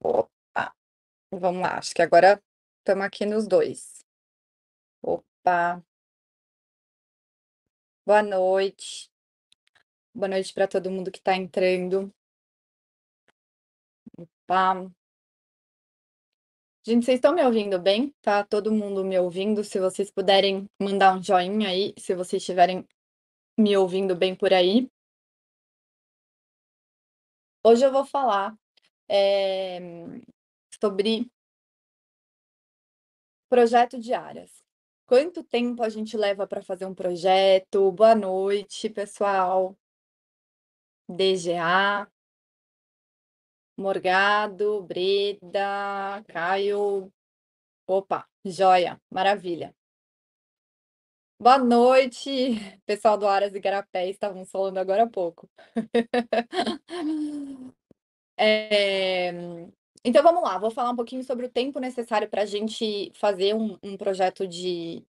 Opa, 0.00 0.74
vamos 1.32 1.62
lá, 1.62 1.78
acho 1.78 1.94
que 1.94 2.02
agora 2.02 2.42
estamos 2.78 3.04
aqui 3.04 3.26
nos 3.26 3.46
2. 3.46 4.04
Opa. 5.02 5.82
Boa 8.06 8.22
noite. 8.22 9.10
Boa 10.14 10.28
noite 10.28 10.52
para 10.54 10.68
todo 10.68 10.90
mundo 10.90 11.10
que 11.10 11.18
está 11.18 11.36
entrando. 11.36 12.12
Opa. 14.16 14.90
Gente, 16.86 17.04
vocês 17.04 17.16
estão 17.18 17.34
me 17.34 17.44
ouvindo 17.44 17.78
bem? 17.78 18.14
Tá 18.22 18.42
todo 18.42 18.72
mundo 18.72 19.04
me 19.04 19.18
ouvindo? 19.18 19.62
Se 19.62 19.78
vocês 19.78 20.10
puderem 20.10 20.68
mandar 20.80 21.14
um 21.14 21.22
joinha 21.22 21.68
aí, 21.68 21.92
se 21.98 22.14
vocês 22.14 22.42
estiverem 22.42 22.86
me 23.58 23.76
ouvindo 23.76 24.16
bem 24.16 24.34
por 24.34 24.54
aí. 24.54 24.90
Hoje 27.62 27.84
eu 27.84 27.92
vou 27.92 28.06
falar, 28.06 28.56
eh, 29.08 29.80
sobre 30.80 31.30
projeto 33.48 33.98
de 33.98 34.14
áreas. 34.14 34.62
Quanto 35.06 35.42
tempo 35.42 35.82
a 35.82 35.88
gente 35.88 36.16
leva 36.16 36.46
para 36.46 36.62
fazer 36.62 36.84
um 36.86 36.94
projeto? 36.94 37.90
Boa 37.92 38.14
noite, 38.14 38.90
pessoal. 38.90 39.76
DGA. 41.08 42.06
Morgado, 43.76 44.82
Breda, 44.82 46.22
Caio. 46.28 47.10
Opa, 47.86 48.28
joia, 48.44 49.00
maravilha. 49.10 49.74
Boa 51.40 51.56
noite, 51.58 52.28
pessoal 52.84 53.16
do 53.16 53.26
Aras 53.28 53.54
Igarapé, 53.54 54.10
estávamos 54.10 54.50
falando 54.50 54.78
agora 54.78 55.04
há 55.04 55.08
pouco. 55.08 55.48
Eh, 58.38 59.32
então 60.04 60.22
vamos 60.22 60.42
lá, 60.42 60.58
vou 60.58 60.70
falar 60.70 60.90
um 60.90 60.96
pouquinho 60.96 61.24
sobre 61.24 61.46
o 61.46 61.50
tempo 61.50 61.80
necessário 61.80 62.28
pra 62.28 62.44
gente 62.46 63.10
fazer 63.14 63.54
um 63.54 63.76
um 63.82 63.96
projeto 63.96 64.46
de 64.46 65.04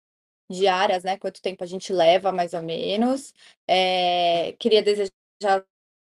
de 0.51 0.67
áreas, 0.67 1.03
né, 1.03 1.17
quanto 1.17 1.41
tempo 1.41 1.63
a 1.63 1.67
gente 1.67 1.93
leva 1.93 2.31
mais 2.31 2.53
ou 2.53 2.61
menos. 2.63 3.33
Eh, 3.67 4.55
queria 4.59 4.83
desejar 4.83 5.11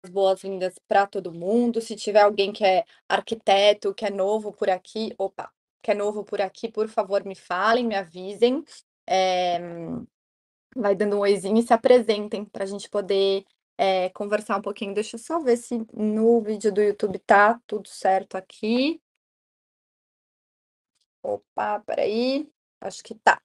as 0.03 0.09
boas-vindas 0.11 0.75
para 0.87 1.07
todo 1.07 1.31
mundo, 1.33 1.81
se 1.81 1.95
tiver 1.95 2.21
alguém 2.21 2.53
que 2.53 2.65
é 2.65 2.85
arquiteto, 3.09 3.93
que 3.95 4.05
é 4.05 4.11
novo 4.11 4.53
por 4.53 4.69
aqui 4.69 5.13
opa, 5.19 5.51
que 5.83 5.91
é 5.91 5.95
novo 5.95 6.23
por 6.25 6.41
aqui, 6.41 6.69
por 6.69 6.87
favor 6.89 7.23
me 7.25 7.35
falem, 7.35 7.85
me 7.87 7.95
avisem. 7.95 8.63
Eh, 9.09 9.59
vai 10.75 10.95
dando 10.95 11.17
um 11.17 11.21
oizinho 11.21 11.57
e 11.59 11.63
se 11.63 11.73
apresentem 11.73 12.45
pra 12.45 12.65
gente 12.65 12.89
poder, 12.89 13.45
eh, 13.77 14.09
conversar 14.11 14.57
um 14.57 14.61
pouquinho. 14.61 14.93
Deixa 14.93 15.15
eu 15.15 15.19
só 15.19 15.39
ver 15.39 15.57
se 15.57 15.85
no 15.93 16.41
vídeo 16.41 16.71
do 16.73 16.81
YouTube 16.81 17.19
tá 17.19 17.59
tudo 17.67 17.87
certo 17.89 18.35
aqui. 18.37 19.01
Opa, 21.23 21.77
espera 21.79 22.01
aí, 22.03 22.49
acho 22.81 23.03
que 23.03 23.15
tá. 23.15 23.41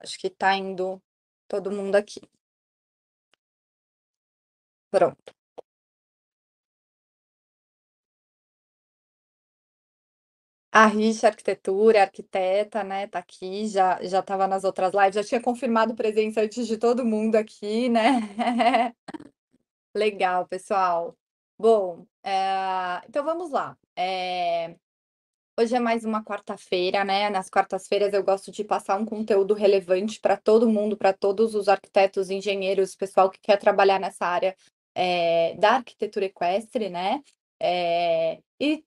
Acho 0.00 0.18
que 0.18 0.30
tá 0.30 0.54
indo 0.56 1.02
todo 1.48 1.70
mundo 1.70 1.96
aqui. 1.96 2.20
Pronto. 4.90 5.37
A 10.72 10.86
Richa 10.86 11.28
Arquitetura, 11.28 12.02
arquiteta, 12.02 12.84
né, 12.84 13.06
tá 13.06 13.18
aqui, 13.20 13.66
já 13.68 13.98
já 14.02 14.18
estava 14.20 14.46
nas 14.46 14.64
outras 14.64 14.92
lives, 14.92 15.14
já 15.14 15.24
tinha 15.24 15.40
confirmado 15.40 15.94
presença 15.94 16.42
antes 16.42 16.66
de 16.66 16.76
todo 16.76 17.04
mundo 17.06 17.36
aqui, 17.36 17.88
né. 17.88 18.20
Legal, 19.94 20.46
pessoal. 20.48 21.16
Bom, 21.58 22.06
eh, 22.24 23.02
então 23.08 23.24
vamos 23.24 23.50
lá. 23.50 23.76
Eh, 23.96 24.76
hoje 25.58 25.76
é 25.76 25.80
mais 25.80 26.04
uma 26.04 26.24
quarta-feira, 26.24 27.04
né, 27.04 27.30
nas 27.30 27.50
quartas-feiras 27.50 28.14
eu 28.14 28.24
gosto 28.24 28.52
de 28.52 28.64
passar 28.64 28.96
um 29.00 29.06
conteúdo 29.06 29.54
relevante 29.54 30.20
para 30.20 30.36
todo 30.36 30.68
mundo, 30.68 30.96
para 30.96 31.12
todos 31.14 31.54
os 31.54 31.68
arquitetos, 31.68 32.30
engenheiros, 32.30 32.96
pessoal 32.96 33.30
que 33.30 33.40
quer 33.40 33.58
trabalhar 33.58 34.00
nessa 34.00 34.26
área, 34.26 34.56
eh, 34.96 35.54
da 35.58 35.72
arquitetura 35.76 36.26
equestre, 36.26 36.90
né. 36.90 37.22
Eh, 37.62 38.40
e, 38.60 38.84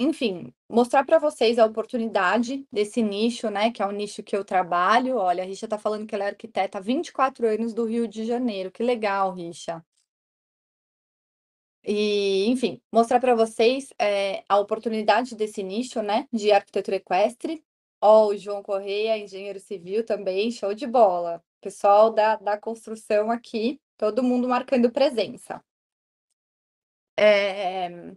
enfim, 0.00 0.52
mostrar 0.68 1.04
para 1.04 1.18
vocês 1.18 1.58
a 1.58 1.66
oportunidade 1.66 2.66
desse 2.72 3.02
nicho, 3.02 3.48
né, 3.50 3.70
que 3.70 3.82
é 3.82 3.86
o 3.86 3.92
nicho 3.92 4.22
que 4.22 4.36
eu 4.36 4.44
trabalho. 4.44 5.16
Olha, 5.16 5.42
a 5.44 5.46
Richa 5.46 5.68
tá 5.68 5.78
falando 5.78 6.06
que 6.06 6.14
ela 6.14 6.24
é 6.24 6.28
arquiteta 6.28 6.78
há 6.78 6.80
24 6.80 7.46
anos 7.46 7.72
do 7.74 7.84
Rio 7.84 8.08
de 8.08 8.24
Janeiro, 8.24 8.70
que 8.72 8.82
legal, 8.82 9.32
Richa. 9.34 9.84
E, 11.86 12.46
enfim, 12.48 12.80
mostrar 12.90 13.20
para 13.20 13.34
vocês, 13.34 13.90
eh, 14.00 14.42
a 14.48 14.58
oportunidade 14.58 15.34
desse 15.36 15.62
nicho, 15.62 16.00
né, 16.02 16.26
de 16.32 16.50
arquitetura 16.50 16.96
equestre. 16.96 17.62
Ó, 18.00 18.28
o 18.28 18.36
João 18.36 18.62
Correia, 18.62 19.18
engenheiro 19.18 19.60
civil 19.60 20.04
também, 20.04 20.50
show 20.50 20.74
de 20.74 20.86
bola. 20.86 21.42
Pessoal 21.60 22.10
da 22.10 22.36
da 22.36 22.58
construção 22.58 23.30
aqui, 23.30 23.80
todo 23.98 24.22
mundo 24.22 24.48
marcando 24.48 24.90
presença. 24.90 25.62
Eh, 27.16 28.16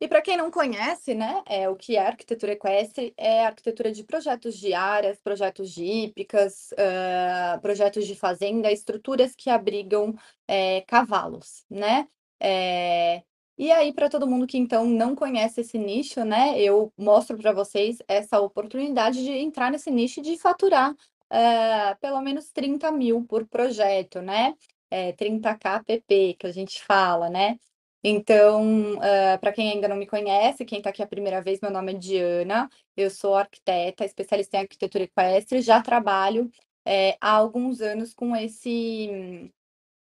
e 0.00 0.08
para 0.08 0.22
quem 0.22 0.36
não 0.36 0.50
conhece, 0.50 1.14
né, 1.14 1.42
eh, 1.48 1.68
o 1.68 1.76
que 1.76 1.96
é 1.96 2.06
arquitetura 2.06 2.52
equestre, 2.52 3.12
é 3.16 3.44
arquitetura 3.46 3.90
de 3.92 4.04
projetos 4.04 4.56
de 4.58 4.74
áreas, 4.74 5.20
projetos 5.20 5.70
de 5.72 5.84
hípicas, 5.84 6.70
hã, 6.78 7.58
projetos 7.60 8.06
de 8.06 8.14
fazenda, 8.16 8.70
estruturas 8.72 9.34
que 9.36 9.50
abrigam, 9.50 10.14
eh, 10.48 10.82
cavalos, 10.86 11.64
né. 11.70 12.08
Eh, 12.40 13.22
e 13.58 13.72
aí 13.72 13.92
para 13.92 14.08
todo 14.08 14.26
mundo 14.26 14.46
que 14.46 14.56
então 14.58 14.84
não 14.86 15.14
conhece 15.16 15.60
esse 15.62 15.76
nicho, 15.78 16.24
né, 16.24 16.58
eu 16.60 16.92
mostro 16.96 17.36
para 17.38 17.52
vocês 17.52 17.98
essa 18.08 18.40
oportunidade 18.40 19.24
de 19.24 19.32
entrar 19.32 19.70
nesse 19.70 19.90
nicho 19.90 20.20
e 20.20 20.22
de 20.22 20.38
faturar, 20.38 20.94
hã, 21.32 21.96
pelo 22.00 22.20
menos 22.22 22.50
30.000 22.52 23.24
por 23.26 23.46
projeto, 23.48 24.22
né. 24.22 24.54
Eh, 24.90 25.12
30K 25.14 25.82
PP 25.84 26.34
que 26.38 26.46
a 26.46 26.52
gente 26.52 26.82
fala, 26.84 27.28
né. 27.28 27.58
Então, 28.02 29.00
hã, 29.02 29.38
para 29.38 29.52
quem 29.52 29.72
ainda 29.72 29.88
não 29.88 29.96
me 29.96 30.06
conhece, 30.06 30.64
quem 30.64 30.80
tá 30.80 30.90
aqui 30.90 31.02
a 31.02 31.06
primeira 31.06 31.42
vez, 31.42 31.60
meu 31.60 31.70
nome 31.70 31.92
é 31.92 31.96
Diana, 31.98 32.70
eu 32.96 33.10
sou 33.10 33.34
arquiteta, 33.34 34.04
especialista 34.04 34.56
em 34.56 34.60
arquitetura 34.60 35.04
equestre, 35.04 35.60
já 35.60 35.82
trabalho, 35.82 36.50
eh, 36.86 37.16
há 37.20 37.30
alguns 37.32 37.80
anos 37.80 38.14
com 38.14 38.34
esse 38.36 39.52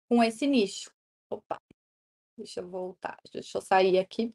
com 0.09 0.23
esse 0.23 0.47
nicho. 0.47 0.91
Opa, 1.29 1.61
deixa 2.37 2.61
eu 2.61 2.69
voltar, 2.69 3.17
deixa 3.33 3.57
eu 3.59 3.61
sair 3.61 3.99
aqui. 3.99 4.33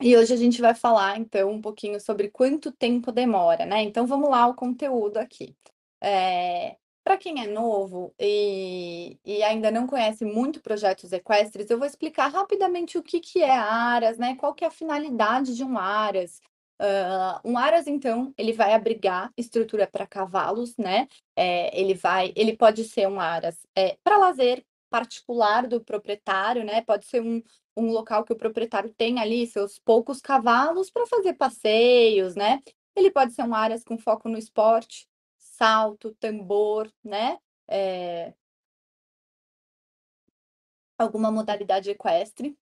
E 0.00 0.14
hoje 0.16 0.32
a 0.34 0.36
gente 0.36 0.60
vai 0.60 0.74
falar 0.74 1.18
então 1.18 1.50
um 1.50 1.60
pouquinho 1.60 1.98
sobre 2.00 2.28
quanto 2.30 2.70
tempo 2.70 3.10
demora, 3.10 3.64
né, 3.64 3.82
então 3.82 4.06
vamos 4.06 4.28
lá 4.30 4.40
ao 4.42 4.54
conteúdo 4.54 5.16
aqui. 5.16 5.56
Eh, 6.02 6.76
para 7.06 7.16
quem 7.16 7.40
é 7.42 7.46
novo 7.46 8.12
e 8.20 9.16
e 9.24 9.42
ainda 9.44 9.70
não 9.70 9.86
conhece 9.86 10.24
muito 10.24 10.60
projetos 10.60 11.12
equestres, 11.12 11.70
eu 11.70 11.78
vou 11.78 11.86
explicar 11.86 12.28
rapidamente 12.32 12.98
o 12.98 13.02
que 13.04 13.20
que 13.20 13.42
é 13.44 13.56
aras, 13.56 14.18
né, 14.18 14.34
qual 14.36 14.52
que 14.54 14.64
é 14.64 14.68
a 14.68 14.72
finalidade 14.72 15.54
de 15.56 15.62
um 15.64 15.78
aras. 15.78 16.40
Hã, 16.80 17.40
um 17.44 17.56
aras 17.58 17.86
então, 17.86 18.34
ele 18.36 18.52
vai 18.52 18.74
abrigar 18.74 19.32
estrutura 19.36 19.86
para 19.86 20.06
cavalos, 20.06 20.76
né, 20.76 21.06
eh, 21.36 21.70
ele 21.80 21.94
vai 21.94 22.32
ele 22.36 22.56
pode 22.56 22.84
ser 22.84 23.08
um 23.08 23.20
aras, 23.20 23.56
eh, 23.78 23.96
para 24.04 24.18
lazer 24.18 24.64
particular 24.90 25.66
do 25.68 25.80
proprietário, 25.80 26.64
né, 26.64 26.82
pode 26.82 27.06
ser 27.06 27.22
um 27.22 27.40
um 27.78 27.90
local 27.92 28.24
que 28.24 28.32
o 28.32 28.36
proprietário 28.36 28.90
tem 28.96 29.20
ali 29.20 29.46
seus 29.46 29.78
poucos 29.78 30.20
cavalos 30.22 30.90
para 30.90 31.06
fazer 31.06 31.34
passeios, 31.34 32.34
né. 32.34 32.60
Ele 32.96 33.10
pode 33.10 33.32
ser 33.34 33.42
um 33.44 33.54
aras 33.54 33.84
com 33.84 33.98
foco 33.98 34.28
no 34.30 34.38
esporte, 34.38 35.06
salto, 35.58 36.14
tambor, 36.20 36.90
né, 37.04 37.38
eh 37.68 38.34
alguma 40.98 41.30
modalidade 41.30 41.90
equestre. 41.90 42.56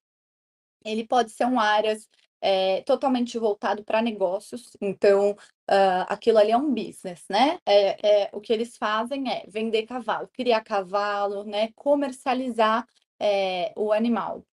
Ele 0.84 1.07
pode 1.07 1.30
ser 1.33 1.47
um 1.47 1.60
aras, 1.60 2.09
eh, 2.42 2.83
totalmente 2.84 3.39
voltado 3.39 3.84
para 3.84 4.03
negócios, 4.03 4.72
então, 4.80 5.36
hã, 5.71 6.03
aquilo 6.09 6.39
ali 6.39 6.53
é 6.53 6.57
um 6.59 6.72
business, 6.74 7.24
né. 7.30 7.59
Eh 7.66 7.97
eh, 8.27 8.30
o 8.34 8.41
que 8.41 8.53
eles 8.53 8.77
fazem 8.78 9.30
é 9.30 9.45
vender 9.48 9.84
cavalo, 9.86 10.28
criar 10.33 10.63
cavalo, 10.63 11.45
né, 11.45 11.71
comercializar, 11.77 12.86
eh, 13.21 13.72
o 13.77 13.92
animal. 13.92 14.45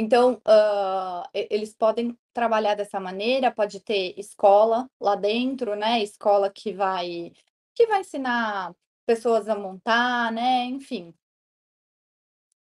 Então, 0.00 0.40
e 1.34 1.46
eles 1.50 1.74
podem 1.74 2.16
trabalhar 2.32 2.74
dessa 2.74 2.98
maneira, 2.98 3.50
pode 3.52 3.80
ter 3.80 4.14
escola 4.18 4.88
lá 5.00 5.14
dentro, 5.14 5.74
né, 5.76 6.02
escola 6.02 6.50
que 6.50 6.72
vai 6.72 7.32
que 7.74 7.86
vai 7.86 8.00
ensinar 8.00 8.74
pessoas 9.06 9.48
a 9.48 9.54
montar, 9.56 10.32
né, 10.32 10.64
enfim. 10.66 11.14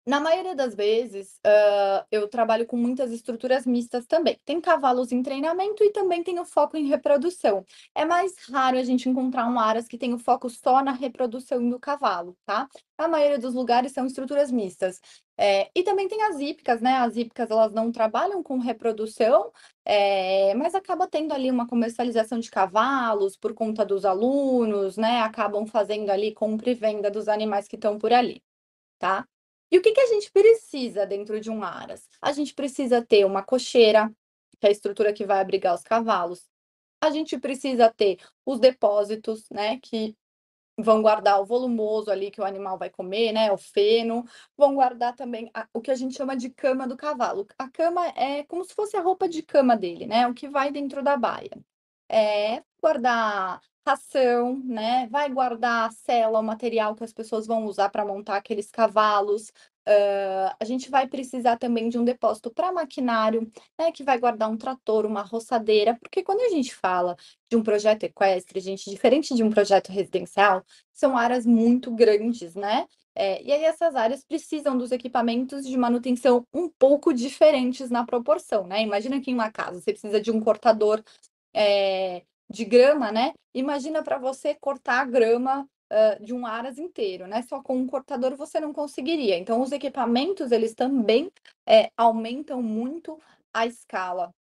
Na 0.06 0.20
maioria 0.20 0.54
das 0.54 0.76
vezes, 0.76 1.40
hã, 1.46 2.06
eu 2.12 2.28
trabalho 2.28 2.66
com 2.68 2.76
muitas 2.76 3.10
estruturas 3.12 3.66
mistas 3.66 4.06
também. 4.06 4.38
Tem 4.44 4.60
cavalos 4.60 5.14
em 5.14 5.24
treinamento 5.24 5.82
e 5.82 5.92
também 5.92 6.22
tem 6.22 6.40
o 6.40 6.46
foco 6.46 6.76
em 6.76 6.88
reprodução. 6.88 7.64
É 7.96 8.04
mais 8.04 8.36
raro 8.50 8.78
a 8.78 8.84
gente 8.84 9.08
encontrar 9.08 9.48
um 9.48 9.58
aras 9.58 9.88
que 9.88 9.98
tem 9.98 10.14
o 10.14 10.20
foco 10.20 10.50
só 10.50 10.84
na 10.84 10.92
reprodução 10.92 11.70
do 11.70 11.80
cavalo, 11.80 12.36
tá? 12.46 12.68
A 12.98 13.08
maioria 13.08 13.40
dos 13.40 13.54
lugares 13.54 13.94
são 13.94 14.06
estruturas 14.06 14.52
mistas. 14.52 15.00
Eh, 15.38 15.70
e 15.74 15.84
também 15.84 16.08
tem 16.10 16.22
as 16.24 16.38
hípicas, 16.40 16.82
né, 16.82 16.96
as 16.98 17.16
hípicas 17.16 17.50
elas 17.50 17.72
não 17.72 17.92
trabalham 17.92 18.44
com 18.44 18.58
reprodução, 18.60 19.52
eh, 19.86 20.54
mas 20.56 20.76
acaba 20.76 21.08
tendo 21.08 21.34
ali 21.34 21.50
uma 21.50 21.66
comercialização 21.68 22.40
de 22.40 22.52
cavalos 22.52 23.36
por 23.38 23.54
conta 23.54 23.84
dos 23.86 24.06
alunos, 24.06 24.96
né, 24.98 25.22
acabam 25.22 25.66
fazendo 25.66 26.10
ali 26.12 26.34
compra 26.34 26.70
e 26.70 26.74
venda 26.76 27.10
dos 27.10 27.28
animais 27.28 27.68
que 27.68 27.76
estão 27.76 27.98
por 27.98 28.14
ali, 28.14 28.44
tá? 29.00 29.28
E 29.74 29.78
o 29.80 29.82
que 29.82 29.92
que 29.92 30.02
a 30.02 30.06
gente 30.06 30.32
precisa 30.32 31.04
dentro 31.04 31.40
de 31.40 31.50
um 31.50 31.64
aras? 31.64 32.08
A 32.22 32.32
gente 32.32 32.54
precisa 32.54 33.04
ter 33.04 33.26
uma 33.26 33.42
cocheira, 33.42 34.08
que 34.60 34.68
é 34.68 34.70
a 34.70 34.72
estrutura 34.72 35.12
que 35.12 35.26
vai 35.26 35.42
abrigar 35.42 35.74
os 35.74 35.82
cavalos. 35.82 36.48
A 37.02 37.10
gente 37.10 37.40
precisa 37.40 37.90
ter 37.92 38.20
os 38.46 38.60
depósitos, 38.60 39.50
né, 39.50 39.80
que 39.82 40.16
vão 40.78 41.02
guardar 41.02 41.42
o 41.42 41.46
volumoso 41.46 42.12
ali 42.12 42.30
que 42.30 42.40
o 42.40 42.46
animal 42.46 42.78
vai 42.78 42.92
comer, 42.92 43.32
né, 43.32 43.52
o 43.52 43.58
feno. 43.58 44.24
Vão 44.56 44.76
guardar 44.76 45.16
também 45.16 45.50
a 45.56 45.68
o 45.74 45.82
que 45.82 45.90
a 45.90 45.96
gente 45.96 46.16
chama 46.16 46.38
de 46.38 46.52
cama 46.52 46.88
do 46.88 46.96
cavalo. 46.96 47.48
A 47.58 47.68
cama 47.68 48.08
é 48.10 48.44
como 48.44 48.64
se 48.64 48.76
fosse 48.76 48.96
a 48.96 49.02
roupa 49.02 49.28
de 49.28 49.42
cama 49.42 49.76
dele, 49.76 50.06
né, 50.06 50.28
o 50.28 50.36
que 50.36 50.48
vai 50.48 50.72
dentro 50.72 51.02
da 51.02 51.18
baia. 51.18 51.58
Eh, 52.08 52.64
guardar 52.80 53.60
ração, 53.86 54.60
né, 54.66 55.08
vai 55.12 55.30
guardar 55.30 55.90
a 55.90 55.92
sela, 55.92 56.40
o 56.40 56.44
material 56.44 56.96
que 56.96 57.04
as 57.04 57.14
pessoas 57.14 57.46
vão 57.48 57.66
usar 57.66 57.90
para 57.90 58.06
montar 58.06 58.38
aqueles 58.38 58.72
cavalos. 58.72 59.52
Hã, 59.88 60.56
a 60.60 60.66
gente 60.66 60.90
vai 60.90 61.08
precisar 61.08 61.58
também 61.58 61.90
de 61.90 61.98
um 61.98 62.06
depósito 62.06 62.50
para 62.52 62.72
maquinário, 62.72 63.52
né, 63.80 63.92
que 63.92 64.04
vai 64.04 64.18
guardar 64.18 64.50
um 64.50 64.58
trator, 64.58 65.06
uma 65.06 65.22
roçadeira, 65.22 65.96
porque 66.02 66.24
quando 66.24 66.42
a 66.42 66.50
gente 66.50 66.74
fala 66.74 67.16
de 67.50 67.58
um 67.58 67.64
projeto 67.64 68.04
equestre, 68.04 68.60
gente, 68.62 68.90
diferente 68.90 69.36
de 69.36 69.44
um 69.44 69.50
projeto 69.52 69.90
residencial, 69.92 70.64
são 70.94 71.18
áreas 71.18 71.46
muito 71.46 71.92
grandes, 71.94 72.56
né. 72.56 72.88
Eh, 73.16 73.44
e 73.44 73.52
aí 73.52 73.64
essas 73.66 73.96
áreas 73.96 74.24
precisam 74.26 74.76
dos 74.78 74.92
equipamentos 74.92 75.66
de 75.66 75.78
manutenção 75.78 76.48
um 76.54 76.68
pouco 76.70 77.14
diferentes 77.14 77.90
na 77.90 78.06
proporção, 78.06 78.66
né. 78.66 78.82
Imagina 78.82 79.20
que 79.22 79.30
em 79.32 79.34
uma 79.36 79.52
casa 79.52 79.80
você 79.82 79.92
precisa 79.92 80.20
de 80.22 80.32
um 80.32 80.40
cortador, 80.40 81.04
eh, 81.56 82.24
de 82.54 82.66
grama, 82.66 83.12
né, 83.12 83.34
imagina 83.54 84.04
para 84.04 84.18
você 84.20 84.56
cortar 84.56 85.02
a 85.02 85.06
grama, 85.06 85.68
hã, 85.92 86.18
de 86.22 86.34
um 86.34 86.46
aras 86.46 86.78
inteiro, 86.78 87.28
né, 87.28 87.42
só 87.44 87.62
com 87.64 87.76
um 87.78 87.88
cortador 87.88 88.36
você 88.38 88.60
não 88.60 88.74
conseguiria. 88.74 89.38
Então 89.38 89.62
os 89.62 89.72
equipamentos 89.74 90.52
eles 90.52 90.76
também, 90.76 91.32
eh, 91.68 91.90
aumentam 91.98 92.62
muito 92.64 93.20
a 93.54 93.66
escala, 93.68 94.32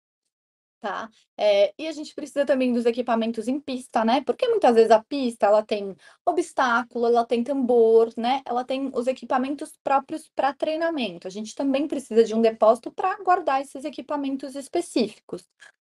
tá? 0.81 1.09
Eh, 1.39 1.73
e 1.79 1.89
a 1.89 1.93
gente 1.93 2.15
precisa 2.15 2.47
também 2.47 2.73
dos 2.73 2.87
equipamentos 2.87 3.49
em 3.49 3.61
pista, 3.61 4.05
né, 4.05 4.23
porque 4.27 4.49
muitas 4.49 4.75
vezes 4.75 4.91
a 4.91 5.03
pista 5.05 5.47
ela 5.47 5.63
tem 5.65 5.97
obstáculo, 6.27 7.07
ela 7.07 7.25
tem 7.27 7.45
tambor, 7.45 8.13
né, 8.17 8.43
ela 8.47 8.65
tem 8.65 8.91
os 8.95 9.07
equipamentos 9.07 9.79
próprios 9.85 10.31
para 10.35 10.53
treinamento. 10.55 11.27
A 11.29 11.31
gente 11.31 11.55
também 11.55 11.89
precisa 11.89 12.25
de 12.25 12.35
um 12.35 12.43
depósito 12.43 12.93
para 12.93 13.17
guardar 13.25 13.63
esses 13.63 13.85
equipamentos 13.85 14.55
específicos, 14.57 15.45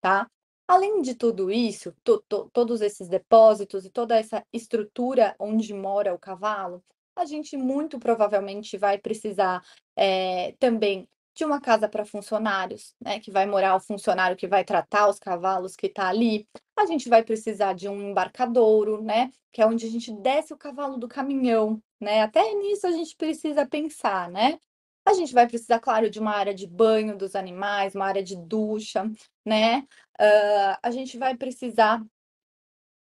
tá? 0.02 0.28
Além 0.68 1.00
de 1.00 1.14
tudo 1.14 1.48
isso, 1.50 1.92
to 2.02 2.20
to 2.28 2.50
todos 2.52 2.80
esses 2.80 3.08
depósitos 3.08 3.84
e 3.84 3.90
toda 3.90 4.16
essa 4.16 4.44
estrutura 4.52 5.34
onde 5.38 5.72
mora 5.72 6.12
o 6.12 6.18
cavalo, 6.18 6.82
a 7.14 7.24
gente 7.24 7.56
muito 7.56 7.98
provavelmente 8.00 8.76
vai 8.76 8.98
precisar, 8.98 9.62
eh, 9.96 10.54
também 10.58 11.08
de 11.36 11.44
uma 11.44 11.60
casa 11.60 11.88
para 11.88 12.04
funcionários, 12.04 12.94
né, 13.00 13.20
que 13.20 13.30
vai 13.30 13.46
morar 13.46 13.76
o 13.76 13.80
funcionário 13.80 14.36
que 14.36 14.48
vai 14.48 14.64
tratar 14.64 15.08
os 15.08 15.18
cavalos 15.18 15.76
que 15.76 15.86
está 15.86 16.08
ali. 16.08 16.48
A 16.76 16.86
gente 16.86 17.08
vai 17.08 17.22
precisar 17.22 17.74
de 17.74 17.88
um 17.88 18.00
embarcadouro, 18.10 19.00
né, 19.02 19.30
que 19.52 19.62
é 19.62 19.66
onde 19.66 19.86
a 19.86 19.90
gente 19.90 20.10
desce 20.20 20.52
o 20.52 20.56
cavalo 20.58 20.96
do 20.98 21.06
caminhão, 21.08 21.80
né, 22.00 22.22
até 22.22 22.54
nisso 22.54 22.86
a 22.86 22.90
gente 22.90 23.14
precisa 23.16 23.66
pensar, 23.66 24.30
né. 24.30 24.58
A 25.06 25.12
gente 25.14 25.32
vai 25.32 25.46
precisar, 25.46 25.78
claro, 25.80 26.10
de 26.10 26.18
uma 26.18 26.32
área 26.32 26.52
de 26.54 26.66
banho 26.66 27.16
dos 27.16 27.34
animais, 27.36 27.94
uma 27.94 28.06
área 28.06 28.22
de 28.24 28.36
ducha, 28.36 29.04
né. 29.44 29.86
Hã, 30.20 30.78
a 30.82 30.90
gente 30.90 31.16
vai 31.18 31.36
precisar 31.36 32.02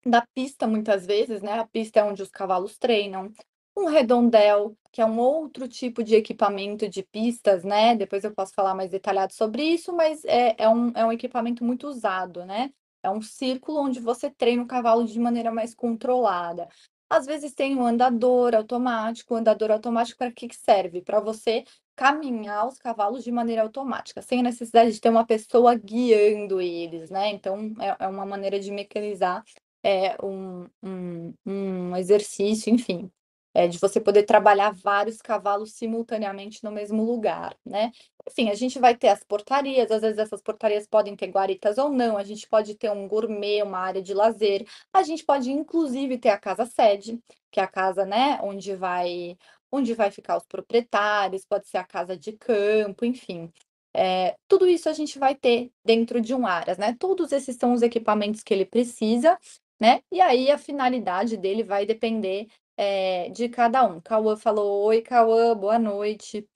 da 0.04 0.24
pista 0.34 0.66
muitas 0.66 1.04
vezes, 1.06 1.42
né, 1.42 1.52
a 1.58 1.66
pista 1.66 2.00
é 2.00 2.04
onde 2.04 2.22
os 2.22 2.30
cavalos 2.30 2.78
treinam. 2.78 3.32
Um 3.76 3.86
redondel, 3.86 4.74
que 4.92 5.02
é 5.02 5.06
um 5.06 5.18
outro 5.18 5.68
tipo 5.68 6.02
de 6.02 6.14
equipamento 6.14 6.88
de 6.88 7.02
pistas, 7.02 7.64
né, 7.64 7.94
depois 7.96 8.24
eu 8.24 8.32
posso 8.34 8.54
falar 8.54 8.74
mais 8.74 8.90
detalhado 8.90 9.32
sobre 9.34 9.62
isso, 9.64 9.92
mas 9.94 10.24
é 10.24 10.54
é 10.58 10.68
um 10.68 10.92
é 10.94 11.04
um 11.04 11.12
equipamento 11.12 11.64
muito 11.64 11.88
usado, 11.88 12.44
né. 12.44 12.70
É 13.02 13.10
um 13.10 13.20
círculo 13.22 13.80
onde 13.80 14.00
você 14.00 14.30
treina 14.30 14.62
o 14.62 14.66
cavalo 14.66 15.04
de 15.04 15.18
maneira 15.20 15.52
mais 15.52 15.74
controlada. 15.74 16.68
Às 17.10 17.24
vezes 17.26 17.54
tem 17.54 17.76
um 17.76 17.86
andador 17.86 18.54
automático, 18.54 19.34
o 19.34 19.36
andador 19.36 19.70
automático 19.70 20.18
para 20.18 20.32
que 20.32 20.48
serve? 20.54 21.02
Para 21.02 21.20
você 21.20 21.64
caminhar 21.96 22.68
os 22.68 22.78
cavalos 22.78 23.24
de 23.24 23.32
maneira 23.32 23.62
automática, 23.62 24.22
sem 24.22 24.40
a 24.40 24.42
necessidade 24.44 24.92
de 24.92 25.00
ter 25.00 25.08
uma 25.10 25.26
pessoa 25.26 25.74
guiando 25.74 26.60
eles, 26.60 27.10
né, 27.10 27.30
então 27.30 27.72
é 27.80 27.96
é 28.04 28.08
uma 28.08 28.26
maneira 28.26 28.60
de 28.60 28.70
mecanizar, 28.70 29.42
eh, 29.84 30.16
um 30.22 30.66
um 30.82 31.34
um 31.46 31.96
exercício, 31.96 32.72
enfim, 32.74 33.10
eh, 33.54 33.68
de 33.68 33.78
você 33.78 34.00
poder 34.00 34.24
trabalhar 34.24 34.72
vários 34.72 35.18
cavalos 35.22 35.72
simultaneamente 35.74 36.62
no 36.64 36.70
mesmo 36.72 37.04
lugar, 37.04 37.56
né. 37.64 37.92
Enfim, 38.30 38.50
a 38.50 38.54
gente 38.54 38.78
vai 38.80 38.94
ter 38.96 39.08
as 39.08 39.22
portarias, 39.24 39.90
às 39.90 40.02
vezes 40.02 40.18
essas 40.18 40.42
portarias 40.42 40.86
podem 40.86 41.16
ter 41.16 41.28
guaritas 41.28 41.78
ou 41.78 41.90
não, 41.90 42.18
a 42.18 42.24
gente 42.24 42.48
pode 42.48 42.74
ter 42.76 42.90
um 42.90 43.06
gourmet, 43.08 43.62
uma 43.62 43.78
área 43.78 44.02
de 44.02 44.12
lazer, 44.14 44.66
a 44.92 45.02
gente 45.04 45.24
pode 45.24 45.50
inclusive 45.52 46.18
ter 46.18 46.30
a 46.30 46.38
casa 46.38 46.66
sede, 46.66 47.20
que 47.52 47.60
é 47.60 47.62
a 47.62 47.68
casa, 47.68 48.04
né, 48.04 48.38
onde 48.42 48.74
vai 48.76 49.36
onde 49.72 49.94
vai 49.94 50.10
ficar 50.10 50.36
os 50.36 50.46
proprietários, 50.46 51.44
pode 51.46 51.68
ser 51.68 51.78
a 51.78 51.84
casa 51.84 52.16
de 52.16 52.32
campo, 52.34 53.04
enfim. 53.04 53.50
Eh, 53.94 54.36
tudo 54.48 54.66
isso 54.68 54.88
a 54.88 54.92
gente 54.92 55.18
vai 55.18 55.34
ter 55.34 55.70
dentro 55.84 56.20
de 56.20 56.34
um 56.34 56.46
aras, 56.46 56.78
né, 56.78 56.94
todos 56.98 57.32
esses 57.32 57.56
são 57.56 57.72
os 57.74 57.82
equipamentos 57.82 58.42
que 58.42 58.52
ele 58.54 58.66
precisa, 58.66 59.38
né, 59.80 60.00
e 60.12 60.20
aí 60.20 60.50
a 60.50 60.58
finalidade 60.58 61.36
dele 61.36 61.62
vai 61.64 61.86
depender, 61.86 62.46
eh, 62.76 63.30
de 63.30 63.48
cada 63.48 63.84
um. 63.86 64.00
Cauã 64.00 64.36
falou: 64.36 64.84
"Oi 64.86 65.00
Cauã, 65.02 65.56
boa 65.56 65.78
noite". 65.78 66.46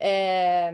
Eh 0.00 0.72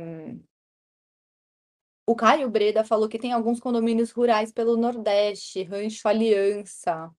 o 2.08 2.14
Caio 2.14 2.50
Breda 2.50 2.85
falou 2.85 3.08
que 3.08 3.19
tem 3.19 3.32
alguns 3.32 3.58
condomínios 3.61 4.11
rurais 4.11 4.52
pelo 4.52 4.76
nordeste, 4.76 5.62
Rancho 5.62 6.06
Aliança. 6.06 7.11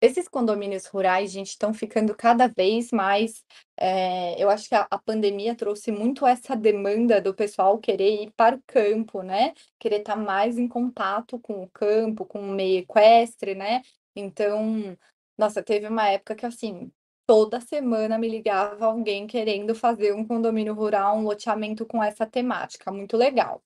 Esses 0.00 0.28
condomínios 0.28 0.86
rurais, 0.86 1.32
gente, 1.32 1.48
estão 1.48 1.74
ficando 1.74 2.14
cada 2.14 2.46
vez 2.46 2.92
mais, 2.92 3.44
eh, 3.76 4.36
eu 4.40 4.48
acho 4.48 4.68
que 4.68 4.74
a 4.76 4.86
a 4.88 4.96
pandemia 4.98 5.56
trouxe 5.56 5.90
muito 5.90 6.24
essa 6.24 6.54
demanda 6.54 7.20
do 7.20 7.34
pessoal 7.34 7.78
querer 7.78 8.22
ir 8.22 8.30
para 8.36 8.54
o 8.56 8.62
campo, 8.64 9.22
né, 9.22 9.54
querer 9.78 9.98
estar 10.00 10.14
mais 10.16 10.56
em 10.56 10.68
contato 10.68 11.38
com 11.40 11.62
o 11.64 11.70
campo, 11.70 12.24
com 12.24 12.38
o 12.40 12.52
meio 12.52 12.78
equestre, 12.80 13.54
né. 13.56 13.82
Então, 14.14 14.96
nossa, 15.36 15.62
teve 15.64 15.88
uma 15.88 16.08
época 16.08 16.36
que, 16.36 16.46
assim, 16.46 16.92
toda 17.26 17.60
semana 17.60 18.16
me 18.18 18.28
ligava 18.28 18.86
alguém 18.86 19.26
querendo 19.26 19.74
fazer 19.74 20.12
um 20.14 20.24
condomínio 20.26 20.74
rural, 20.74 21.16
um 21.18 21.22
loteamento 21.24 21.84
com 21.84 22.00
essa 22.02 22.24
temática, 22.24 22.92
muito 22.92 23.16
legal. 23.16 23.60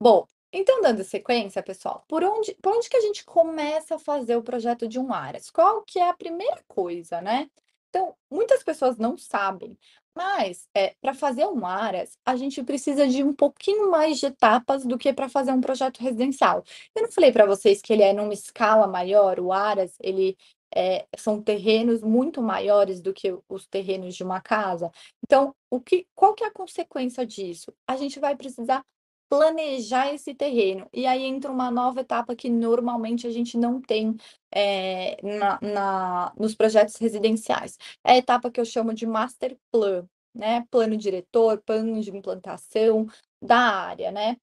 Bom, 0.00 0.26
então 0.54 0.80
dando 0.82 1.04
sequência, 1.04 1.62
pessoal, 1.62 2.04
por 2.08 2.24
onde 2.24 2.54
por 2.62 2.72
onde 2.76 2.88
que 2.88 2.96
a 2.96 3.00
gente 3.00 3.24
começa 3.24 3.96
a 3.96 3.98
fazer 3.98 4.36
o 4.36 4.42
projeto 4.42 4.88
de 4.88 4.98
um 4.98 5.12
aras? 5.12 5.50
Qual 5.50 5.82
que 5.82 5.98
é 5.98 6.08
a 6.08 6.14
primeira 6.14 6.62
coisa, 6.68 7.20
né? 7.20 7.50
Então, 7.90 8.14
muitas 8.30 8.62
pessoas 8.64 8.98
não 8.98 9.16
sabem, 9.18 9.78
mas, 10.16 10.68
eh, 10.76 10.94
pra 11.00 11.14
fazer 11.14 11.46
um 11.46 11.64
aras, 11.66 12.18
a 12.26 12.36
gente 12.36 12.62
precisa 12.64 13.06
de 13.06 13.22
um 13.22 13.32
pouquinho 13.32 13.90
mais 13.90 14.18
de 14.18 14.26
etapas 14.26 14.84
do 14.84 14.98
que 14.98 15.12
pra 15.12 15.28
fazer 15.28 15.52
um 15.52 15.60
projeto 15.60 15.98
residencial. 16.00 16.64
Eu 16.94 17.02
não 17.04 17.12
falei 17.12 17.32
pra 17.32 17.46
vocês 17.46 17.80
que 17.82 17.92
ele 17.92 18.02
é 18.02 18.12
numa 18.12 18.32
escala 18.34 18.86
maior, 18.88 19.38
o 19.40 19.52
aras, 19.52 19.94
ele, 20.00 20.36
eh, 20.74 21.06
são 21.16 21.40
terrenos 21.42 22.02
muito 22.02 22.42
maiores 22.42 23.00
do 23.00 23.12
que 23.14 23.36
os 23.48 23.66
terrenos 23.68 24.14
de 24.16 24.24
uma 24.24 24.40
casa? 24.40 24.90
Então, 25.24 25.54
o 25.70 25.80
que 25.80 26.06
qual 26.14 26.34
que 26.34 26.44
é 26.44 26.48
a 26.48 26.52
consequência 26.52 27.24
disso? 27.26 27.72
A 27.86 27.96
gente 27.96 28.18
vai 28.20 28.36
precisar 28.36 28.84
planejar 29.28 30.12
esse 30.14 30.34
terreno, 30.34 30.88
e 30.92 31.06
aí 31.06 31.22
entra 31.24 31.50
uma 31.52 31.70
nova 31.70 32.00
etapa 32.00 32.36
que 32.36 32.48
normalmente 32.50 33.26
a 33.26 33.30
gente 33.30 33.56
não 33.58 33.80
tem, 33.80 34.16
eh, 34.54 35.16
na 35.22 35.58
na 35.62 36.32
nos 36.38 36.54
projetos 36.54 36.96
residenciais. 36.96 37.78
É 38.04 38.12
a 38.12 38.16
etapa 38.18 38.50
que 38.50 38.60
eu 38.60 38.64
chamo 38.64 38.94
de 38.94 39.06
master 39.06 39.56
plan, 39.72 40.06
né, 40.34 40.64
plano 40.70 40.96
diretor, 40.96 41.62
plano 41.66 42.00
de 42.00 42.10
implantação 42.16 43.06
da 43.42 43.56
área, 43.58 44.12
né. 44.12 44.36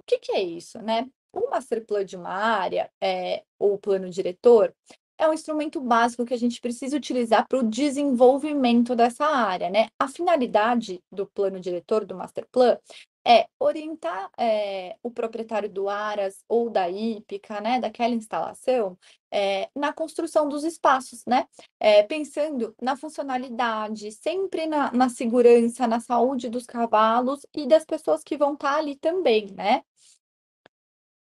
O 0.00 0.04
que 0.06 0.18
que 0.20 0.32
é 0.32 0.42
isso, 0.42 0.80
né? 0.82 1.06
O 1.32 1.50
master 1.50 1.84
plan 1.86 2.04
de 2.04 2.16
uma 2.16 2.30
área, 2.30 2.90
eh, 3.02 3.42
ou 3.58 3.78
plano 3.78 4.08
diretor, 4.10 4.74
é 5.18 5.28
um 5.28 5.32
instrumento 5.34 5.80
básico 5.80 6.24
que 6.26 6.34
a 6.34 6.38
gente 6.38 6.60
precisa 6.60 6.96
utilizar 6.96 7.46
para 7.48 7.58
o 7.58 7.62
desenvolvimento 7.70 8.94
dessa 8.96 9.26
área, 9.26 9.70
né. 9.70 9.88
A 10.00 10.08
finalidade 10.08 11.00
do 11.12 11.26
plano 11.26 11.60
diretor, 11.60 12.04
do 12.06 12.14
master 12.16 12.46
plan, 12.52 12.78
é 13.26 13.48
orientar, 13.58 14.30
eh, 14.38 14.96
o 15.02 15.10
proprietário 15.10 15.68
do 15.68 15.88
aras 15.88 16.44
ou 16.48 16.70
da 16.70 16.88
hípica, 16.88 17.60
né, 17.60 17.80
daquela 17.80 18.14
instalação, 18.14 18.96
eh, 19.32 19.68
na 19.74 19.92
construção 19.92 20.48
dos 20.48 20.64
espaços, 20.64 21.24
né, 21.26 21.46
eh, 21.80 22.04
pensando 22.04 22.74
na 22.80 22.96
funcionalidade, 22.96 24.12
sempre 24.12 24.66
na 24.66 24.92
na 24.92 25.08
segurança, 25.08 25.86
na 25.88 26.00
saúde 26.00 26.48
dos 26.48 26.66
cavalos 26.66 27.44
e 27.54 27.66
das 27.66 27.84
pessoas 27.84 28.22
que 28.22 28.36
vão 28.36 28.54
estar 28.54 28.76
ali 28.78 28.96
também, 28.96 29.52
né. 29.52 29.82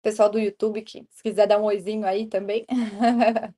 Pessoal 0.01 0.29
do 0.31 0.39
YouTube 0.39 0.81
que 0.81 1.05
se 1.11 1.21
quiser 1.21 1.45
dar 1.47 1.59
um 1.59 1.63
oizinho 1.65 2.07
aí 2.07 2.25
também. 2.25 2.65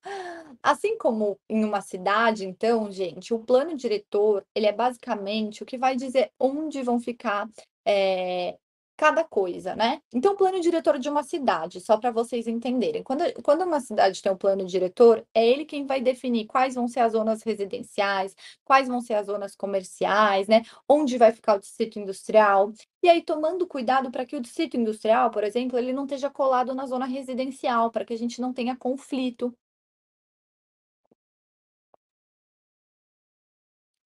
Assim 0.62 0.98
como 0.98 1.40
em 1.50 1.64
uma 1.64 1.82
cidade, 1.82 2.46
então, 2.46 2.92
gente, 2.92 3.34
o 3.34 3.40
plano 3.40 3.76
diretor, 3.76 4.46
ele 4.54 4.66
é 4.66 4.72
basicamente 4.74 5.64
o 5.64 5.66
que 5.66 5.78
vai 5.78 5.96
dizer 5.96 6.32
onde 6.40 6.82
vão 6.82 7.00
ficar, 7.00 7.50
eh, 7.86 8.58
cada 8.96 9.24
coisa, 9.24 9.76
né. 9.76 10.02
Então 10.14 10.34
o 10.34 10.38
plano 10.38 10.60
diretor 10.62 11.00
de 11.00 11.10
uma 11.10 11.24
cidade, 11.24 11.82
só 11.82 11.98
para 11.98 12.12
vocês 12.12 12.48
entenderem, 12.48 13.04
quando 13.04 13.24
quando 13.44 13.64
uma 13.64 13.80
cidade 13.80 14.22
tem 14.22 14.32
um 14.32 14.38
plano 14.38 14.66
diretor, 14.66 15.26
é 15.34 15.46
ele 15.46 15.66
quem 15.66 15.86
vai 15.86 16.00
definir 16.02 16.46
quais 16.46 16.76
vão 16.76 16.88
ser 16.88 17.00
as 17.02 17.14
zonas 17.14 17.42
residenciais, 17.44 18.36
quais 18.64 18.88
vão 18.88 19.02
ser 19.02 19.16
as 19.16 19.26
zonas 19.28 19.56
comerciais, 19.56 20.48
né, 20.48 20.62
onde 20.88 21.18
vai 21.18 21.32
ficar 21.32 21.56
o 21.56 21.60
distrito 21.60 22.00
industrial. 22.00 22.72
E 23.04 23.10
aí 23.10 23.22
tomando 23.22 23.68
cuidado 23.68 24.12
para 24.12 24.26
que 24.26 24.36
o 24.36 24.42
distrito 24.42 24.78
industrial, 24.78 25.32
por 25.32 25.44
exemplo, 25.44 25.78
ele 25.78 25.92
não 25.94 26.04
esteja 26.06 26.30
colado 26.30 26.74
na 26.76 26.86
zona 26.86 27.06
residencial, 27.06 27.92
para 27.92 28.06
que 28.06 28.14
a 28.14 28.18
gente 28.18 28.40
não 28.42 28.54
tenha 28.54 28.76
conflito. 28.76 29.54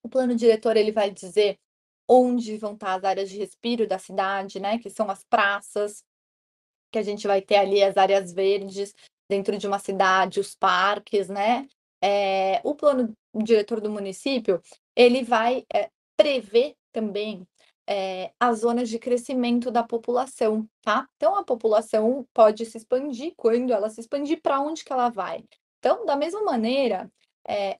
O 0.03 0.09
plano 0.09 0.35
diretor 0.35 0.75
ele 0.77 0.91
vai 0.91 1.11
dizer 1.11 1.59
onde 2.07 2.57
vão 2.57 2.73
estar 2.73 2.95
as 2.95 3.03
áreas 3.03 3.29
de 3.29 3.37
respiro 3.37 3.87
da 3.87 3.99
cidade, 3.99 4.59
né, 4.59 4.79
que 4.79 4.89
são 4.89 5.09
as 5.11 5.23
praças, 5.29 6.03
que 6.91 6.99
a 6.99 7.03
gente 7.03 7.27
vai 7.27 7.41
ter 7.41 7.57
ali 7.57 7.83
as 7.83 7.97
áreas 7.97 8.33
verdes 8.33 8.93
dentro 9.29 9.57
de 9.57 9.67
uma 9.67 9.79
cidade, 9.79 10.39
os 10.39 10.55
parques, 10.55 11.29
né. 11.29 11.67
Eh, 12.03 12.61
o 12.63 12.75
plano 12.75 13.13
diretor 13.35 13.81
do 13.81 13.89
município, 13.91 14.61
ele 14.95 15.23
vai, 15.23 15.65
eh, 15.73 15.89
prever 16.17 16.75
também, 16.93 17.47
eh, 17.89 18.31
as 18.39 18.59
zonas 18.59 18.89
de 18.89 18.99
crescimento 18.99 19.71
da 19.71 19.83
população, 19.83 20.67
tá. 20.83 21.07
Então 21.17 21.35
a 21.35 21.43
população 21.45 22.25
pode 22.33 22.65
se 22.65 22.77
expandir, 22.79 23.33
quando 23.37 23.73
ela 23.73 23.89
se 23.89 24.01
expandir, 24.01 24.41
pra 24.41 24.59
onde 24.61 24.83
que 24.85 24.93
ela 24.93 25.09
vai? 25.09 25.43
Então, 25.79 26.05
da 26.05 26.15
mesma 26.17 26.43
maneira, 26.43 27.11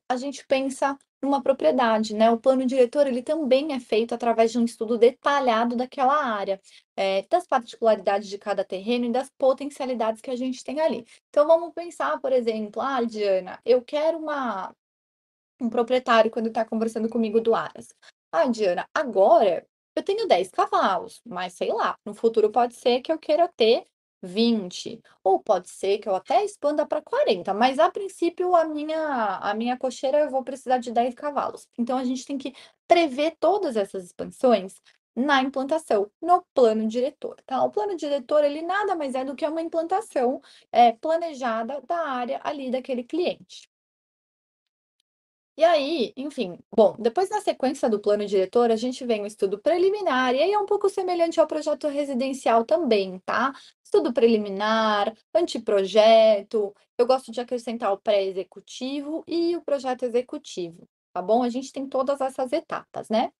a 0.09 0.17
gente 0.17 0.45
pensa 0.47 0.97
numa 1.21 1.41
propriedade, 1.41 2.13
né, 2.15 2.29
o 2.31 2.37
plano 2.39 2.65
diretor 2.65 3.07
ele 3.07 3.23
também 3.23 3.73
é 3.73 3.79
feito 3.79 4.13
através 4.13 4.51
de 4.51 4.59
um 4.59 4.65
estudo 4.65 4.97
detalhado 4.97 5.75
daquela 5.75 6.15
área, 6.23 6.59
eh, 6.95 7.25
das 7.29 7.47
particularidades 7.47 8.29
de 8.29 8.37
cada 8.37 8.63
terreno 8.63 9.05
e 9.05 9.11
das 9.11 9.29
potencialidades 9.37 10.21
que 10.21 10.29
a 10.31 10.35
gente 10.35 10.63
tem 10.63 10.79
ali. 10.81 11.05
Então 11.29 11.47
vamos 11.47 11.73
pensar, 11.73 12.19
por 12.21 12.31
exemplo: 12.31 12.81
"Ah, 12.81 13.03
Diana, 13.03 13.59
eu 13.65 13.81
quero 13.83 14.17
uma" 14.19 14.73
um 15.61 15.69
proprietário 15.69 16.31
quando 16.31 16.47
está 16.47 16.65
conversando 16.65 17.09
comigo 17.09 17.41
do 17.41 17.55
aras: 17.55 17.89
"Ah, 18.31 18.47
Diana, 18.47 18.87
agora 18.93 19.65
eu 19.95 20.03
tenho 20.03 20.27
10 20.27 20.49
cavalos, 20.51 21.21
mas 21.25 21.53
sei 21.53 21.71
lá, 21.73 21.95
no 22.05 22.13
futuro 22.15 22.51
pode 22.51 22.75
ser 22.75 23.01
que 23.01 23.11
eu 23.11 23.19
queira 23.19 23.47
ter 23.57 23.83
20, 24.21 24.99
ou 25.23 25.39
pode 25.39 25.69
ser 25.69 25.99
que 25.99 26.09
eu 26.09 26.15
até 26.15 26.43
expanda 26.43 26.85
para 26.85 27.01
40, 27.01 27.53
mas 27.53 27.79
a 27.79 27.89
princípio 27.91 28.55
a 28.55 28.65
minha 28.65 29.37
a 29.37 29.53
minha 29.53 29.77
cocheira 29.77 30.19
eu 30.19 30.29
vou 30.29 30.43
precisar 30.43 30.77
de 30.79 30.91
10 30.91 31.13
cavalos". 31.15 31.67
Então 31.77 31.97
a 31.97 32.03
gente 32.05 32.25
tem 32.25 32.37
que 32.37 32.53
prever 32.87 33.35
todas 33.39 33.75
essas 33.77 34.05
expansões 34.05 34.75
na 35.15 35.41
implantação, 35.41 36.11
no 36.21 36.43
plano 36.53 36.87
diretor, 36.87 37.35
tá. 37.45 37.63
O 37.63 37.71
plano 37.71 37.95
diretor 37.95 38.43
ele 38.43 38.61
nada 38.61 38.95
mais 38.95 39.15
é 39.15 39.25
do 39.25 39.35
que 39.35 39.45
uma 39.47 39.61
implantação, 39.61 40.41
eh, 40.71 40.91
planejada 40.93 41.81
da 41.87 41.97
área 42.07 42.39
ali 42.43 42.69
daquele 42.71 43.03
cliente. 43.03 43.67
E 45.57 45.63
aí, 45.63 46.13
enfim, 46.15 46.59
bom, 46.75 46.95
depois 46.99 47.29
na 47.31 47.41
sequência 47.41 47.89
do 47.89 47.99
plano 47.99 48.25
diretor, 48.27 48.69
a 48.71 48.75
gente 48.75 49.03
vem 49.05 49.23
o 49.23 49.25
estudo 49.25 49.57
preliminar, 49.57 50.35
e 50.35 50.41
aí 50.43 50.51
é 50.53 50.59
um 50.59 50.67
pouco 50.67 50.87
semelhante 50.87 51.39
ao 51.39 51.47
projeto 51.47 51.87
residencial 51.87 52.63
também, 52.63 53.17
tá? 53.25 53.51
Estudo 53.83 54.13
preliminar, 54.13 55.11
anteprojeto, 55.33 56.75
eu 56.95 57.07
gosto 57.07 57.31
de 57.31 57.41
acrescentar 57.41 57.91
o 57.91 57.97
pré-executivo 57.97 59.23
e 59.27 59.55
o 59.57 59.61
projeto 59.63 60.03
executivo, 60.03 60.87
tá 61.11 61.23
bom? 61.23 61.41
A 61.41 61.49
gente 61.49 61.71
tem 61.73 61.87
todas 61.87 62.21
essas 62.21 62.53
etapas, 62.53 63.09
né? 63.09 63.31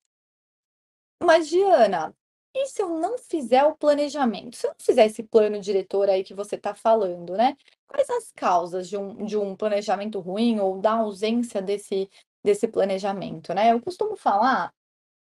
Mas 1.22 1.48
Diana, 1.50 2.16
e 2.64 2.68
se 2.68 2.82
eu 2.82 2.90
não 2.90 3.18
fizer 3.18 3.64
o 3.66 3.76
planejamento? 3.76 4.56
Se 4.58 4.68
eu 4.68 4.72
não 4.72 4.78
fizer 4.80 5.06
esse 5.06 5.24
plano 5.24 5.60
diretor 5.60 6.10
aí 6.10 6.24
que 6.24 6.34
você 6.34 6.58
tá 6.58 6.74
falando, 6.76 7.36
né, 7.38 7.56
quais 7.88 8.10
as 8.10 8.32
causas 8.32 8.88
de 8.90 8.98
um 8.98 9.26
de 9.26 9.38
um 9.38 9.56
planejamento 9.56 10.20
ruim 10.20 10.60
ou 10.60 10.80
da 10.80 10.94
ausência 10.94 11.62
desse 11.62 12.10
desse 12.44 12.68
planejamento, 12.68 13.54
né? 13.54 13.72
Eu 13.74 13.82
costumo 13.82 14.16
falar 14.16 14.72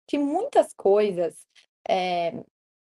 que 0.08 0.18
muitas 0.20 0.74
coisas, 0.74 1.48
eh, 1.90 2.44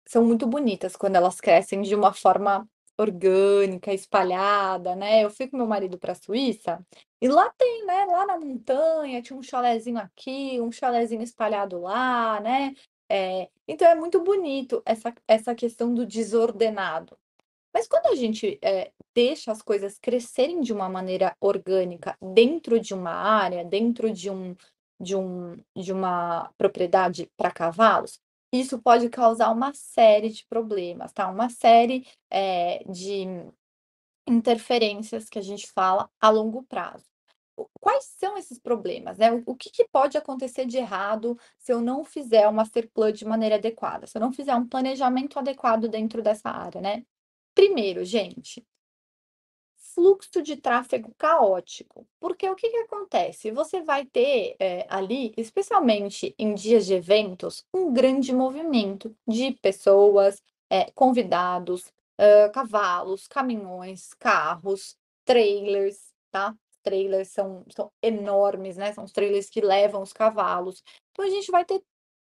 são 0.08 0.26
muito 0.26 0.48
bonitas 0.48 0.96
quando 0.98 1.16
elas 1.18 1.42
crescem 1.42 1.82
de 1.84 1.96
uma 1.96 2.14
forma 2.14 2.68
orgânica, 3.00 3.94
espalhada, 3.94 4.96
né. 4.96 5.24
Eu 5.26 5.30
fui 5.32 5.48
com 5.50 5.58
meu 5.58 5.68
marido 5.68 5.98
pra 6.00 6.16
Suíça, 6.16 6.86
e 7.22 7.28
lá 7.30 7.50
tem, 7.58 7.86
né, 7.86 8.06
lá 8.08 8.26
na 8.28 8.40
montanha 8.40 9.22
tinha 9.22 9.38
um 9.40 9.44
chalezinho 9.44 10.00
aqui, 10.00 10.60
um 10.62 10.72
chalezinho 10.72 11.24
espalhado 11.24 11.80
lá, 11.82 12.40
né. 12.42 12.76
Eh, 13.10 13.50
então 13.68 13.88
é 13.88 13.96
muito 13.96 14.22
bonito 14.24 14.82
essa 14.86 15.14
essa 15.28 15.56
questão 15.56 15.94
do 15.94 16.06
desordenado. 16.06 17.18
Mas 17.74 17.88
quando 17.88 18.08
a 18.08 18.16
gente, 18.16 18.60
eh, 18.64 18.92
deixa 19.16 19.52
as 19.52 19.62
coisas 19.64 20.00
crescerem 20.00 20.62
de 20.62 20.74
uma 20.74 20.90
maneira 20.90 21.36
orgânica 21.42 22.18
dentro 22.22 22.80
de 22.80 22.94
uma 22.94 23.12
área, 23.14 23.66
dentro 23.66 24.12
de 24.12 24.30
um 24.32 24.56
de 25.02 25.16
um 25.16 25.58
de 25.78 25.94
uma 25.94 26.52
propriedade 26.58 27.30
pra 27.38 27.52
cavalos, 27.52 28.20
isso 28.54 28.82
pode 28.82 29.10
causar 29.10 29.52
uma 29.52 29.74
série 29.74 30.30
de 30.30 30.46
problemas, 30.48 31.12
tá, 31.14 31.28
uma 31.30 31.50
série, 31.50 32.08
eh, 32.32 32.84
de 32.90 33.26
interferências 34.28 35.30
que 35.30 35.40
a 35.40 35.42
gente 35.42 35.68
fala 35.72 36.10
a 36.22 36.30
longo 36.30 36.64
prazo. 36.64 37.06
Quais 37.80 38.06
são 38.18 38.38
esses 38.38 38.60
problemas, 38.60 39.18
né, 39.18 39.32
o 39.46 39.56
que 39.56 39.70
que 39.70 39.88
pode 39.90 40.18
acontecer 40.18 40.66
de 40.66 40.78
errado 40.78 41.38
se 41.58 41.72
eu 41.74 41.82
não 41.82 42.04
fizer 42.04 42.48
o 42.48 42.54
master 42.54 42.90
plan 42.94 43.12
de 43.12 43.26
maneira 43.26 43.56
adequada, 43.56 44.08
se 44.08 44.18
eu 44.18 44.22
não 44.22 44.32
fizer 44.34 44.56
um 44.56 44.68
planejamento 44.68 45.38
adequado 45.40 45.88
dentro 45.88 46.22
dessa 46.22 46.50
área, 46.50 46.82
né? 46.82 47.04
Primeiro, 47.56 48.06
gente 48.06 48.66
fluxo 49.94 50.42
de 50.42 50.56
tráfego 50.56 51.14
caótico, 51.18 52.08
porque 52.20 52.48
o 52.50 52.56
que 52.56 52.70
que 52.70 52.78
acontece? 52.78 53.52
Você 53.52 53.82
vai 53.82 54.06
ter, 54.06 54.56
eh, 54.60 54.86
ali, 54.90 55.34
especialmente 55.38 56.34
em 56.38 56.54
dias 56.54 56.86
de 56.86 56.94
eventos, 56.94 57.66
um 57.74 57.92
grande 57.92 58.34
movimento 58.34 59.16
de 59.28 59.52
pessoas, 59.54 60.42
eh, 60.70 60.92
convidados, 60.96 61.92
hã, 62.20 62.50
cavalos, 62.52 63.28
caminhões, 63.28 64.14
carros, 64.14 64.96
trailers, 65.26 66.14
tá? 66.32 66.56
Trailers 66.84 67.30
são 67.30 67.66
são 67.70 67.92
enormes, 68.02 68.78
né, 68.78 68.94
são 68.94 69.04
os 69.04 69.12
trailers 69.12 69.50
que 69.50 69.62
levam 69.62 70.02
os 70.02 70.14
cavalos. 70.14 70.84
Então 71.12 71.26
a 71.26 71.30
gente 71.30 71.52
vai 71.52 71.66
ter 71.66 71.82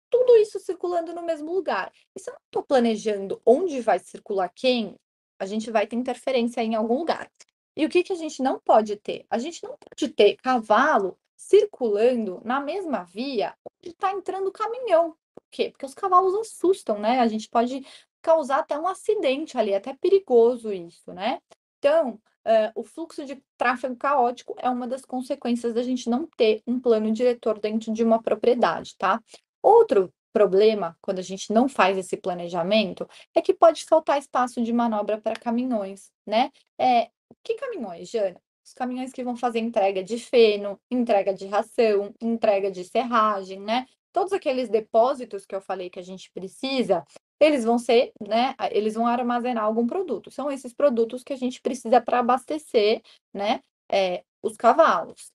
tudo 0.09 0.35
isso 0.37 0.59
circulando 0.59 1.13
no 1.13 1.23
mesmo 1.23 1.53
lugar. 1.53 1.91
E 2.15 2.19
se 2.19 2.29
eu 2.29 2.33
não 2.33 2.41
tô 2.51 2.63
planejando 2.63 3.41
onde 3.45 3.81
vai 3.81 3.99
circular 3.99 4.49
quem, 4.49 4.95
a 5.39 5.45
gente 5.45 5.69
vai 5.71 5.87
ter 5.87 5.95
interferência 5.95 6.61
em 6.61 6.75
algum 6.75 6.97
lugar. 6.99 7.29
E 7.75 7.85
o 7.85 7.89
que 7.89 8.03
que 8.03 8.13
a 8.13 8.15
gente 8.15 8.41
não 8.41 8.59
pode 8.59 8.95
ter? 8.97 9.25
A 9.29 9.37
gente 9.37 9.61
não 9.63 9.75
pode 9.77 10.13
ter 10.13 10.37
cavalo 10.37 11.17
circulando 11.35 12.41
na 12.45 12.59
mesma 12.61 13.03
via 13.03 13.53
onde 13.65 13.93
tá 13.93 14.11
entrando 14.11 14.51
caminhão. 14.51 15.11
Por 15.33 15.43
quê? 15.51 15.69
Porque 15.71 15.85
os 15.85 15.93
cavalos 15.93 16.33
assustam, 16.35 16.97
né, 16.99 17.19
a 17.19 17.27
gente 17.27 17.49
pode 17.49 17.85
causar 18.21 18.59
até 18.59 18.77
um 18.79 18.87
acidente 18.87 19.57
ali, 19.57 19.71
é 19.71 19.77
até 19.77 19.93
perigoso 19.93 20.71
isso, 20.71 21.13
né. 21.13 21.39
Então, 21.85 22.19
hã, 22.43 22.71
o 22.73 22.83
fluxo 22.83 23.23
de 23.23 23.39
tráfego 23.55 23.95
caótico 23.95 24.55
é 24.57 24.67
uma 24.67 24.87
das 24.87 25.05
consequências 25.05 25.71
da 25.71 25.83
gente 25.83 26.09
não 26.09 26.27
ter 26.35 26.63
um 26.65 26.79
plano 26.79 27.11
diretor 27.11 27.59
dentro 27.59 27.93
de 27.93 28.03
uma 28.03 28.19
propriedade, 28.19 28.95
tá. 28.97 29.21
Outro 29.61 30.11
problema, 30.33 30.97
quando 30.99 31.19
a 31.19 31.21
gente 31.21 31.53
não 31.53 31.69
faz 31.69 31.95
esse 31.95 32.17
planejamento, 32.17 33.07
é 33.35 33.41
que 33.41 33.53
pode 33.53 33.85
faltar 33.85 34.17
espaço 34.17 34.63
de 34.63 34.73
manobra 34.73 35.21
pra 35.21 35.35
caminhões, 35.35 36.11
né. 36.25 36.49
Eh, 36.81 37.07
que 37.43 37.53
caminhões, 37.53 38.09
Jana? 38.09 38.41
Os 38.65 38.73
caminhões 38.73 39.13
que 39.13 39.23
vão 39.23 39.35
fazer 39.35 39.59
entrega 39.59 40.03
de 40.03 40.17
feno, 40.17 40.79
entrega 40.89 41.35
de 41.35 41.45
ração, 41.45 42.15
entrega 42.19 42.71
de 42.71 42.83
serragem, 42.83 43.59
né. 43.59 43.85
Todos 44.11 44.33
aqueles 44.33 44.69
depósitos 44.69 45.45
que 45.45 45.53
eu 45.53 45.61
falei 45.61 45.91
que 45.91 45.99
a 45.99 46.03
gente 46.03 46.31
precisa, 46.31 47.05
eles 47.39 47.63
vão 47.65 47.77
ser, 47.79 48.11
né, 48.27 48.55
eles 48.71 48.93
vão 48.95 49.07
armazenar 49.07 49.63
algum 49.63 49.85
produto, 49.87 50.31
são 50.31 50.51
esses 50.51 50.73
produtos 50.73 51.23
que 51.23 51.33
a 51.33 51.37
gente 51.37 51.61
precisa 51.61 52.01
pra 52.01 52.19
abastecer, 52.19 53.01
né, 53.33 53.61
eh, 53.91 54.23
os 54.43 54.55
cavalos. 54.57 55.31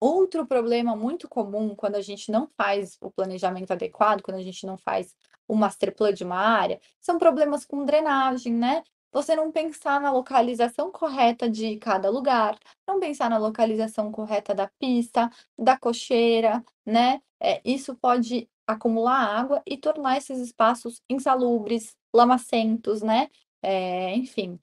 Outro 0.00 0.44
problema 0.46 0.96
muito 0.96 1.28
comum 1.28 1.76
quando 1.76 1.94
a 1.94 2.00
gente 2.00 2.30
não 2.32 2.48
faz 2.56 2.96
o 3.00 3.10
planejamento 3.10 3.70
adequado, 3.72 4.20
quando 4.22 4.38
a 4.38 4.42
gente 4.42 4.66
não 4.66 4.76
faz 4.76 5.14
o 5.46 5.54
master 5.54 5.94
plan 5.94 6.12
de 6.12 6.24
uma 6.24 6.36
área, 6.36 6.80
são 7.00 7.18
problemas 7.18 7.64
com 7.64 7.84
drenagem, 7.84 8.52
né? 8.52 8.82
Você 9.12 9.36
não 9.36 9.52
pensar 9.52 10.00
na 10.00 10.10
localização 10.10 10.90
correta 10.90 11.48
de 11.48 11.76
cada 11.76 12.10
lugar, 12.10 12.58
não 12.88 12.98
pensar 12.98 13.30
na 13.30 13.38
localização 13.38 14.10
correta 14.10 14.54
da 14.54 14.68
pista, 14.78 15.30
da 15.56 15.78
cocheira, 15.78 16.64
né? 16.84 17.20
É, 17.40 17.60
isso 17.64 17.94
pode 17.96 18.48
acumular 18.66 19.16
água 19.38 19.62
e 19.66 19.76
tornar 19.76 20.16
esses 20.18 20.38
espaços 20.38 21.00
insalubres, 21.10 21.96
lamacentos, 22.14 23.02
né? 23.02 23.28
É, 23.62 24.14
enfim. 24.16 24.58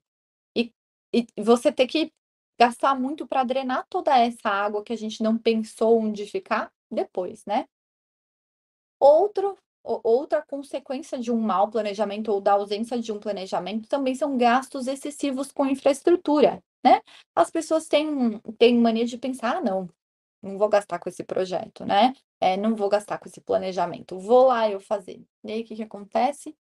E, 0.56 0.72
e 1.12 1.26
você 1.42 1.72
ter 1.72 1.86
que 1.86 2.12
gastar 2.58 2.94
muito 2.98 3.26
para 3.26 3.44
drenar 3.44 3.86
toda 3.88 4.16
essa 4.18 4.48
água 4.50 4.84
que 4.84 4.92
a 4.92 4.96
gente 4.96 5.22
não 5.22 5.38
pensou 5.38 6.00
onde 6.00 6.26
ficar 6.26 6.72
depois, 6.90 7.44
né? 7.46 7.66
Outro 8.98 9.56
outra 9.82 10.42
consequência 10.42 11.18
de 11.18 11.32
um 11.32 11.40
mau 11.40 11.70
planejamento 11.70 12.30
ou 12.30 12.38
da 12.40 12.52
ausência 12.52 13.00
de 13.00 13.10
um 13.12 13.18
planejamento 13.18 13.88
também 13.88 14.14
são 14.14 14.36
gastos 14.36 14.86
excessivos 14.86 15.50
com 15.50 15.64
infraestrutura, 15.66 16.62
né? 16.84 17.00
As 17.34 17.50
pessoas 17.50 17.88
têm 17.88 18.38
têm 18.58 18.78
mania 18.78 19.06
de 19.06 19.16
pensar: 19.16 19.56
"Ah, 19.56 19.60
não, 19.62 19.88
não 20.42 20.58
vou 20.58 20.68
gastar 20.68 20.98
com 20.98 21.08
esse 21.08 21.24
projeto, 21.24 21.84
né, 21.86 22.14
eh, 22.40 22.56
não 22.56 22.74
vou 22.76 22.88
gastar 22.88 23.18
com 23.18 23.28
esse 23.28 23.40
planejamento, 23.40 24.18
vou 24.18 24.46
lá 24.48 24.68
eu 24.70 24.80
fazer". 24.80 25.22
E 25.44 25.52
aí 25.52 25.62
o 25.62 25.64
que 25.64 25.76
que 25.76 25.82
acontece? 25.82 26.56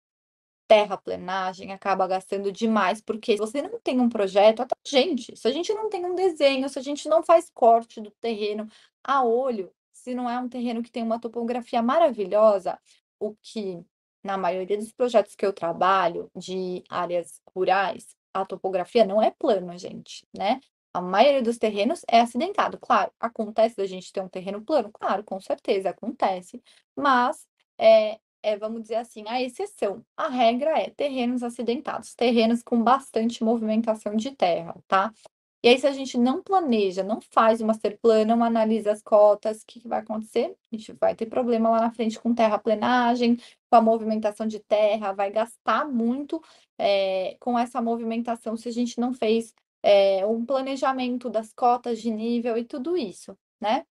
Terraplenagem, 0.67 1.71
acaba 1.71 2.05
gastando 2.07 2.51
demais, 2.51 3.01
porque 3.01 3.33
se 3.33 3.37
você 3.39 3.61
não 3.61 3.79
tem 3.79 4.01
um 4.01 4.09
projeto 4.09 4.61
até 4.61 4.75
gente, 4.85 5.33
se 5.37 5.47
a 5.47 5.51
gente 5.51 5.73
não 5.73 5.89
tem 5.89 6.05
um 6.05 6.13
desenho, 6.15 6.67
se 6.69 6.77
a 6.77 6.81
gente 6.81 7.07
não 7.07 7.23
faz 7.23 7.49
corte 7.53 8.01
do 8.01 8.11
terreno 8.21 8.67
a 9.03 9.23
olho, 9.23 9.71
se 9.93 10.13
não 10.13 10.29
é 10.29 10.37
um 10.39 10.49
terreno 10.49 10.83
que 10.83 10.91
tem 10.91 11.03
uma 11.03 11.19
topografia 11.21 11.81
maravilhosa, 11.81 12.77
o 13.19 13.33
que 13.41 13.81
na 14.23 14.37
maioria 14.37 14.77
dos 14.77 14.91
projetos 14.91 15.35
que 15.35 15.45
eu 15.45 15.53
trabalho 15.53 16.29
de 16.35 16.83
áreas 16.89 17.41
rurais, 17.55 18.15
a 18.33 18.45
topografia 18.45 19.05
não 19.05 19.21
é 19.21 19.31
plana, 19.31 19.77
gente, 19.77 20.25
né. 20.37 20.59
A 20.93 21.01
maioria 21.01 21.41
dos 21.43 21.57
terrenos 21.57 22.01
é 22.09 22.19
acidentado. 22.21 22.77
Claro, 22.79 23.11
acontece 23.19 23.75
da 23.77 23.85
gente 23.85 24.11
ter 24.11 24.21
um 24.21 24.29
terreno 24.29 24.61
plano? 24.63 24.89
Claro, 24.93 25.23
com 25.23 25.39
certeza, 25.39 25.89
acontece, 25.89 26.61
mas, 26.95 27.45
eh 27.79 28.19
eh, 28.43 28.55
vamos 28.57 28.83
dizer 28.83 28.95
assim, 28.95 29.23
a 29.27 29.41
exceção. 29.41 30.05
A 30.15 30.29
regra 30.29 30.69
é 30.79 30.89
terrenos 30.91 31.43
acidentados, 31.43 32.13
terrenos 32.15 32.61
com 32.63 32.81
bastante 32.81 33.43
movimentação 33.43 34.15
de 34.15 34.31
terra, 34.31 34.75
tá. 34.87 35.11
E 35.63 35.69
aí 35.69 35.79
se 35.79 35.87
a 35.87 35.91
gente 35.91 36.17
não 36.17 36.41
planeja, 36.43 37.03
não 37.03 37.19
faz 37.21 37.61
o 37.61 37.65
master 37.65 37.97
plan, 38.01 38.25
não 38.25 38.43
analisa 38.43 38.91
as 38.91 39.01
cotas, 39.01 39.63
que 39.65 39.79
que 39.81 39.87
vai 39.87 39.99
acontecer? 39.99 40.55
A 40.71 40.75
gente 40.75 40.93
vai 40.93 41.15
ter 41.15 41.25
problema 41.25 41.69
lá 41.69 41.81
na 41.81 41.91
frente 41.91 42.19
com 42.19 42.33
terraplenagem, 42.33 43.37
com 43.69 43.75
a 43.77 43.81
movimentação 43.81 44.47
de 44.47 44.59
terra, 44.59 45.13
vai 45.13 45.31
gastar 45.31 45.85
muito, 45.87 46.41
eh, 46.77 47.35
com 47.39 47.57
essa 47.59 47.81
movimentação 47.81 48.55
se 48.55 48.69
a 48.69 48.71
gente 48.71 48.99
não 48.99 49.13
fez, 49.13 49.53
eh, 49.83 50.25
um 50.25 50.45
planejamento 50.45 51.29
das 51.29 51.53
cotas 51.53 52.01
de 52.01 52.11
nível 52.11 52.57
e 52.57 52.65
tudo 52.65 52.97
isso, 52.97 53.37
né. 53.59 53.85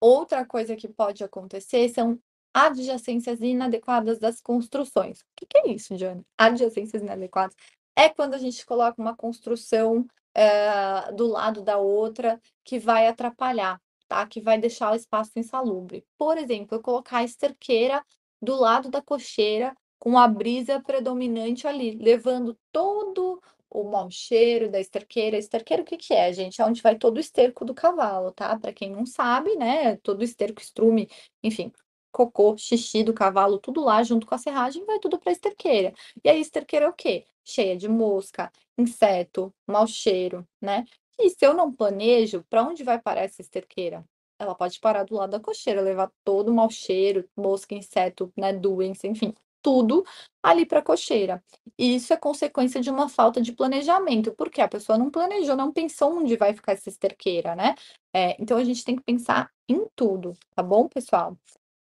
Outra 0.00 0.44
coisa 0.44 0.76
que 0.76 0.88
pode 0.88 1.24
acontecer 1.24 1.88
são 1.88 2.18
adjacências 2.52 3.40
inadequadas 3.40 4.18
das 4.18 4.40
construções. 4.40 5.20
O 5.20 5.24
que 5.36 5.46
que 5.46 5.58
é 5.58 5.68
isso, 5.72 5.96
Diana? 5.96 6.22
Adjacências 6.38 7.02
inadequadas? 7.02 7.54
É 7.94 8.08
quando 8.08 8.34
a 8.34 8.38
gente 8.38 8.64
coloca 8.64 9.00
uma 9.00 9.16
construção, 9.16 10.06
eh, 10.34 11.12
do 11.12 11.26
lado 11.26 11.62
da 11.62 11.78
outra, 11.78 12.40
que 12.64 12.78
vai 12.78 13.06
atrapalhar, 13.06 13.80
tá, 14.08 14.26
que 14.26 14.40
vai 14.40 14.58
deixar 14.58 14.92
o 14.92 14.96
espaço 14.96 15.32
insalubre. 15.36 16.04
Por 16.18 16.38
exemplo, 16.38 16.76
eu 16.76 16.82
colocar 16.82 17.18
a 17.18 17.24
esterqueira 17.24 18.04
do 18.40 18.54
lado 18.54 18.90
da 18.90 19.02
cocheira, 19.02 19.74
com 19.98 20.18
a 20.18 20.28
brisa 20.28 20.80
predominante 20.80 21.66
ali, 21.66 21.96
levando 21.96 22.56
todo 22.70 23.40
o 23.80 23.84
mau 23.84 24.10
cheiro 24.10 24.70
da 24.70 24.80
esterqueira. 24.80 25.36
Esterqueira 25.36 25.82
o 25.82 25.84
que 25.84 25.98
que 25.98 26.14
é, 26.14 26.32
gente? 26.32 26.60
É 26.60 26.64
onde 26.64 26.80
vai 26.80 26.96
todo 26.96 27.18
o 27.18 27.20
esterco 27.20 27.64
do 27.64 27.74
cavalo, 27.74 28.32
tá, 28.32 28.58
pra 28.58 28.72
quem 28.72 28.90
não 28.90 29.04
sabe, 29.04 29.54
né, 29.56 29.96
todo 29.98 30.20
o 30.20 30.24
esterco, 30.24 30.62
estrume, 30.62 31.08
enfim, 31.42 31.70
cocô, 32.10 32.56
xixi 32.56 33.04
do 33.04 33.12
cavalo, 33.12 33.58
tudo 33.58 33.84
lá 33.84 34.02
junto 34.02 34.26
com 34.26 34.34
a 34.34 34.38
serragem, 34.38 34.84
vai 34.86 34.98
tudo 34.98 35.18
pra 35.18 35.30
esterqueira. 35.32 35.92
E 36.24 36.28
aí 36.28 36.40
esterqueira 36.40 36.86
é 36.86 36.88
o 36.88 36.92
quê? 36.94 37.26
Cheia 37.44 37.76
de 37.76 37.88
mosca, 37.88 38.50
inseto, 38.78 39.54
mau 39.66 39.86
cheiro, 39.86 40.46
né. 40.60 40.84
E 41.18 41.28
se 41.30 41.44
eu 41.46 41.52
não 41.54 41.72
planejo, 41.72 42.44
pra 42.48 42.62
onde 42.62 42.82
vai 42.82 42.98
parar 43.00 43.22
essa 43.22 43.42
esterqueira? 43.42 44.04
Ela 44.38 44.54
pode 44.54 44.80
parar 44.80 45.04
do 45.04 45.14
lado 45.14 45.30
da 45.30 45.40
cocheira, 45.40 45.80
levar 45.82 46.10
todo 46.24 46.50
o 46.50 46.54
mau 46.54 46.70
cheiro, 46.70 47.28
mosca, 47.36 47.74
inseto, 47.74 48.32
né, 48.36 48.52
doença, 48.52 49.06
enfim, 49.06 49.34
tudo 49.66 50.04
ali 50.42 50.64
pra 50.64 50.80
cocheira. 50.82 51.42
E 51.76 51.96
isso 51.96 52.12
é 52.12 52.16
consequência 52.16 52.80
de 52.80 52.88
uma 52.90 53.08
falta 53.08 53.40
de 53.42 53.52
planejamento, 53.52 54.32
porque 54.36 54.60
a 54.60 54.68
pessoa 54.68 54.96
não 54.96 55.10
planejou, 55.10 55.56
não 55.56 55.72
pensou 55.72 56.16
onde 56.18 56.36
vai 56.36 56.54
ficar 56.54 56.72
essa 56.72 56.88
esterqueira, 56.88 57.56
né. 57.56 57.74
Eh, 58.14 58.36
então 58.40 58.56
a 58.58 58.64
gente 58.64 58.84
tem 58.84 58.94
que 58.96 59.02
pensar 59.02 59.50
em 59.68 59.84
tudo, 59.96 60.34
tá 60.54 60.62
bom, 60.62 60.88
pessoal? 60.88 61.36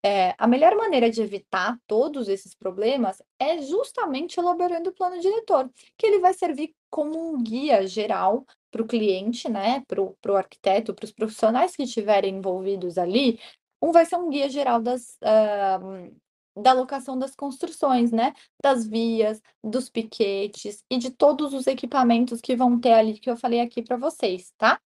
Eh, 0.04 0.34
a 0.38 0.46
melhor 0.48 0.76
maneira 0.76 1.10
de 1.10 1.22
evitar 1.22 1.78
todos 1.86 2.28
esses 2.28 2.54
problemas 2.54 3.22
é 3.40 3.58
justamente 3.62 4.38
elaborando 4.40 4.90
o 4.90 4.94
plano 4.94 5.20
diretor, 5.20 5.70
que 5.98 6.06
ele 6.06 6.18
vai 6.20 6.34
servir 6.34 6.74
como 6.90 7.18
um 7.34 7.42
guia 7.42 7.86
geral 7.86 8.44
para 8.70 8.82
o 8.82 8.86
cliente, 8.86 9.48
né, 9.50 9.82
para 9.88 10.02
o 10.02 10.16
para 10.20 10.38
arquiteto, 10.38 10.94
para 10.94 11.04
os 11.06 11.12
profissionais 11.12 11.76
que 11.76 11.84
estiverem 11.84 12.36
envolvidos 12.36 12.98
ali, 12.98 13.38
um 13.82 13.92
vai 13.92 14.04
ser 14.06 14.16
um 14.16 14.28
guia 14.30 14.48
geral 14.48 14.80
das, 14.82 15.16
hã, 15.24 16.10
da 16.56 16.72
locação 16.72 17.18
das 17.18 17.34
construções, 17.34 18.12
né, 18.12 18.34
das 18.62 18.86
vias, 18.86 19.40
dos 19.62 19.88
piquetes 19.88 20.84
e 20.90 20.98
de 20.98 21.10
todos 21.10 21.54
os 21.54 21.66
equipamentos 21.66 22.40
que 22.40 22.56
vão 22.56 22.78
ter 22.80 22.92
ali, 22.92 23.18
que 23.18 23.30
eu 23.30 23.36
falei 23.36 23.60
aqui 23.60 23.82
para 23.82 23.96
vocês, 23.96 24.52
tá? 24.58 24.80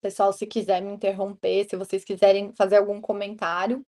Pessoal, 0.00 0.32
se 0.32 0.46
quiser 0.46 0.80
me 0.82 0.92
interromper, 0.92 1.64
se 1.68 1.76
vocês 1.76 2.04
quiserem 2.04 2.52
fazer 2.54 2.76
algum 2.76 3.00
comentário 3.00 3.84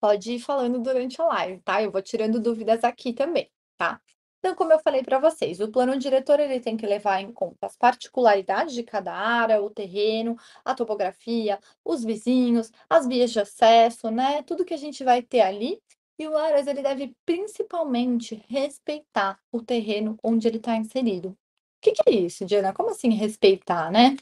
pode 0.00 0.32
ir 0.32 0.40
falando 0.40 0.80
durante 0.80 1.20
a 1.20 1.26
live, 1.26 1.60
tá? 1.62 1.82
Eu 1.82 1.90
vou 1.92 2.02
tirando 2.02 2.40
dúvidas 2.40 2.82
aqui 2.84 3.12
também, 3.12 3.50
tá? 3.76 4.00
Então, 4.40 4.54
como 4.54 4.72
eu 4.72 4.78
falei 4.78 5.02
para 5.02 5.18
vocês, 5.18 5.60
o 5.60 5.70
plano 5.70 5.98
diretor 5.98 6.40
ele 6.40 6.60
tem 6.60 6.74
que 6.74 6.86
levar 6.86 7.20
em 7.20 7.30
conta 7.30 7.66
as 7.66 7.76
particularidades 7.76 8.74
de 8.74 8.82
cada 8.82 9.12
área, 9.12 9.62
o 9.62 9.68
terreno, 9.68 10.34
a 10.64 10.74
topografia, 10.74 11.60
os 11.84 12.02
vizinhos, 12.02 12.72
as 12.88 13.06
vias 13.06 13.30
de 13.30 13.40
acesso, 13.40 14.10
né, 14.10 14.42
tudo 14.42 14.64
que 14.64 14.72
a 14.72 14.78
gente 14.78 15.04
vai 15.04 15.20
ter 15.22 15.42
ali, 15.42 15.78
e 16.18 16.26
o 16.26 16.36
ARAS 16.36 16.66
ele 16.66 16.82
deve 16.82 17.14
principalmente 17.26 18.42
respeitar 18.48 19.38
o 19.52 19.62
terreno 19.62 20.18
onde 20.22 20.48
ele 20.48 20.56
está 20.56 20.74
inserido. 20.74 21.30
O 21.30 21.36
que 21.82 21.92
que 21.92 22.02
é 22.06 22.12
isso, 22.12 22.44
Diana? 22.44 22.72
Como 22.72 22.90
assim 22.90 23.10
respeitar, 23.10 23.90
né? 23.90 24.16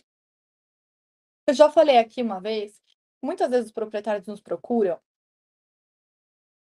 Eu 1.46 1.54
já 1.54 1.70
falei 1.70 1.98
aqui 1.98 2.22
uma 2.22 2.40
vez, 2.40 2.80
muitas 3.22 3.50
vezes 3.50 3.66
os 3.66 3.72
proprietários 3.72 4.26
nos 4.26 4.40
procuram 4.40 4.98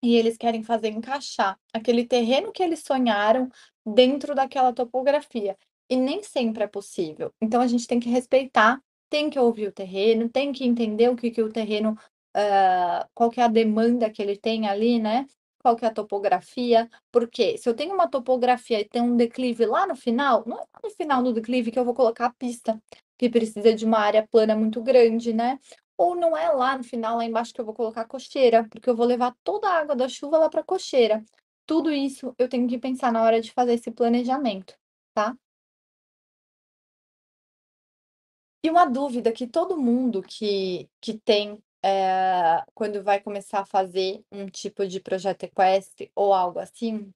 e 0.03 0.15
eles 0.17 0.37
querem 0.37 0.63
fazer 0.63 0.89
encaixar 0.89 1.57
aquele 1.73 2.05
terreno 2.05 2.51
que 2.53 2.63
eles 2.63 2.81
sonharam 2.85 3.49
dentro 3.85 4.35
daquela 4.35 4.73
topografia, 4.73 5.57
e 5.89 5.95
nem 5.97 6.23
sempre 6.23 6.63
é 6.63 6.67
possível. 6.67 7.31
Então 7.41 7.61
a 7.61 7.67
gente 7.67 7.87
tem 7.87 7.99
que 7.99 8.09
respeitar, 8.09 8.81
tem 9.09 9.29
que 9.29 9.39
ouvir 9.39 9.67
o 9.69 9.71
terreno, 9.73 10.29
tem 10.29 10.51
que 10.53 10.65
entender 10.65 11.09
o 11.09 11.15
que 11.15 11.31
que 11.31 11.41
o 11.41 11.49
terreno, 11.51 11.97
hã, 12.35 13.05
qual 13.15 13.29
que 13.31 13.39
é 13.41 13.43
a 13.43 13.47
demanda 13.47 14.09
que 14.09 14.21
ele 14.21 14.37
tem 14.37 14.67
ali, 14.67 14.99
né, 14.99 15.25
qual 15.63 15.75
que 15.77 15.85
é 15.85 15.87
a 15.87 15.93
topografia, 15.93 16.89
porque 17.11 17.57
se 17.57 17.69
eu 17.69 17.73
tenho 17.75 17.93
uma 17.93 18.07
topografia 18.09 18.81
e 18.81 18.85
tem 18.85 19.01
um 19.01 19.15
declive 19.15 19.65
lá 19.65 19.87
no 19.87 19.95
final, 19.95 20.43
não 20.45 20.59
é 20.59 20.65
no 20.83 20.89
final 20.91 21.23
do 21.23 21.31
declive 21.33 21.71
que 21.71 21.79
eu 21.79 21.85
vou 21.85 21.93
colocar 21.93 22.25
a 22.27 22.33
pista, 22.33 22.77
que 23.17 23.29
precisa 23.29 23.73
de 23.73 23.85
uma 23.85 23.99
área 23.99 24.27
plana 24.29 24.55
muito 24.55 24.81
grande, 24.83 25.33
né. 25.33 25.59
Ou 25.97 26.15
não 26.15 26.35
é 26.37 26.49
lá 26.51 26.77
no 26.77 26.83
final, 26.83 27.17
lá 27.17 27.25
embaixo 27.25 27.53
que 27.53 27.61
eu 27.61 27.65
vou 27.65 27.73
colocar 27.73 28.01
a 28.01 28.05
cocheira, 28.05 28.67
porque 28.69 28.89
eu 28.89 28.95
vou 28.95 29.05
levar 29.05 29.35
toda 29.43 29.67
a 29.69 29.77
água 29.79 29.95
da 29.95 30.09
chuva 30.09 30.37
lá 30.37 30.49
pra 30.49 30.63
cocheira. 30.63 31.23
Tudo 31.65 31.91
isso 31.91 32.33
eu 32.37 32.49
tenho 32.49 32.67
que 32.67 32.77
pensar 32.79 33.11
na 33.11 33.21
hora 33.23 33.39
de 33.41 33.51
fazer 33.53 33.73
esse 33.75 33.91
planejamento, 33.91 34.75
tá? 35.13 35.35
E 38.65 38.69
uma 38.69 38.85
dúvida 38.85 39.31
que 39.33 39.45
todo 39.47 39.77
mundo 39.77 40.21
que 40.21 40.89
que 41.01 41.17
tem, 41.19 41.61
eh, 41.83 42.63
quando 42.73 43.03
vai 43.03 43.21
começar 43.21 43.59
a 43.61 43.65
fazer 43.65 44.23
um 44.31 44.47
tipo 44.47 44.87
de 44.87 44.99
projeto 45.01 45.43
equestre 45.43 46.09
ou 46.15 46.33
algo 46.33 46.59
assim, 46.59 47.11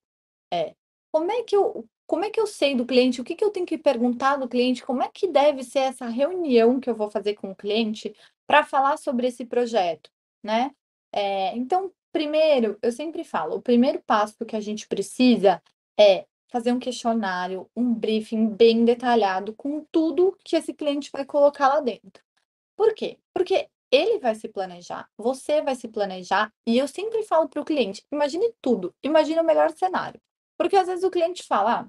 é: 0.53 0.75
como 1.11 1.31
é 1.31 1.43
que 1.43 1.55
eu 1.55 1.87
como 2.07 2.25
é 2.25 2.29
que 2.31 2.39
eu 2.39 2.47
sei 2.47 2.73
do 2.75 2.85
cliente, 2.85 3.21
o 3.21 3.23
que 3.23 3.35
que 3.35 3.43
eu 3.43 3.51
tenho 3.51 3.65
que 3.65 3.77
perguntar 3.77 4.37
do 4.37 4.47
cliente, 4.47 4.85
como 4.85 5.03
é 5.03 5.09
que 5.13 5.27
deve 5.27 5.63
ser 5.63 5.79
essa 5.79 6.07
reunião 6.07 6.79
que 6.79 6.89
eu 6.89 6.95
vou 6.95 7.11
fazer 7.11 7.35
com 7.35 7.51
o 7.51 7.55
cliente 7.55 8.15
para 8.47 8.63
falar 8.63 8.97
sobre 8.97 9.27
esse 9.27 9.45
projeto, 9.45 10.09
né? 10.41 10.71
Eh, 11.13 11.55
então, 11.57 11.91
primeiro, 12.11 12.77
eu 12.81 12.91
sempre 12.91 13.23
falo, 13.23 13.57
o 13.57 13.61
primeiro 13.61 14.01
passo 14.05 14.45
que 14.45 14.55
a 14.55 14.61
gente 14.61 14.87
precisa 14.87 15.61
é 15.99 16.25
fazer 16.49 16.71
um 16.71 16.79
questionário, 16.79 17.69
um 17.75 17.93
briefing 17.93 18.47
bem 18.47 18.85
detalhado 18.85 19.53
com 19.53 19.85
tudo 19.91 20.37
que 20.43 20.55
esse 20.55 20.73
cliente 20.73 21.09
vai 21.11 21.25
colocar 21.25 21.67
lá 21.67 21.81
dentro. 21.81 22.23
Por 22.77 22.93
quê? 22.93 23.17
Porque 23.33 23.69
ele 23.91 24.19
vai 24.19 24.35
se 24.35 24.47
planejar, 24.47 25.09
você 25.17 25.61
vai 25.61 25.75
se 25.75 25.87
planejar, 25.87 26.53
e 26.65 26.77
eu 26.77 26.87
sempre 26.87 27.23
falo 27.23 27.49
para 27.49 27.61
o 27.61 27.65
cliente: 27.65 28.05
imagine 28.11 28.53
tudo, 28.61 28.93
imagine 29.03 29.39
o 29.39 29.43
melhor 29.43 29.71
cenário. 29.71 30.21
Porque 30.57 30.75
às 30.75 30.87
vezes 30.87 31.03
o 31.03 31.11
cliente 31.11 31.43
fala, 31.43 31.81
ah, 31.81 31.87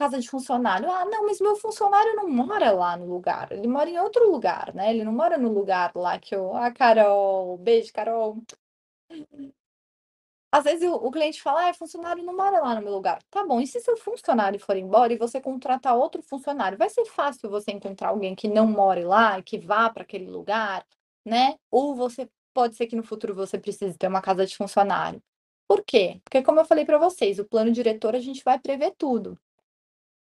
casa 0.00 0.18
de 0.18 0.30
funcionário, 0.30 0.90
ah, 0.90 1.04
não, 1.04 1.26
mas 1.26 1.40
meu 1.40 1.56
funcionário 1.56 2.16
não 2.16 2.26
mora 2.28 2.72
lá 2.72 2.96
no 2.96 3.04
lugar, 3.06 3.52
ele 3.52 3.68
mora 3.68 3.90
em 3.90 3.98
outro 3.98 4.30
lugar, 4.30 4.74
né? 4.74 4.90
Ele 4.94 5.04
não 5.04 5.12
mora 5.12 5.36
no 5.36 5.52
lugar 5.52 5.92
lá 5.94 6.18
que 6.18 6.34
eu. 6.34 6.56
Ah, 6.56 6.72
Carol, 6.72 7.58
beijo, 7.58 7.92
Carol. 7.92 8.42
Às 10.52 10.64
vezes 10.64 10.88
o, 10.90 11.10
cliente 11.10 11.42
fala, 11.42 11.68
ah, 11.68 11.74
funcionário 11.74 12.24
não 12.24 12.34
mora 12.34 12.60
lá 12.60 12.74
no 12.74 12.82
meu 12.82 12.92
lugar. 12.94 13.22
Tá 13.30 13.44
bom, 13.46 13.60
e 13.60 13.66
se 13.66 13.78
seu 13.80 13.96
funcionário 13.96 14.58
for 14.58 14.76
embora 14.76 15.12
e 15.12 15.18
você 15.18 15.40
contratar 15.40 15.94
outro 15.96 16.22
funcionário, 16.22 16.78
vai 16.78 16.88
ser 16.88 17.04
fácil 17.04 17.50
você 17.50 17.70
encontrar 17.70 18.08
alguém 18.08 18.34
que 18.34 18.48
não 18.48 18.66
more 18.66 19.04
lá, 19.04 19.42
que 19.42 19.58
vá 19.58 19.90
para 19.90 20.02
aquele 20.02 20.30
lugar, 20.30 20.84
né? 21.24 21.56
Ou 21.70 21.94
você 21.94 22.28
pode 22.54 22.74
ser 22.74 22.86
que 22.86 22.96
no 22.96 23.02
futuro 23.04 23.34
você 23.34 23.58
precise 23.58 23.98
ter 23.98 24.08
uma 24.08 24.22
casa 24.22 24.46
de 24.46 24.56
funcionário. 24.56 25.22
Por 25.68 25.84
quê? 25.84 26.20
Porque, 26.24 26.42
como 26.42 26.60
eu 26.60 26.64
falei 26.64 26.84
para 26.86 26.98
vocês, 26.98 27.38
o 27.38 27.44
plano 27.44 27.70
diretor 27.70 28.16
a 28.16 28.20
gente 28.20 28.42
vai 28.44 28.58
prever 28.58 28.92
tudo 28.98 29.38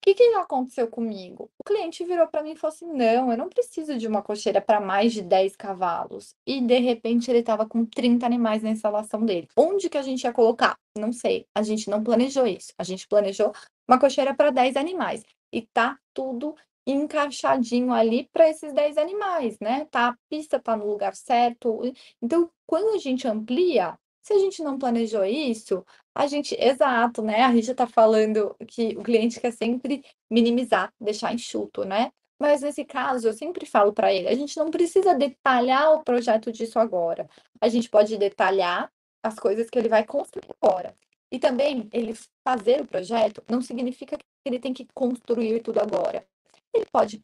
que, 0.02 0.14
que 0.14 0.24
aconteceu 0.36 0.88
comigo? 0.88 1.50
O 1.58 1.64
cliente 1.64 2.04
virou 2.06 2.28
para 2.28 2.44
mim 2.44 2.52
e 2.52 2.56
falou 2.56 2.74
assim: 2.74 2.92
não, 2.92 3.32
eu 3.32 3.38
não 3.38 3.50
preciso 3.50 3.98
de 3.98 4.08
uma 4.08 4.22
cocheira 4.22 4.62
para 4.62 4.80
mais 4.80 5.14
de 5.14 5.22
10 5.22 5.56
cavalos. 5.56 6.36
E 6.46 6.62
de 6.62 6.80
repente 6.80 7.30
ele 7.30 7.40
estava 7.40 7.68
com 7.68 7.86
30 7.86 8.26
animais 8.26 8.64
na 8.64 8.70
instalação 8.70 9.26
dele. 9.26 9.48
Onde 9.56 9.90
que 9.90 9.98
a 9.98 10.02
gente 10.02 10.24
ia 10.24 10.34
colocar? 10.34 10.78
Não 10.98 11.12
sei. 11.12 11.46
A 11.54 11.62
gente 11.62 11.90
não 11.90 12.04
planejou 12.04 12.48
isso. 12.48 12.74
A 12.78 12.84
gente 12.84 13.08
planejou 13.08 13.52
uma 13.88 14.00
cocheira 14.00 14.34
para 14.34 14.52
10 14.52 14.78
animais. 14.78 15.24
E 15.52 15.62
tá 15.62 15.98
tudo 16.14 16.56
encaixadinho 16.86 17.92
ali 17.92 18.30
para 18.32 18.50
esses 18.50 18.72
10 18.74 18.98
animais, 18.98 19.58
né? 19.60 19.86
Tá, 19.92 20.10
a 20.10 20.18
pista 20.30 20.58
tá 20.60 20.76
no 20.78 20.90
lugar 20.90 21.16
certo. 21.16 21.82
Então, 22.22 22.50
quando 22.66 22.96
a 22.96 22.98
gente 22.98 23.28
amplia, 23.28 23.98
se 24.28 24.34
a 24.34 24.40
gente 24.40 24.62
não 24.62 24.78
planejou 24.78 25.24
isso, 25.24 25.86
a 26.14 26.28
gente, 26.28 26.54
exato, 26.60 27.22
né? 27.22 27.44
A 27.44 27.56
gente 27.56 27.72
está 27.72 27.88
falando 27.88 28.54
que 28.68 28.90
o 28.98 29.02
cliente 29.02 29.40
quer 29.40 29.54
sempre 29.54 30.04
minimizar, 30.30 30.92
deixar 31.00 31.34
enxuto, 31.34 31.86
né? 31.86 32.12
Mas 32.38 32.62
nesse 32.62 32.84
caso, 32.84 33.30
eu 33.30 33.34
sempre 33.34 33.66
falo 33.66 33.94
para 33.94 34.14
ele, 34.14 34.28
a 34.28 34.36
gente 34.36 34.58
não 34.58 34.70
precisa 34.70 35.16
detalhar 35.16 35.94
o 35.94 36.04
projeto 36.04 36.52
disso 36.52 36.78
agora. 36.78 37.30
A 37.62 37.70
gente 37.70 37.90
pode 37.90 38.18
detalhar 38.18 38.92
as 39.24 39.40
coisas 39.40 39.70
que 39.70 39.80
ele 39.80 39.88
vai 39.88 40.04
construir 40.04 40.46
agora. 40.62 40.94
E 41.32 41.40
também 41.40 41.88
ele 41.94 42.14
fazer 42.46 42.82
o 42.82 42.88
projeto 42.88 43.42
não 43.50 43.62
significa 43.62 44.18
que 44.18 44.24
ele 44.46 44.60
tem 44.60 44.74
que 44.74 44.86
construir 44.94 45.62
tudo 45.62 45.80
agora. 45.80 46.28
Ele 46.74 46.86
pode 46.92 47.22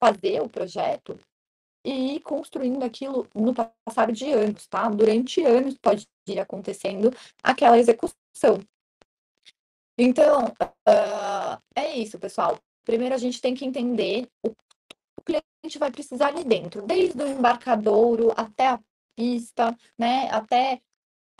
fazer 0.00 0.40
o 0.40 0.48
projeto 0.48 1.18
e 1.86 2.16
ir 2.16 2.20
construindo 2.20 2.82
aquilo 2.82 3.28
no 3.32 3.54
passar 3.54 4.10
de 4.10 4.32
anos, 4.32 4.66
tá? 4.66 4.88
Durante 4.88 5.40
anos 5.44 5.78
pode 5.78 6.04
ir 6.26 6.40
acontecendo 6.40 7.14
aquela 7.40 7.78
execução. 7.78 8.58
Então, 9.96 10.46
uh, 10.46 11.62
é 11.76 11.96
isso, 11.96 12.18
pessoal. 12.18 12.58
Primeiro 12.84 13.14
a 13.14 13.18
gente 13.18 13.40
tem 13.40 13.54
que 13.54 13.64
entender 13.64 14.28
o, 14.44 14.52
cliente 15.24 15.78
vai 15.78 15.90
precisar 15.90 16.28
ali 16.28 16.44
dentro, 16.44 16.82
desde 16.82 17.22
o 17.22 17.26
embarcadouro 17.26 18.32
até 18.36 18.68
a 18.68 18.80
pista, 19.16 19.76
né? 19.96 20.28
Até 20.30 20.80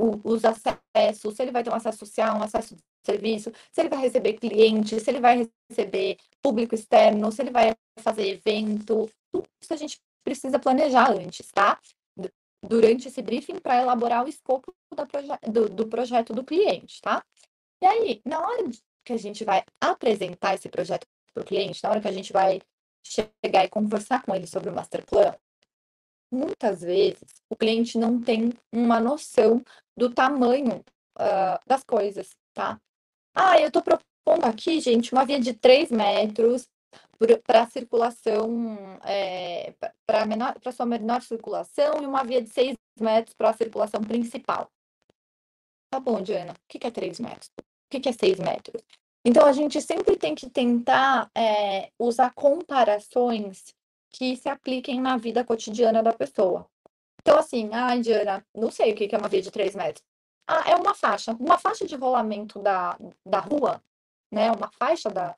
o, 0.01 0.33
os 0.33 0.43
acessos, 0.45 1.35
se 1.35 1.43
ele 1.43 1.53
vai 1.53 1.65
ter 1.65 1.71
um 1.71 1.75
acesso 1.75 1.99
social, 1.99 2.39
um 2.39 2.43
acesso 2.43 2.77
de 2.77 2.83
serviço, 3.05 3.53
se 3.73 3.81
ele 3.81 3.89
vai 3.89 3.99
receber 3.99 4.35
cliente, 4.35 5.01
se 5.01 5.11
ele 5.11 5.21
vai 5.21 5.49
receber 5.69 6.17
público 6.41 6.75
externo, 6.75 7.33
se 7.33 7.43
ele 7.43 7.51
vai 7.51 7.75
fazer 8.01 8.29
evento, 8.29 9.09
tudo 9.33 9.49
isso 9.61 9.75
a 9.75 9.77
gente 9.77 9.99
precisa 10.27 10.59
planejar 10.59 11.13
antes, 11.13 11.53
tá? 11.53 11.79
Durante 12.61 13.07
esse 13.07 13.23
briefing 13.23 13.61
para 13.61 13.81
elaborar 13.81 14.25
o 14.25 14.29
escopo 14.29 14.75
proje 15.09 15.29
do, 15.49 15.69
do 15.69 15.87
projeto 15.87 16.35
do 16.35 16.43
cliente, 16.43 17.01
tá? 17.01 17.25
E 17.81 17.87
aí, 17.87 18.21
na 18.25 18.41
hora 18.41 18.65
que 19.05 19.13
a 19.13 19.17
gente 19.17 19.45
vai 19.45 19.63
apresentar 19.81 20.55
esse 20.55 20.69
projeto 20.69 21.07
para 21.33 21.43
o 21.45 21.47
cliente, 21.47 21.81
na 21.85 21.91
hora 21.91 22.01
que 22.01 22.09
a 22.09 22.13
gente 22.13 22.33
vai 22.33 22.61
chegar 23.05 23.65
e 23.65 23.69
conversar 23.69 24.21
com 24.23 24.35
ele 24.35 24.49
sobre 24.49 24.69
o 24.69 24.75
master 24.75 25.07
plan, 25.07 25.33
muitas 26.29 26.81
vezes 26.81 27.41
o 27.49 27.55
cliente 27.55 27.97
não 27.97 28.21
tem 28.21 28.53
uma 28.73 28.99
noção 28.99 29.63
do 29.97 30.13
tamanho 30.13 30.85
uh, 31.19 31.59
das 31.65 31.85
coisas, 31.85 32.31
tá? 32.53 32.81
Ah, 33.33 33.61
eu 33.61 33.69
estou 33.69 33.83
propondo 33.83 34.45
aqui, 34.45 34.81
gente, 34.81 35.13
uma 35.13 35.25
via 35.25 35.39
de 35.39 35.53
3 35.53 35.93
metros 35.93 36.69
para 37.45 37.67
circulação, 37.67 38.99
é, 39.05 39.75
para 40.07 40.73
sua 40.73 40.87
menor 40.87 41.23
circulação 41.23 42.03
e 42.03 42.07
uma 42.07 42.25
via 42.25 42.43
de 42.43 42.51
6 42.51 42.77
metros 43.01 43.35
para 43.35 43.51
a 43.51 43.55
circulação 43.55 44.01
principal. 44.01 44.71
Tá 45.91 46.01
bom, 46.01 46.21
Diana, 46.21 46.53
o 46.53 46.57
que 46.69 46.87
é 46.87 46.91
3 46.91 47.21
metros? 47.21 47.51
O 47.59 48.01
que 48.01 48.09
é 48.09 48.13
6 48.13 48.39
metros? 48.39 48.83
Então, 49.25 49.45
a 49.47 49.53
gente 49.53 49.81
sempre 49.81 50.17
tem 50.17 50.35
que 50.35 50.49
tentar 50.49 51.31
é, 51.35 51.91
usar 51.99 52.33
comparações 52.35 53.75
que 54.11 54.37
se 54.37 54.49
apliquem 54.49 55.01
na 55.01 55.17
vida 55.17 55.45
cotidiana 55.45 56.03
da 56.03 56.13
pessoa. 56.13 56.67
Então, 57.21 57.37
assim, 57.37 57.71
ah, 57.73 57.97
Diana, 57.97 58.47
não 58.55 58.71
sei 58.71 58.93
o 58.93 58.95
que 58.95 59.13
é 59.13 59.19
uma 59.19 59.29
via 59.29 59.43
de 59.43 59.51
3 59.51 59.75
metros. 59.75 60.05
Ah, 60.47 60.71
é 60.71 60.77
uma 60.77 60.95
faixa. 60.95 61.33
Uma 61.33 61.59
faixa 61.59 61.85
de 61.87 61.97
rolamento 61.97 62.61
da, 62.61 62.97
da 63.25 63.41
rua, 63.41 63.83
né? 64.31 64.53
Uma 64.53 64.71
faixa 64.71 65.11
da, 65.11 65.35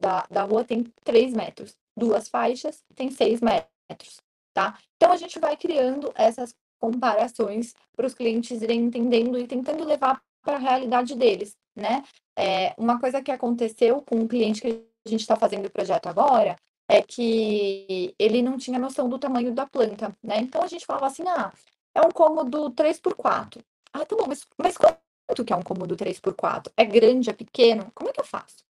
da, 0.00 0.26
da 0.30 0.42
rua 0.42 0.64
tem 0.64 0.84
3 1.04 1.34
metros. 1.34 1.76
Duas 1.96 2.28
faixas 2.28 2.82
tem 2.94 3.10
6 3.10 3.40
metros, 3.40 4.20
tá? 4.54 4.78
Então, 4.96 5.12
a 5.12 5.16
gente 5.16 5.38
vai 5.38 5.56
criando 5.56 6.12
essas 6.14 6.54
comparações 6.80 7.74
para 7.94 8.06
os 8.06 8.14
clientes 8.14 8.62
irem 8.62 8.80
entendendo 8.80 9.38
e 9.38 9.46
tentando 9.46 9.84
levar 9.84 10.20
para 10.42 10.56
a 10.56 10.58
realidade 10.58 11.14
deles, 11.14 11.54
né? 11.76 12.02
É, 12.36 12.74
uma 12.78 12.98
coisa 12.98 13.22
que 13.22 13.30
aconteceu 13.30 14.00
com 14.00 14.16
um 14.16 14.26
cliente 14.26 14.62
que 14.62 14.82
a 15.06 15.08
gente 15.08 15.20
está 15.20 15.36
fazendo 15.36 15.66
o 15.66 15.70
projeto 15.70 16.06
agora 16.06 16.56
é 16.88 17.02
que 17.02 18.14
ele 18.18 18.42
não 18.42 18.56
tinha 18.56 18.78
noção 18.78 19.08
do 19.08 19.18
tamanho 19.18 19.52
da 19.52 19.66
planta, 19.66 20.16
né? 20.22 20.38
Então 20.38 20.62
a 20.62 20.66
gente 20.66 20.86
falava 20.86 21.06
assim, 21.06 21.22
ah, 21.28 21.52
é 21.94 22.00
um 22.00 22.10
cômodo 22.10 22.70
3x4. 22.70 23.62
Ah, 23.92 24.04
tá 24.04 24.16
bom, 24.16 24.24
mas, 24.26 24.46
mas 24.56 24.76
quanto 24.76 25.44
que 25.44 25.52
é 25.52 25.56
um 25.56 25.62
cômodo 25.62 25.96
3x4? 25.96 26.72
É 26.76 26.84
grande, 26.84 27.30
é 27.30 27.32
pequeno? 27.32 27.90
Como 27.94 28.10
é 28.10 28.12
que 28.12 28.20
eu 28.20 28.24
faço? 28.24 28.64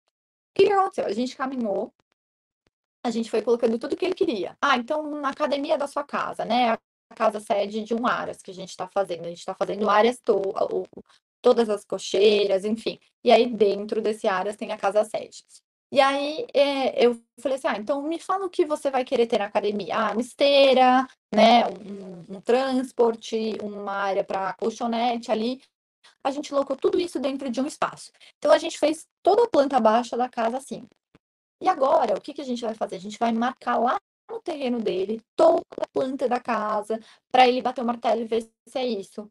Que 0.59 0.73
aconteceu? 0.73 1.07
A 1.07 1.13
gente 1.13 1.37
caminhou, 1.37 1.93
a 3.05 3.11
gente 3.11 3.31
foi 3.31 3.41
colocando 3.43 3.79
tudo 3.79 3.97
que 3.97 4.05
ele 4.05 4.15
queria. 4.15 4.57
Ah, 4.61 4.77
então 4.77 5.09
na 5.21 5.29
academia 5.29 5.79
da 5.79 5.87
sua 5.87 6.03
casa, 6.03 6.45
né? 6.45 6.73
A 6.73 7.15
casa 7.15 7.39
sede 7.39 7.85
de 7.85 7.95
um 7.95 8.07
Aras 8.07 8.43
que 8.43 8.51
a 8.51 8.55
gente 8.55 8.71
está 8.71 8.89
fazendo. 8.89 9.25
A 9.25 9.29
gente 9.29 9.39
está 9.39 9.55
fazendo 9.55 9.89
áreas 9.89 10.19
to 10.21 10.43
todas 11.41 11.71
as 11.71 11.85
cocheiras, 11.85 12.65
enfim. 12.65 12.99
E 13.23 13.31
aí 13.31 13.47
dentro 13.47 14.03
desse 14.03 14.27
Aras 14.27 14.57
tem 14.57 14.73
a 14.73 14.77
casa 14.77 15.05
sede. 15.05 15.45
E 15.93 16.01
aí 16.01 16.47
é, 16.53 17.07
eu 17.07 17.23
falei 17.41 17.57
assim: 17.57 17.69
ah, 17.69 17.79
então 17.79 18.03
me 18.03 18.19
fala 18.19 18.45
o 18.45 18.51
que 18.51 18.67
você 18.67 18.91
vai 18.91 19.05
querer 19.05 19.27
ter 19.27 19.39
na 19.39 19.47
academia. 19.47 19.97
Ah, 19.97 20.11
uma 20.13 20.21
esteira, 20.21 21.07
né? 21.33 21.67
Um, 21.69 22.37
um 22.37 22.41
transporte, 22.41 23.57
uma 23.63 23.93
área 23.93 24.25
para 24.25 24.55
colchonete 24.55 25.31
ali 25.31 25.63
a 26.23 26.31
gente 26.31 26.51
colocou 26.51 26.77
tudo 26.77 27.01
isso 27.01 27.19
dentro 27.19 27.51
de 27.51 27.61
um 27.61 27.67
espaço. 27.67 28.13
Então 28.39 28.53
a 28.53 28.59
gente 28.59 28.79
fez 28.79 29.07
toda 29.23 29.45
a 29.45 29.49
planta 29.49 29.81
baixa 29.81 30.17
da 30.17 30.29
casa 30.29 30.59
assim. 30.59 30.87
E 31.61 31.69
agora, 31.69 32.17
o 32.17 32.21
que, 32.21 32.33
que 32.33 32.41
a 32.41 32.45
gente 32.45 32.63
vai 32.63 32.75
fazer? 32.75 32.97
A 32.97 33.01
gente 33.01 33.19
vai 33.19 33.33
marcar 33.33 33.79
lá 33.79 33.99
no 34.31 34.41
terreno 34.41 34.81
dele 34.81 35.21
toda 35.35 35.63
a 35.81 35.89
planta 35.93 36.29
da 36.29 36.39
casa 36.39 37.01
para 37.33 37.49
ele 37.49 37.63
bater 37.63 37.83
o 37.83 37.87
martelo 37.87 38.21
e 38.21 38.27
ver 38.27 38.43
se 38.69 38.79
é 38.79 38.87
isso. 38.87 39.31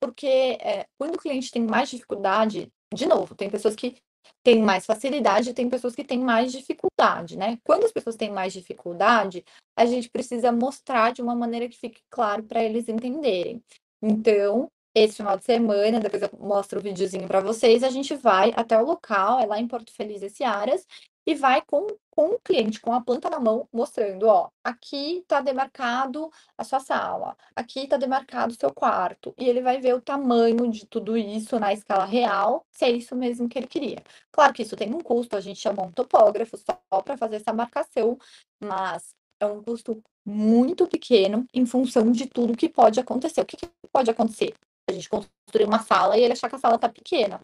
Porque 0.00 0.58
é, 0.60 0.86
quando 0.98 1.14
o 1.14 1.18
cliente 1.18 1.50
tem 1.50 1.62
mais 1.62 1.88
dificuldade, 1.88 2.68
de 2.92 3.06
novo, 3.06 3.34
tem 3.34 3.48
pessoas 3.48 3.76
que 3.76 3.96
têm 4.42 4.60
mais 4.62 4.84
facilidade, 4.84 5.54
tem 5.54 5.68
pessoas 5.68 5.94
que 5.94 6.04
têm 6.04 6.18
mais 6.18 6.52
dificuldade, 6.52 7.36
né? 7.36 7.58
Quando 7.64 7.84
as 7.84 7.92
pessoas 7.92 8.16
têm 8.16 8.30
mais 8.30 8.52
dificuldade, 8.52 9.44
a 9.76 9.86
gente 9.86 10.10
precisa 10.10 10.50
mostrar 10.52 11.12
de 11.12 11.22
uma 11.22 11.34
maneira 11.34 11.68
que 11.68 11.78
fique 11.78 12.02
claro 12.10 12.42
para 12.42 12.62
eles 12.62 12.88
entenderem. 12.88 13.62
Então, 14.02 14.68
esse 14.94 15.16
final 15.16 15.36
de 15.38 15.44
semana, 15.44 16.00
depois 16.00 16.22
eu 16.22 16.30
mostro 16.38 16.78
o 16.78 16.82
videozinho 16.82 17.26
para 17.26 17.40
vocês, 17.40 17.82
a 17.82 17.90
gente 17.90 18.14
vai 18.14 18.52
até 18.56 18.78
o 18.80 18.84
local, 18.84 19.40
é 19.40 19.46
lá 19.46 19.58
em 19.58 19.66
Porto 19.66 19.92
Feliz 19.92 20.22
esse 20.22 20.44
Aras, 20.44 20.86
e 21.26 21.34
vai 21.34 21.62
com, 21.62 21.86
com 22.10 22.30
o 22.30 22.38
cliente, 22.40 22.80
com 22.80 22.92
a 22.92 23.00
planta 23.00 23.30
na 23.30 23.38
mão, 23.38 23.68
mostrando, 23.72 24.26
ó, 24.26 24.50
aqui 24.62 25.18
está 25.18 25.40
demarcado 25.40 26.30
a 26.58 26.64
sua 26.64 26.80
sala, 26.80 27.36
aqui 27.54 27.80
está 27.80 27.96
demarcado 27.96 28.52
o 28.52 28.56
seu 28.56 28.72
quarto, 28.72 29.34
e 29.38 29.48
ele 29.48 29.62
vai 29.62 29.80
ver 29.80 29.94
o 29.94 30.00
tamanho 30.00 30.68
de 30.70 30.86
tudo 30.86 31.16
isso 31.16 31.58
na 31.60 31.72
escala 31.72 32.04
real, 32.04 32.66
se 32.70 32.84
é 32.84 32.90
isso 32.90 33.14
mesmo 33.14 33.48
que 33.48 33.58
ele 33.58 33.68
queria. 33.68 34.02
Claro 34.32 34.52
que 34.52 34.62
isso 34.62 34.76
tem 34.76 34.92
um 34.92 35.00
custo, 35.00 35.36
a 35.36 35.40
gente 35.40 35.60
chamou 35.60 35.86
um 35.86 35.92
topógrafo 35.92 36.56
só 36.56 37.00
para 37.02 37.16
fazer 37.16 37.36
essa 37.36 37.52
marcação, 37.52 38.18
mas 38.60 39.14
é 39.40 39.46
um 39.46 39.62
custo 39.62 40.02
muito 40.24 40.86
pequeno 40.86 41.46
em 41.52 41.66
função 41.66 42.10
de 42.12 42.26
tudo 42.26 42.56
que 42.56 42.68
pode 42.68 43.00
acontecer. 43.00 43.40
O 43.40 43.46
que, 43.46 43.56
que 43.56 43.68
pode 43.92 44.10
acontecer? 44.10 44.54
A 44.88 44.92
gente 44.92 45.08
construir 45.08 45.64
uma 45.64 45.80
sala 45.80 46.16
e 46.16 46.22
ele 46.22 46.32
achar 46.32 46.48
que 46.48 46.56
a 46.56 46.58
sala 46.58 46.78
tá 46.78 46.88
pequena. 46.88 47.40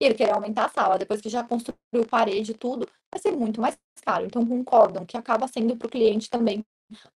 E 0.00 0.04
ele 0.04 0.14
querer 0.14 0.32
aumentar 0.32 0.66
a 0.66 0.68
sala, 0.68 0.98
depois 0.98 1.20
que 1.20 1.28
já 1.28 1.44
construiu 1.44 2.06
parede 2.10 2.52
e 2.52 2.56
tudo, 2.56 2.88
vai 3.10 3.20
ser 3.20 3.32
muito 3.32 3.60
mais 3.60 3.78
caro. 4.04 4.26
Então, 4.26 4.46
concordam 4.46 5.06
que 5.06 5.16
acaba 5.16 5.46
sendo 5.46 5.76
para 5.76 5.86
o 5.86 5.90
cliente 5.90 6.28
também 6.28 6.64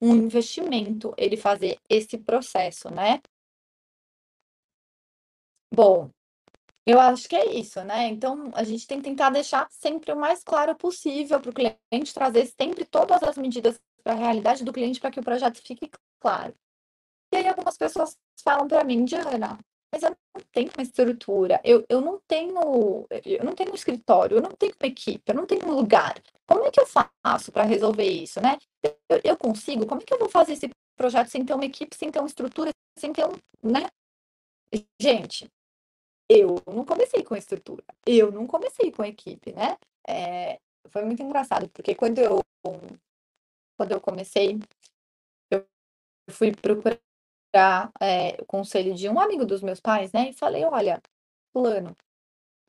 um 0.02 0.16
investimento 0.16 1.14
ele 1.18 1.36
fazer 1.36 1.80
esse 1.90 2.18
processo, 2.18 2.90
né? 2.90 3.20
Bom, 5.74 6.10
eu 6.86 7.00
acho 7.00 7.28
que 7.28 7.36
é 7.36 7.56
isso, 7.56 7.84
né? 7.84 8.08
Então, 8.08 8.52
a 8.54 8.64
gente 8.64 8.86
tem 8.88 9.00
que 9.00 9.06
tentar 9.10 9.32
deixar 9.32 9.68
sempre 9.72 10.12
o 10.12 10.16
mais 10.16 10.44
claro 10.44 10.76
possível 10.76 11.40
para 11.42 11.50
o 11.50 11.54
cliente, 11.54 12.14
trazer 12.14 12.46
sempre 12.46 12.86
todas 12.86 13.22
as 13.24 13.38
medidas 13.38 13.80
para 14.04 14.14
a 14.14 14.16
realidade 14.16 14.64
do 14.64 14.72
cliente 14.72 15.00
para 15.00 15.12
que 15.12 15.20
o 15.20 15.24
projeto 15.24 15.58
fique 15.62 15.90
claro. 16.20 16.54
E 17.36 17.40
aí 17.40 17.48
algumas 17.50 17.78
pessoas 17.78 18.18
falam 18.42 18.66
para 18.66 18.82
mim, 18.86 19.04
Diana, 19.04 19.60
mas 19.92 20.04
eu 20.04 20.10
não 20.10 20.42
tenho 20.54 20.72
uma 20.74 20.82
estrutura, 20.82 21.60
eu, 21.66 21.86
eu 21.90 22.00
não 22.00 22.18
tenho, 22.26 23.06
eu 23.26 23.44
não 23.44 23.54
tenho 23.54 23.74
um 23.74 23.76
escritório, 23.76 24.38
eu 24.38 24.42
não 24.42 24.52
tenho 24.52 24.72
uma 24.82 24.88
equipe, 24.88 25.22
eu 25.28 25.36
não 25.36 25.46
tenho 25.46 25.68
um 25.68 25.76
lugar. 25.76 26.16
Como 26.48 26.64
é 26.64 26.72
que 26.72 26.80
eu 26.80 26.88
faço 26.88 27.52
para 27.52 27.64
resolver 27.64 28.08
isso, 28.08 28.40
né? 28.40 28.58
Eu, 28.82 29.20
eu, 29.22 29.38
consigo? 29.38 29.86
Como 29.86 30.02
é 30.02 30.06
que 30.06 30.14
eu 30.14 30.20
vou 30.20 30.30
fazer 30.30 30.54
esse 30.54 30.70
projeto 30.96 31.28
sem 31.28 31.44
ter 31.44 31.54
uma 31.54 31.66
equipe, 31.66 31.94
sem 31.94 32.10
ter 32.10 32.20
uma 32.20 32.28
estrutura, 32.28 32.72
sem 32.98 33.12
ter 33.12 33.26
um, 33.26 33.34
né? 33.62 33.90
Gente, 34.98 35.52
eu 36.30 36.56
não 36.68 36.86
comecei 36.86 37.22
com 37.22 37.36
estrutura, 37.36 37.84
eu 38.06 38.32
não 38.32 38.48
comecei 38.48 38.94
com 38.94 39.04
equipe, 39.04 39.52
né? 39.52 39.78
É, 40.08 40.58
foi 40.88 41.04
muito 41.04 41.22
engraçado, 41.22 41.68
porque 41.70 41.96
quando 41.96 42.20
eu 42.20 42.42
quando 43.78 43.92
eu 43.92 44.00
comecei, 44.00 44.58
eu 45.52 45.68
fui 46.32 46.54
procurar 46.54 46.98
é, 48.02 48.42
o 48.42 48.46
conselho 48.46 48.94
de 48.94 49.10
um 49.10 49.20
amigo 49.20 49.46
dos 49.46 49.62
meus 49.62 49.80
pais, 49.80 50.12
né? 50.12 50.30
E 50.30 50.34
falei, 50.34 50.64
olha, 50.66 51.02
fulano, 51.54 51.92
o 51.92 51.96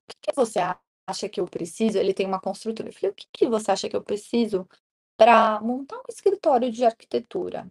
que, 0.09 0.17
que 0.23 0.33
você 0.35 0.61
acha 1.07 1.29
que 1.29 1.41
eu 1.41 1.47
preciso? 1.47 1.99
Ele 1.99 2.15
tem 2.15 2.27
uma 2.27 2.41
construtora. 2.41 2.89
Eu 2.89 2.93
falei, 2.93 3.11
o 3.11 3.15
que, 3.15 3.27
que 3.33 3.49
você 3.49 3.71
acha 3.71 3.89
que 3.89 3.97
eu 3.97 4.03
preciso 4.03 4.69
para 5.17 5.61
montar 5.61 5.97
um 5.99 6.05
escritório 6.09 6.71
de 6.71 6.85
arquitetura? 6.85 7.71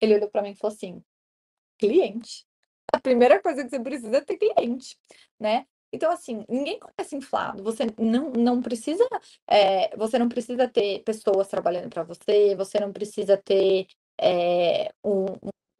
Ele 0.00 0.14
olhou 0.16 0.30
para 0.30 0.42
mim 0.42 0.50
e 0.50 0.56
falou 0.56 0.74
assim, 0.74 1.02
cliente. 1.78 2.46
A 2.92 3.00
primeira 3.00 3.40
coisa 3.40 3.64
que 3.64 3.70
você 3.70 3.80
precisa 3.80 4.16
é 4.18 4.20
ter 4.20 4.36
cliente, 4.36 4.98
né? 5.38 5.66
Então, 5.92 6.10
assim, 6.12 6.44
ninguém 6.48 6.78
começa 6.78 7.16
inflado. 7.16 7.62
Você 7.64 7.84
não, 7.98 8.30
não 8.30 8.62
precisa, 8.62 9.06
é, 9.46 9.96
você 9.96 10.18
não 10.18 10.28
precisa 10.28 10.68
ter 10.68 11.02
pessoas 11.02 11.48
trabalhando 11.48 11.90
para 11.90 12.04
você, 12.04 12.54
você 12.54 12.78
não 12.78 12.92
precisa 12.92 13.36
ter 13.36 13.86
é, 14.20 14.92
um, 15.04 15.26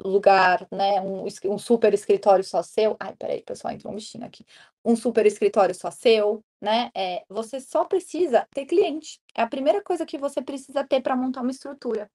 lugar, 0.04 0.66
né? 0.70 1.00
Um, 1.00 1.26
um, 1.44 1.58
super 1.58 1.92
escritório 1.94 2.44
só 2.44 2.62
seu. 2.62 2.96
Ai, 2.98 3.14
peraí, 3.16 3.42
pessoal, 3.42 3.74
entrou 3.74 3.92
um 3.92 3.96
bichinho 3.96 4.24
aqui. 4.24 4.44
Um 4.84 4.96
super 4.96 5.26
escritório 5.26 5.74
só 5.74 5.90
seu, 5.90 6.44
né? 6.60 6.90
É, 6.94 7.24
você 7.28 7.60
só 7.60 7.84
precisa 7.84 8.46
ter 8.54 8.66
cliente. 8.66 9.20
É 9.34 9.42
a 9.42 9.46
primeira 9.48 9.82
coisa 9.82 10.06
que 10.06 10.18
você 10.18 10.42
precisa 10.42 10.84
ter 10.84 11.00
para 11.02 11.16
montar 11.16 11.42
uma 11.42 11.50
estrutura. 11.50 12.10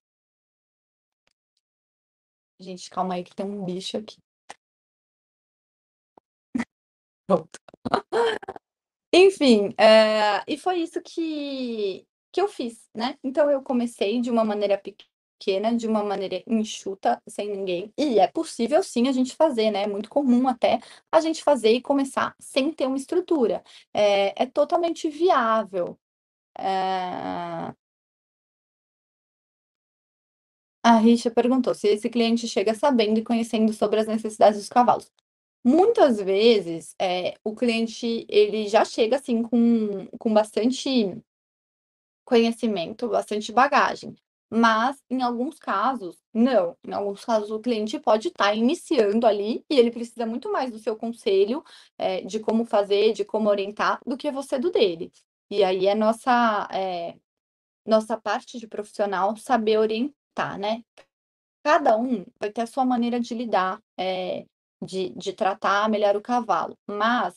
Gente, 2.59 2.89
calma 2.89 3.15
aí 3.15 3.23
que 3.23 3.35
tem 3.35 3.45
um 3.45 3.63
bicho 3.63 3.97
aqui. 3.97 4.17
Pronto. 7.27 7.59
Enfim, 9.13 9.73
eh, 9.77 10.43
e 10.47 10.57
foi 10.57 10.79
isso 10.81 11.01
que 11.01 12.05
que 12.31 12.41
eu 12.41 12.49
fiz, 12.49 12.89
né. 12.93 13.17
Então 13.23 13.49
eu 13.49 13.61
comecei 13.63 14.19
de 14.19 14.29
uma 14.29 14.43
maneira 14.43 14.77
pequena, 14.77 15.09
de 15.77 15.87
uma 15.87 16.03
maneira 16.03 16.41
enxuta, 16.47 17.21
sem 17.27 17.49
ninguém, 17.51 17.93
e 17.97 18.19
é 18.19 18.27
possível 18.27 18.81
sim 18.83 19.07
a 19.07 19.11
gente 19.11 19.35
fazer, 19.35 19.71
né, 19.71 19.83
é 19.83 19.87
muito 19.87 20.09
comum 20.09 20.47
até 20.47 20.79
a 21.11 21.19
gente 21.21 21.43
fazer 21.43 21.71
e 21.71 21.81
começar 21.81 22.35
sem 22.39 22.71
ter 22.71 22.87
uma 22.87 22.97
estrutura. 22.97 23.63
É 23.93 24.43
é 24.43 24.45
totalmente 24.47 25.09
viável. 25.09 25.97
Eh 26.59 27.73
A 30.83 30.97
Richa 30.97 31.31
perguntou 31.31 31.73
se 31.73 31.87
esse 31.87 32.09
cliente 32.09 32.47
chega 32.47 32.73
sabendo 32.73 33.19
e 33.19 33.23
conhecendo 33.23 33.73
sobre 33.73 33.99
as 33.99 34.07
necessidades 34.07 34.59
dos 34.59 34.69
cavalos. 34.69 35.11
Muitas 35.65 36.19
vezes, 36.21 36.95
eh, 37.01 37.35
o 37.43 37.55
cliente 37.55 38.25
ele 38.29 38.67
já 38.67 38.85
chega, 38.85 39.17
assim, 39.17 39.43
com 39.43 40.07
com 40.19 40.33
bastante 40.33 41.17
conhecimento, 42.27 43.07
bastante 43.07 43.51
bagagem, 43.51 44.15
mas 44.51 44.97
em 45.09 45.21
alguns 45.23 45.59
casos, 45.59 46.17
não. 46.33 46.75
Em 46.87 46.93
alguns 46.93 47.25
casos 47.25 47.51
o 47.51 47.59
cliente 47.59 47.99
pode 47.99 48.29
estar 48.29 48.55
iniciando 48.55 49.27
ali 49.27 49.63
e 49.69 49.77
ele 49.79 49.91
precisa 49.91 50.25
muito 50.25 50.51
mais 50.51 50.71
do 50.71 50.79
seu 50.79 50.95
conselho, 50.97 51.63
eh, 51.97 52.21
de 52.23 52.39
como 52.39 52.65
fazer, 52.65 53.13
de 53.13 53.25
como 53.25 53.49
orientar, 53.49 53.99
do 54.05 54.17
que 54.17 54.31
você 54.31 54.59
do 54.59 54.71
dele. 54.71 55.11
E 55.51 55.63
aí 55.63 55.87
é 55.87 55.95
nossa, 55.95 56.67
eh, 56.73 57.15
nossa 57.87 58.17
parte 58.19 58.59
de 58.59 58.67
profissional 58.67 59.35
saber 59.37 59.79
orientar, 59.79 60.59
né. 60.59 60.83
Cada 61.63 61.97
um 61.97 62.25
vai 62.39 62.51
ter 62.51 62.61
a 62.63 62.67
sua 62.67 62.85
maneira 62.85 63.19
de 63.19 63.35
lidar, 63.35 63.79
eh 63.99 64.45
de 64.83 65.09
de 65.11 65.33
tratar 65.33 65.89
melhor 65.89 66.15
o 66.17 66.21
cavalo. 66.21 66.77
Mas, 66.87 67.35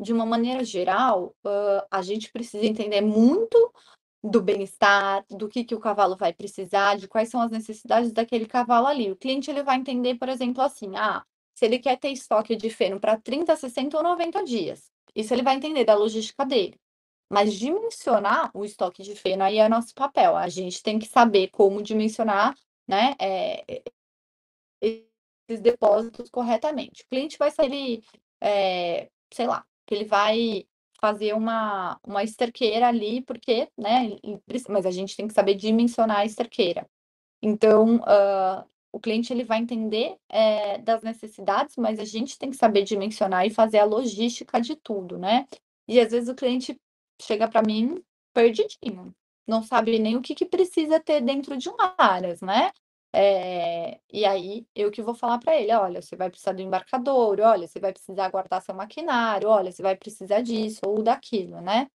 de 0.00 0.12
uma 0.12 0.26
maneira 0.26 0.64
geral, 0.64 1.34
hã, 1.46 1.82
a 1.90 2.02
gente 2.02 2.32
precisa 2.32 2.66
entender 2.66 3.00
muito 3.02 3.72
do 4.22 4.42
bem-estar, 4.42 5.24
do 5.30 5.48
que 5.48 5.64
que 5.64 5.74
o 5.74 5.80
cavalo 5.80 6.16
vai 6.16 6.32
precisar, 6.32 6.96
de 6.98 7.08
quais 7.08 7.28
são 7.30 7.40
as 7.42 7.50
necessidades 7.50 8.12
daquele 8.12 8.46
cavalo 8.46 8.86
ali. 8.86 9.10
O 9.10 9.16
cliente 9.16 9.50
ele 9.50 9.62
vai 9.62 9.76
entender, 9.76 10.16
por 10.16 10.28
exemplo, 10.28 10.62
assim: 10.62 10.92
ah, 10.96 11.24
se 11.54 11.64
ele 11.66 11.78
quer 11.78 11.96
ter 11.98 12.10
estoque 12.10 12.56
de 12.56 12.70
feno 12.70 13.00
para 13.00 13.16
30, 13.18 13.56
60 13.56 13.96
ou 13.96 14.02
90 14.02 14.44
dias. 14.44 14.90
Isso 15.14 15.34
ele 15.34 15.42
vai 15.42 15.56
entender 15.56 15.84
da 15.84 15.94
logística 15.94 16.44
dele. 16.46 16.76
Mas 17.32 17.54
dimensionar 17.54 18.50
o 18.54 18.64
estoque 18.64 19.02
de 19.02 19.14
feno 19.16 19.44
aí 19.44 19.58
é 19.58 19.68
nosso 19.68 19.94
papel. 19.94 20.36
A 20.36 20.48
gente 20.48 20.82
tem 20.82 20.98
que 20.98 21.06
saber 21.08 21.48
como 21.50 21.82
dimensionar, 21.82 22.56
né, 22.88 23.14
eh 23.20 23.82
esses 24.80 25.60
depósitos 25.60 26.30
corretamente. 26.30 27.02
O 27.04 27.08
cliente 27.08 27.38
vai 27.38 27.50
sair, 27.50 28.02
eh, 28.40 29.10
sei 29.32 29.46
lá, 29.46 29.64
que 29.86 29.94
ele 29.94 30.04
vai 30.04 30.66
fazer 31.00 31.34
uma 31.34 31.98
uma 32.06 32.22
esterqueira 32.24 32.88
ali, 32.88 33.22
porque, 33.22 33.68
né, 33.78 34.10
mas 34.68 34.86
a 34.86 34.90
gente 34.90 35.16
tem 35.16 35.26
que 35.28 35.34
saber 35.34 35.54
dimensionar 35.54 36.18
a 36.18 36.24
esterqueira. 36.26 36.86
Então, 37.42 38.00
hã, 38.06 38.64
o 38.92 39.00
cliente 39.00 39.32
ele 39.32 39.44
vai 39.44 39.58
entender, 39.60 40.16
eh, 40.30 40.78
das 40.78 41.02
necessidades, 41.02 41.76
mas 41.76 42.00
a 42.00 42.04
gente 42.04 42.38
tem 42.38 42.50
que 42.50 42.56
saber 42.56 42.82
dimensionar 42.84 43.46
e 43.46 43.50
fazer 43.50 43.78
a 43.80 43.84
logística 43.84 44.60
de 44.60 44.76
tudo, 44.76 45.18
né. 45.18 45.46
E 45.88 46.00
às 46.00 46.12
vezes 46.12 46.28
o 46.30 46.34
cliente 46.36 46.78
chega 47.22 47.48
para 47.48 47.62
mim 47.62 48.02
perdidinho, 48.34 49.14
não 49.46 49.62
sabe 49.62 49.98
nem 49.98 50.16
o 50.16 50.22
que 50.22 50.34
que 50.34 50.46
precisa 50.46 51.00
ter 51.00 51.20
dentro 51.22 51.56
de 51.56 51.68
um 51.70 51.76
aras, 51.98 52.40
né. 52.42 52.72
Eh, 53.12 54.00
e 54.12 54.24
aí, 54.24 54.66
eu 54.74 54.90
que 54.90 55.02
vou 55.02 55.14
falar 55.14 55.38
para 55.38 55.56
ele: 55.60 55.72
"Olha, 55.74 56.00
você 56.02 56.16
vai 56.16 56.30
precisar 56.30 56.52
do 56.52 56.62
embarcador, 56.62 57.40
olha, 57.40 57.66
você 57.68 57.80
vai 57.80 57.92
precisar 57.92 58.28
guardar 58.30 58.62
seu 58.62 58.74
maquinário, 58.74 59.48
olha, 59.48 59.72
você 59.72 59.82
vai 59.82 59.96
precisar 59.96 60.42
disso 60.42 60.80
ou 60.86 61.02
daquilo", 61.02 61.60
né. 61.60 61.88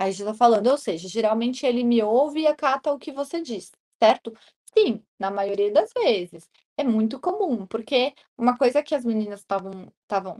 Aí 0.00 0.12
já 0.12 0.24
tá 0.26 0.34
falando, 0.34 0.68
ou 0.68 0.78
seja, 0.78 1.08
geralmente 1.08 1.66
ele 1.66 1.82
me 1.82 2.00
ouve 2.02 2.40
e 2.42 2.46
acata 2.46 2.92
o 2.92 2.98
que 2.98 3.10
você 3.10 3.40
diz, 3.42 3.72
certo? 4.00 4.32
Sim, 4.76 5.02
na 5.18 5.28
maioria 5.30 5.72
das 5.72 5.92
vezes. 5.92 6.48
É 6.76 6.84
muito 6.84 7.18
comum, 7.18 7.66
porque 7.66 8.14
uma 8.36 8.56
coisa 8.56 8.80
que 8.82 8.94
as 8.94 9.04
meninas 9.04 9.40
estavam 9.40 9.90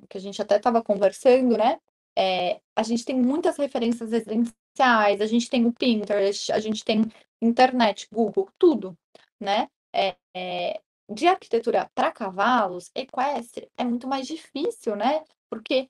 que 0.08 0.16
a 0.16 0.20
gente 0.20 0.40
até 0.40 0.56
estava 0.58 0.80
conversando, 0.82 1.56
né, 1.58 1.80
eh, 2.16 2.60
a 2.76 2.82
gente 2.84 3.04
tem 3.04 3.16
muitas 3.20 3.56
referências 3.56 4.12
residenciais, 4.12 5.20
a 5.20 5.26
gente 5.26 5.50
tem 5.50 5.66
o 5.66 5.72
Pinterest, 5.72 6.52
a 6.52 6.60
gente 6.60 6.84
tem 6.84 7.02
internet, 7.42 8.08
Google, 8.12 8.48
tudo, 8.58 8.96
né. 9.40 9.68
Eh 9.94 10.16
eh, 10.36 10.80
de 11.10 11.26
arquitetura 11.28 11.90
para 11.94 12.12
cavalos, 12.12 12.90
equestre, 12.94 13.70
é 13.78 13.84
muito 13.84 14.06
mais 14.08 14.26
difícil, 14.26 14.96
né, 14.96 15.22
porque 15.50 15.88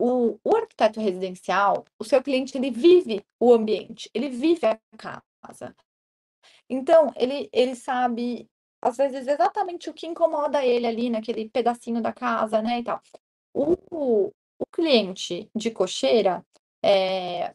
o 0.00 0.38
o 0.44 0.56
arquiteto 0.56 1.00
residencial, 1.00 1.84
o 2.00 2.04
seu 2.04 2.22
cliente 2.22 2.56
ele 2.58 2.70
vive 2.72 3.24
o 3.40 3.52
ambiente, 3.54 4.10
ele 4.14 4.28
vive 4.30 4.66
a 4.66 4.78
casa. 4.98 5.74
Então 6.70 7.12
ele 7.16 7.48
ele 7.52 7.76
sabe, 7.76 8.48
às 8.82 8.96
vezes, 8.98 9.26
exatamente 9.28 9.90
o 9.90 9.94
que 9.94 10.06
incomoda 10.08 10.64
ele 10.64 10.86
ali 10.86 11.10
naquele 11.10 11.48
pedacinho 11.50 12.02
da 12.02 12.12
casa, 12.12 12.62
né, 12.62 12.80
e 12.80 12.84
tal. 12.84 13.00
O 13.54 13.76
o 14.60 14.66
cliente 14.72 15.50
de 15.56 15.70
cocheira, 15.72 16.44
eh 16.84 17.54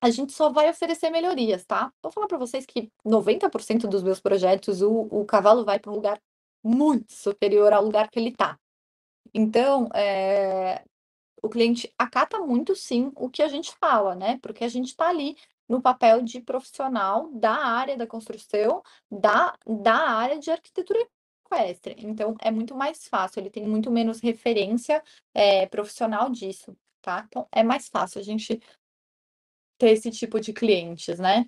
a 0.00 0.10
gente 0.10 0.32
só 0.32 0.50
vai 0.50 0.68
oferecer 0.70 1.10
melhorias, 1.10 1.64
tá. 1.64 1.92
Vou 2.02 2.12
falar 2.12 2.26
para 2.28 2.38
vocês 2.38 2.66
que 2.66 2.90
90% 3.04 3.88
dos 3.88 4.02
meus 4.02 4.20
projetos, 4.20 4.82
o 4.82 5.08
o 5.10 5.24
cavalo 5.24 5.64
vai 5.64 5.78
para 5.78 5.90
um 5.92 5.94
lugar 5.96 6.20
muito 6.62 7.12
superior 7.12 7.72
ao 7.72 7.84
lugar 7.84 8.10
que 8.10 8.18
ele 8.18 8.32
tá. 8.32 8.58
Então, 9.34 9.88
eh, 9.94 10.82
o 11.42 11.48
cliente 11.48 11.92
acata 11.98 12.40
muito 12.40 12.74
sim 12.74 13.12
o 13.16 13.28
que 13.30 13.42
a 13.42 13.48
gente 13.48 13.74
fala, 13.76 14.14
né, 14.14 14.38
porque 14.42 14.64
a 14.64 14.68
gente 14.68 14.94
tá 14.96 15.08
ali 15.08 15.36
no 15.68 15.80
papel 15.82 16.22
de 16.22 16.40
profissional 16.40 17.30
da 17.32 17.52
área 17.54 17.96
da 17.96 18.06
construção, 18.06 18.82
da 19.10 19.54
da 19.66 19.94
área 20.10 20.38
de 20.38 20.50
arquitetura 20.50 20.98
equestre, 21.46 21.96
então 22.00 22.34
é 22.40 22.50
muito 22.50 22.74
mais 22.74 23.06
fácil, 23.08 23.40
ele 23.40 23.50
tem 23.50 23.66
muito 23.66 23.90
menos 23.90 24.20
referência, 24.20 25.02
eh, 25.34 25.66
profissional 25.68 26.30
disso, 26.30 26.76
tá. 27.02 27.24
Então 27.28 27.46
é 27.52 27.62
mais 27.62 27.88
fácil 27.88 28.20
a 28.20 28.24
gente 28.24 28.60
ter 29.78 29.90
esse 29.90 30.10
tipo 30.10 30.40
de 30.40 30.52
clientes, 30.52 31.18
né. 31.18 31.46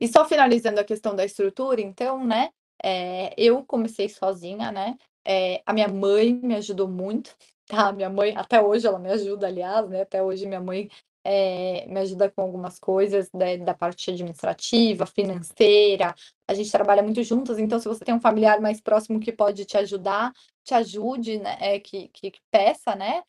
E 0.00 0.06
só 0.08 0.24
finalizando 0.24 0.80
a 0.80 0.84
questão 0.84 1.14
da 1.16 1.24
estrutura 1.24 1.80
então, 1.80 2.24
né, 2.24 2.50
eh, 2.82 3.34
eu 3.36 3.64
comecei 3.64 4.08
sozinha, 4.08 4.70
né, 4.72 4.96
eh, 5.26 5.62
a 5.66 5.72
minha 5.72 5.88
mãe 5.88 6.32
me 6.34 6.54
ajudou 6.56 6.88
muito, 6.88 7.34
tá, 7.66 7.92
minha 7.92 8.08
mãe 8.10 8.34
até 8.36 8.62
hoje 8.62 8.86
ela 8.86 8.98
me 8.98 9.10
ajuda 9.10 9.46
aliás, 9.48 9.88
né, 9.88 10.02
até 10.02 10.22
hoje 10.22 10.46
minha 10.46 10.60
mãe, 10.60 10.88
eh, 11.24 11.86
me 11.88 12.00
ajuda 12.00 12.30
com 12.30 12.42
algumas 12.42 12.78
coisas, 12.78 13.28
né, 13.34 13.58
da 13.58 13.74
parte 13.74 14.10
administrativa, 14.10 15.06
financeira, 15.06 16.14
a 16.48 16.54
gente 16.54 16.70
trabalha 16.70 17.02
muito 17.02 17.22
juntas, 17.24 17.58
então 17.58 17.78
se 17.80 17.88
você 17.88 18.04
tem 18.04 18.14
um 18.14 18.20
familiar 18.20 18.60
mais 18.60 18.80
próximo 18.80 19.20
que 19.20 19.32
pode 19.32 19.64
te 19.64 19.76
ajudar, 19.76 20.32
te 20.64 20.74
ajude, 20.74 21.38
né, 21.38 21.56
eh, 21.60 21.80
que 21.80 22.08
que 22.10 22.32
peça, 22.50 22.94
né, 22.96 23.22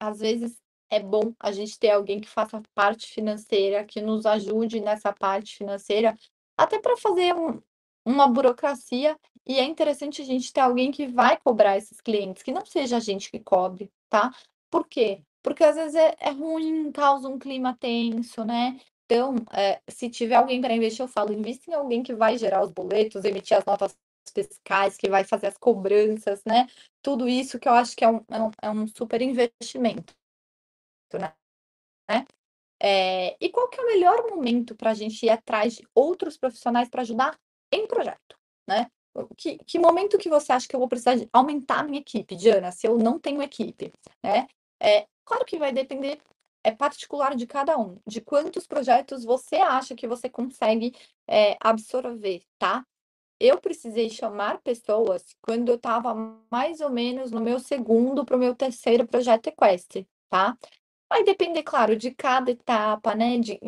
às 0.00 0.18
vezes 0.18 0.58
é 0.90 1.00
bom 1.00 1.32
a 1.40 1.52
gente 1.52 1.78
ter 1.78 1.90
alguém 1.90 2.20
que 2.20 2.28
faça 2.28 2.62
parte 2.74 3.08
financeira, 3.08 3.84
que 3.84 4.00
nos 4.00 4.26
ajude 4.26 4.80
nessa 4.80 5.12
parte 5.12 5.56
financeira, 5.56 6.16
até 6.58 6.78
pra 6.80 6.96
fazer 6.96 7.34
um 7.34 7.60
uma 8.08 8.28
burocracia, 8.28 9.18
e 9.44 9.58
é 9.58 9.64
interessante 9.64 10.22
a 10.22 10.24
gente 10.24 10.52
ter 10.52 10.60
alguém 10.60 10.92
que 10.92 11.08
vai 11.08 11.36
cobrar 11.38 11.76
esses 11.76 12.00
clientes, 12.00 12.40
que 12.42 12.52
não 12.52 12.64
seja 12.64 12.98
a 12.98 13.00
gente 13.00 13.30
que 13.30 13.40
cobre, 13.40 13.90
tá. 14.08 14.32
Por 14.70 14.86
quê? 14.88 15.22
Porque 15.42 15.64
às 15.64 15.74
vezes 15.76 15.96
é 15.96 16.14
é 16.20 16.30
ruim, 16.30 16.92
causa 16.92 17.28
um 17.28 17.36
clima 17.38 17.76
tenso, 17.80 18.44
né. 18.44 18.78
Então, 19.06 19.34
eh, 19.52 19.80
se 19.88 20.08
tiver 20.10 20.36
alguém 20.36 20.60
pra 20.60 20.72
investir, 20.74 21.02
eu 21.04 21.08
falo: 21.08 21.32
"Invista 21.32 21.70
em 21.70 21.74
alguém 21.74 22.02
que 22.02 22.14
vai 22.14 22.38
gerar 22.38 22.62
os 22.64 22.70
boletos, 22.72 23.24
emitir 23.24 23.56
as 23.56 23.64
notas 23.64 23.96
fiscais, 24.34 24.96
que 24.96 25.08
vai 25.10 25.24
fazer 25.24 25.48
as 25.48 25.58
cobranças", 25.58 26.42
né, 26.46 26.66
tudo 27.02 27.28
isso 27.28 27.58
que 27.58 27.68
eu 27.68 27.72
acho 27.74 27.96
que 27.96 28.04
é 28.04 28.08
um 28.08 28.20
é 28.30 28.40
um 28.42 28.50
é 28.62 28.70
um 28.70 28.86
super 28.88 29.20
investimento, 29.22 30.14
né. 31.14 31.34
Eh, 32.82 33.36
e 33.40 33.50
qual 33.50 33.68
que 33.70 33.80
é 33.80 33.84
o 33.84 33.86
melhor 33.86 34.28
momento 34.30 34.74
pra 34.76 34.94
gente 34.94 35.24
ir 35.26 35.30
atrás 35.30 35.76
de 35.76 35.88
outros 35.94 36.36
profissionais 36.38 36.88
pra 36.90 37.02
ajudar 37.02 37.38
em 37.72 37.86
projeto, 37.86 38.36
né. 38.68 38.88
Que 39.38 39.58
que 39.66 39.78
momento 39.78 40.18
que 40.18 40.28
você 40.30 40.52
acha 40.52 40.68
que 40.68 40.76
eu 40.76 40.80
vou 40.80 40.88
precisar 40.88 41.16
aumentar 41.32 41.80
a 41.80 41.84
minha 41.84 42.00
equipe, 42.00 42.36
Diana, 42.36 42.72
se 42.72 42.86
eu 42.88 42.98
não 42.98 43.18
tenho 43.20 43.42
equipe, 43.42 43.92
né. 44.24 44.48
Eh, 44.82 45.06
claro 45.24 45.44
que 45.46 45.58
vai 45.58 45.72
depender, 45.72 46.20
é 46.64 46.72
particular 46.72 47.34
de 47.36 47.46
cada 47.46 47.78
um, 47.78 47.98
de 48.06 48.20
quantos 48.22 48.66
projetos 48.66 49.24
você 49.24 49.56
acha 49.56 49.94
que 49.96 50.08
você 50.08 50.28
consegue, 50.30 50.94
eh, 51.28 51.56
absorver, 51.60 52.42
tá. 52.58 52.84
Eu 53.40 53.60
precisei 53.60 54.10
chamar 54.10 54.60
pessoas 54.62 55.24
quando 55.42 55.70
eu 55.70 55.76
estava 55.76 56.14
mais 56.52 56.80
ou 56.80 56.90
menos 56.90 57.30
no 57.32 57.40
meu 57.42 57.58
2º 57.60 58.24
para 58.24 58.36
o 58.36 58.40
meu 58.40 58.54
3º 58.56 59.06
projeto 59.06 59.48
equestre, 59.48 60.08
tá. 60.30 60.56
Vai 61.10 61.22
depender, 61.22 61.62
claro, 61.62 61.96
de 61.96 62.10
cada 62.12 62.50
etapa, 62.50 63.14
né, 63.14 63.38
de 63.38 63.58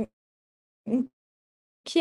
em 0.86 1.10
que 1.84 2.00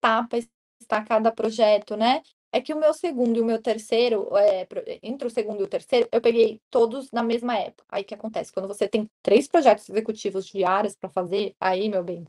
etapa 0.00 0.38
está 0.80 1.04
cada 1.04 1.32
projeto, 1.32 1.96
né. 1.96 2.22
É 2.52 2.60
que 2.60 2.74
o 2.74 2.78
meu 2.80 2.94
2º 2.94 3.38
e 3.38 3.42
o 3.42 3.44
meu 3.46 3.60
3º, 3.62 4.28
eh, 4.36 4.66
pro 4.66 4.82
entre 5.02 5.28
o 5.28 5.30
2º 5.30 5.62
e 5.62 5.64
o 5.64 5.68
3º, 5.68 6.08
eu 6.12 6.20
peguei 6.22 6.60
todos 6.70 7.10
na 7.12 7.22
mesma 7.22 7.56
época, 7.58 7.84
aí 7.90 8.04
que 8.04 8.14
acontece, 8.14 8.52
quando 8.52 8.68
você 8.68 8.88
tem 8.88 9.08
3 9.22 9.48
projetos 9.48 9.88
executivos 9.90 10.46
de 10.46 10.64
áreas 10.64 10.96
pra 10.96 11.10
fazer, 11.10 11.54
aí 11.60 11.88
meu 11.88 12.04
bem, 12.04 12.26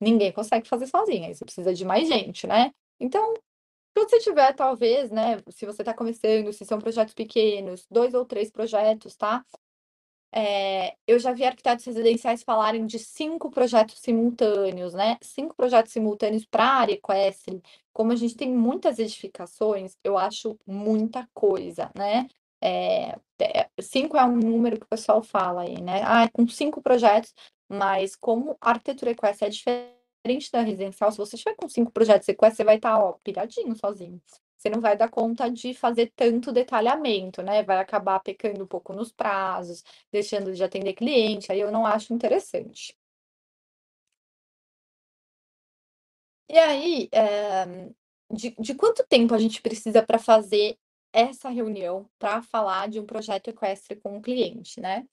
ninguém 0.00 0.32
consegue 0.32 0.68
fazer 0.68 0.86
sozinho, 0.88 1.26
aí 1.26 1.34
você 1.34 1.44
precisa 1.44 1.74
de 1.74 1.84
mais 1.84 2.08
gente, 2.08 2.46
né. 2.46 2.72
Então, 3.00 3.34
quando 3.94 4.10
você 4.10 4.20
tiver 4.20 4.54
talvez, 4.54 5.10
né, 5.10 5.38
se 5.50 5.66
você 5.66 5.84
tá 5.84 5.94
começando, 5.94 6.52
se 6.52 6.64
são 6.66 6.78
projetos 6.80 7.14
pequenos, 7.14 7.86
2 7.90 8.14
ou 8.14 8.24
3 8.26 8.50
projetos, 8.50 9.16
tá, 9.16 9.44
eh, 10.32 10.94
eu 11.06 11.18
já 11.18 11.32
vi 11.32 11.44
arquitetos 11.44 11.84
residenciais 11.86 12.42
falarem 12.42 12.86
de 12.86 12.98
5 12.98 13.50
projetos 13.50 13.98
simultâneos, 14.00 14.94
né, 14.94 15.18
5 15.22 15.54
projetos 15.56 15.92
simultâneos 15.92 16.44
pra 16.46 16.64
área 16.64 16.92
equestre, 16.94 17.62
como 17.92 18.12
a 18.12 18.16
gente 18.16 18.36
tem 18.36 18.50
muitas 18.52 18.98
edificações, 18.98 19.96
eu 20.04 20.18
acho 20.18 20.56
muita 20.66 21.28
coisa, 21.34 21.90
né. 21.96 22.28
Eh 22.62 23.16
eh, 23.42 23.68
5 23.80 24.16
é 24.18 24.24
um 24.24 24.36
número 24.36 24.78
que 24.78 24.84
o 24.84 24.88
pessoal 24.88 25.22
fala 25.22 25.62
aí, 25.62 25.80
né, 25.80 26.02
"Ah, 26.04 26.28
com 26.32 26.46
5 26.48 26.82
projetos", 26.82 27.34
mas 27.68 28.14
como 28.16 28.56
a 28.60 28.70
arquitetura 28.70 29.12
equestre 29.12 29.46
é 29.46 29.50
diferente 29.50 30.52
da 30.52 30.60
residencial, 30.60 31.10
se 31.12 31.18
você 31.18 31.36
estiver 31.36 31.56
com 31.56 31.68
5 31.68 31.90
projetos 31.92 32.28
equestre, 32.28 32.56
você 32.58 32.64
vai 32.64 32.76
estar, 32.76 32.98
ó, 33.02 33.12
piradinho 33.24 33.74
sozinho. 33.76 34.20
Você 34.62 34.68
não 34.70 34.80
vai 34.80 34.94
dar 34.96 35.08
conta 35.08 35.50
de 35.50 35.72
fazer 35.74 36.12
tanto 36.14 36.52
detalhamento, 36.52 37.42
né, 37.42 37.62
vai 37.62 37.78
acabar 37.78 38.20
pecando 38.20 38.62
um 38.64 38.66
pouco 38.66 38.92
nos 38.92 39.10
prazos, 39.10 39.82
deixando 40.12 40.52
de 40.54 40.62
atender 40.62 40.92
cliente, 40.92 41.50
aí 41.50 41.60
eu 41.60 41.72
não 41.72 41.86
acho 41.86 42.12
interessante. 42.12 42.94
E 46.48 46.58
aí, 46.58 47.08
eh, 47.12 47.90
de 48.32 48.50
de 48.58 48.74
quanto 48.74 49.04
tempo 49.08 49.34
a 49.34 49.38
gente 49.38 49.62
precisa 49.62 50.02
pra 50.02 50.18
fazer 50.18 50.76
essa 51.12 51.48
reunião, 51.48 52.08
pra 52.18 52.42
falar 52.42 52.88
de 52.88 52.98
um 53.00 53.06
projeto 53.06 53.48
equestre 53.48 53.96
com 53.96 54.16
o 54.18 54.22
cliente, 54.22 54.80
né. 54.80 55.06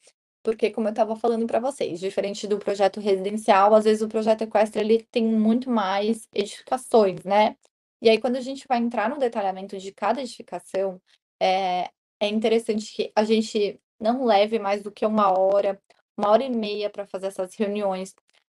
Porque 0.43 0.71
como 0.71 0.88
eu 0.88 0.91
estava 0.91 1.15
falando 1.15 1.45
pra 1.47 1.60
vocês, 1.60 1.99
diferente 1.99 2.47
do 2.47 2.57
projeto 2.60 2.99
residencial, 2.99 3.73
às 3.75 3.83
vezes 3.86 4.01
o 4.01 4.07
projeto 4.10 4.43
equestre 4.43 4.81
ele 4.81 5.03
tem 5.12 5.25
muito 5.25 5.69
mais 5.69 6.27
edificações, 6.33 7.23
né. 7.23 7.55
E 8.01 8.10
aí 8.10 8.19
quando 8.19 8.36
a 8.36 8.41
gente 8.41 8.67
vai 8.67 8.77
entrar 8.79 9.10
no 9.10 9.17
detalhamento 9.17 9.77
de 9.77 9.91
cada 9.91 10.21
edificação, 10.21 11.01
eh, 11.41 11.89
é 12.19 12.27
interessante 12.27 12.93
que 12.95 13.12
a 13.15 13.23
gente 13.23 13.79
não 13.99 14.25
leve 14.25 14.60
mais 14.60 14.83
do 14.83 14.91
que 14.91 15.05
1 15.05 15.31
hora, 15.31 15.81
1 16.17 16.29
hora 16.29 16.43
e 16.43 16.49
meia 16.49 16.89
pra 16.89 17.07
fazer 17.07 17.27
essas 17.27 17.55
reuniões, 17.55 18.15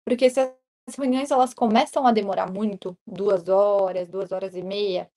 porque 0.06 0.30
se 0.30 0.40
as 0.40 0.96
reuniões 0.98 1.32
elas 1.32 1.54
começam 1.54 2.08
a 2.08 2.12
demorar 2.12 2.52
muito, 2.52 2.98
2 3.06 3.48
horas, 3.50 4.10
2 4.10 4.32
horas 4.32 4.56
e 4.56 4.64
meia, 4.64 5.10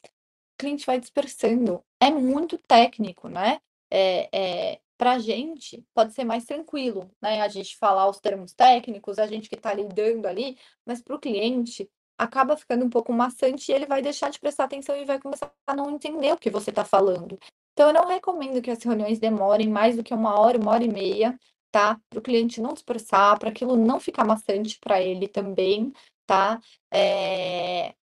o 0.55 0.59
cliente 0.59 0.87
vai 0.87 1.01
dispersando, 1.01 1.83
é 2.01 2.11
muito 2.11 2.59
técnico, 2.59 3.29
né. 3.29 3.61
Eh 3.91 4.29
eh, 4.35 4.81
pra 4.99 5.19
gente 5.19 5.85
pode 5.95 6.13
ser 6.15 6.25
mais 6.25 6.45
tranquilo, 6.47 7.11
né, 7.23 7.41
a 7.43 7.49
gente 7.49 7.77
falar 7.79 8.09
os 8.11 8.21
termos 8.21 8.53
técnicos, 8.55 9.19
a 9.19 9.27
gente 9.27 9.49
que 9.51 9.57
tá 9.57 9.75
lidando 9.75 10.27
ali, 10.29 10.59
mas 10.87 11.03
para 11.03 11.17
o 11.17 11.21
cliente 11.21 11.91
acaba 12.25 12.57
ficando 12.57 12.85
um 12.85 12.91
pouco 12.91 13.13
maçante 13.13 13.71
e 13.73 13.75
ele 13.75 13.87
vai 13.87 14.03
deixar 14.03 14.31
de 14.31 14.41
prestar 14.41 14.65
atenção 14.65 14.97
e 14.97 15.05
vai 15.05 15.19
começar 15.21 15.53
a 15.67 15.75
não 15.75 15.91
entender 15.91 16.33
o 16.33 16.39
que 16.39 16.51
você 16.51 16.73
tá 16.73 16.85
falando. 16.85 17.39
Então 17.75 17.89
eu 17.89 17.95
não 17.95 18.07
recomendo 18.09 18.63
que 18.63 18.71
as 18.71 18.83
reuniões 18.83 19.19
demorem 19.21 19.69
mais 19.69 19.97
do 19.97 20.03
que 20.05 20.15
1 20.15 20.39
hora, 20.39 20.59
1 20.59 20.71
hora 20.73 20.85
e 20.85 20.89
meia, 20.93 21.39
tá, 21.73 21.99
para 22.11 22.19
o 22.19 22.23
cliente 22.23 22.61
não 22.61 22.75
dispersar, 22.75 23.39
pra 23.39 23.51
aquilo 23.51 23.77
não 23.77 24.01
ficar 24.01 24.25
maçante 24.27 24.79
pra 24.81 25.01
ele 25.03 25.29
também, 25.29 25.93
tá. 26.27 26.61
Eh 26.93 27.95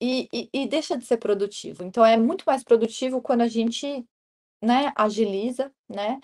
e 0.00 0.28
e 0.32 0.48
e 0.52 0.66
deixa 0.68 0.96
de 0.96 1.04
ser 1.04 1.16
produtivo, 1.18 1.82
então 1.84 2.04
é 2.04 2.16
muito 2.16 2.44
mais 2.46 2.62
produtivo 2.62 3.20
quando 3.20 3.40
a 3.42 3.48
gente, 3.48 4.04
né, 4.62 4.92
agiliza, 4.96 5.72
né. 5.88 6.20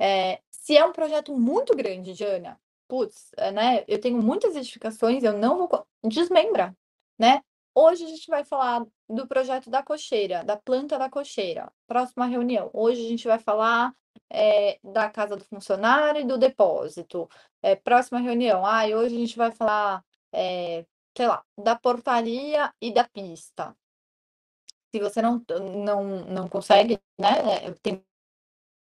Eh, 0.00 0.40
se 0.52 0.76
é 0.76 0.84
um 0.84 0.92
projeto 0.92 1.36
muito 1.38 1.76
grande, 1.76 2.14
Diana, 2.14 2.60
puts, 2.88 3.30
eh, 3.38 3.52
né, 3.52 3.84
eu 3.88 4.00
tenho 4.00 4.22
muitas 4.22 4.56
edificações, 4.56 5.24
eu 5.24 5.34
não 5.38 5.58
vou 5.58 5.68
desmembra, 6.04 6.76
né. 7.18 7.42
Hoje 7.74 8.04
a 8.04 8.08
gente 8.08 8.28
vai 8.28 8.44
falar 8.44 8.84
do 9.08 9.26
projeto 9.26 9.68
da 9.70 9.82
cocheira, 9.82 10.44
da 10.44 10.56
planta 10.56 10.98
da 10.98 11.10
cocheira, 11.10 11.72
próxima 11.88 12.26
reunião, 12.26 12.70
hoje 12.72 13.04
a 13.04 13.08
gente 13.08 13.26
vai 13.26 13.38
falar, 13.38 13.92
eh, 14.30 14.78
da 14.84 15.10
casa 15.10 15.36
do 15.36 15.44
funcionário 15.44 16.20
e 16.22 16.24
do 16.24 16.38
depósito, 16.38 17.28
eh, 17.62 17.76
próxima 17.76 18.20
reunião, 18.20 18.64
ai, 18.64 18.94
hoje 18.94 19.16
a 19.16 19.18
gente 19.18 19.36
vai 19.36 19.50
falar, 19.52 20.04
eh, 20.32 20.86
sei 21.16 21.26
lá, 21.28 21.42
da 21.58 21.76
portaria 21.76 22.72
e 22.80 22.92
da 22.92 23.04
pista. 23.08 23.76
Se 24.94 25.00
você 25.00 25.20
não 25.20 25.42
não 25.84 26.04
não 26.26 26.48
consegue, 26.48 27.00
né, 27.18 27.72
tem 27.82 28.02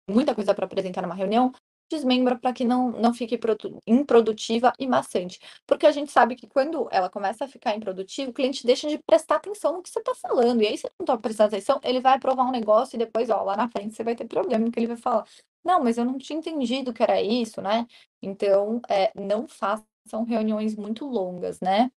muita 0.09 0.35
coisa 0.35 0.55
pra 0.55 0.65
apresentar 0.65 1.01
numa 1.03 1.15
reunião, 1.15 1.51
desmembra 1.89 2.37
pra 2.37 2.53
que 2.53 2.65
não 2.65 2.91
não 2.91 3.13
fique 3.13 3.37
produ 3.37 3.79
improdutiva 3.87 4.73
e 4.79 4.87
maçante, 4.87 5.39
porque 5.67 5.85
a 5.87 5.91
gente 5.91 6.11
sabe 6.11 6.35
que 6.35 6.47
quando 6.47 6.87
ela 6.91 7.09
começa 7.09 7.45
a 7.45 7.47
ficar 7.47 7.75
improdutiva, 7.75 8.29
o 8.31 8.33
cliente 8.33 8.65
deixa 8.65 8.87
de 8.89 8.97
prestar 8.99 9.35
atenção 9.37 9.73
no 9.73 9.81
que 9.83 9.89
você 9.89 10.01
tá 10.01 10.13
falando, 10.15 10.61
e 10.61 10.67
aí 10.67 10.77
você 10.77 10.89
não 10.99 11.05
tá 11.05 11.17
prestando 11.17 11.49
atenção, 11.55 11.79
ele 11.83 11.99
vai 12.01 12.15
aprovar 12.15 12.43
um 12.45 12.51
negócio 12.51 12.95
e 12.95 12.99
depois, 12.99 13.29
ó, 13.29 13.43
lá 13.43 13.55
na 13.57 13.69
frente 13.69 13.95
você 13.95 14.03
vai 14.03 14.15
ter 14.15 14.25
problema, 14.27 14.65
porque 14.65 14.79
ele 14.79 14.87
vai 14.87 14.97
falar: 14.97 15.25
"Não, 15.63 15.83
mas 15.83 15.97
eu 15.97 16.05
não 16.05 16.17
tinha 16.17 16.37
entendido 16.39 16.93
que 16.93 17.03
era 17.03 17.21
isso", 17.21 17.61
né. 17.61 17.85
Então, 18.21 18.81
eh, 18.89 19.11
não 19.15 19.47
façam 19.47 19.85
reuniões 20.27 20.75
muito 20.75 21.05
longas, 21.05 21.59
né. 21.61 21.91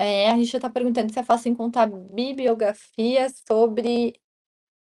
Eh, 0.00 0.28
a 0.30 0.34
Richa 0.34 0.60
tá 0.60 0.70
perguntando 0.70 1.12
se 1.12 1.18
é 1.18 1.24
fácil 1.24 1.50
encontrar 1.50 1.86
bibliografia 1.88 3.28
sobre 3.48 4.14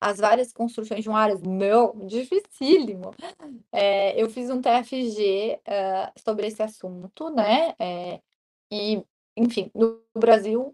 as 0.02 0.18
várias 0.20 0.54
construções 0.54 1.04
de 1.04 1.10
uma 1.10 1.20
áreas. 1.22 1.42
Não, 1.42 1.94
dificílimo. 2.08 3.12
Eh, 3.74 4.22
eu 4.22 4.30
fiz 4.30 4.50
um 4.50 4.62
TFG, 4.62 5.60
hã, 5.68 6.12
sobre 6.26 6.48
esse 6.48 6.64
assunto, 6.64 7.30
né, 7.32 7.76
eh, 7.80 8.22
e, 8.72 9.04
enfim, 9.38 9.72
no 9.76 10.02
Brasil 10.18 10.74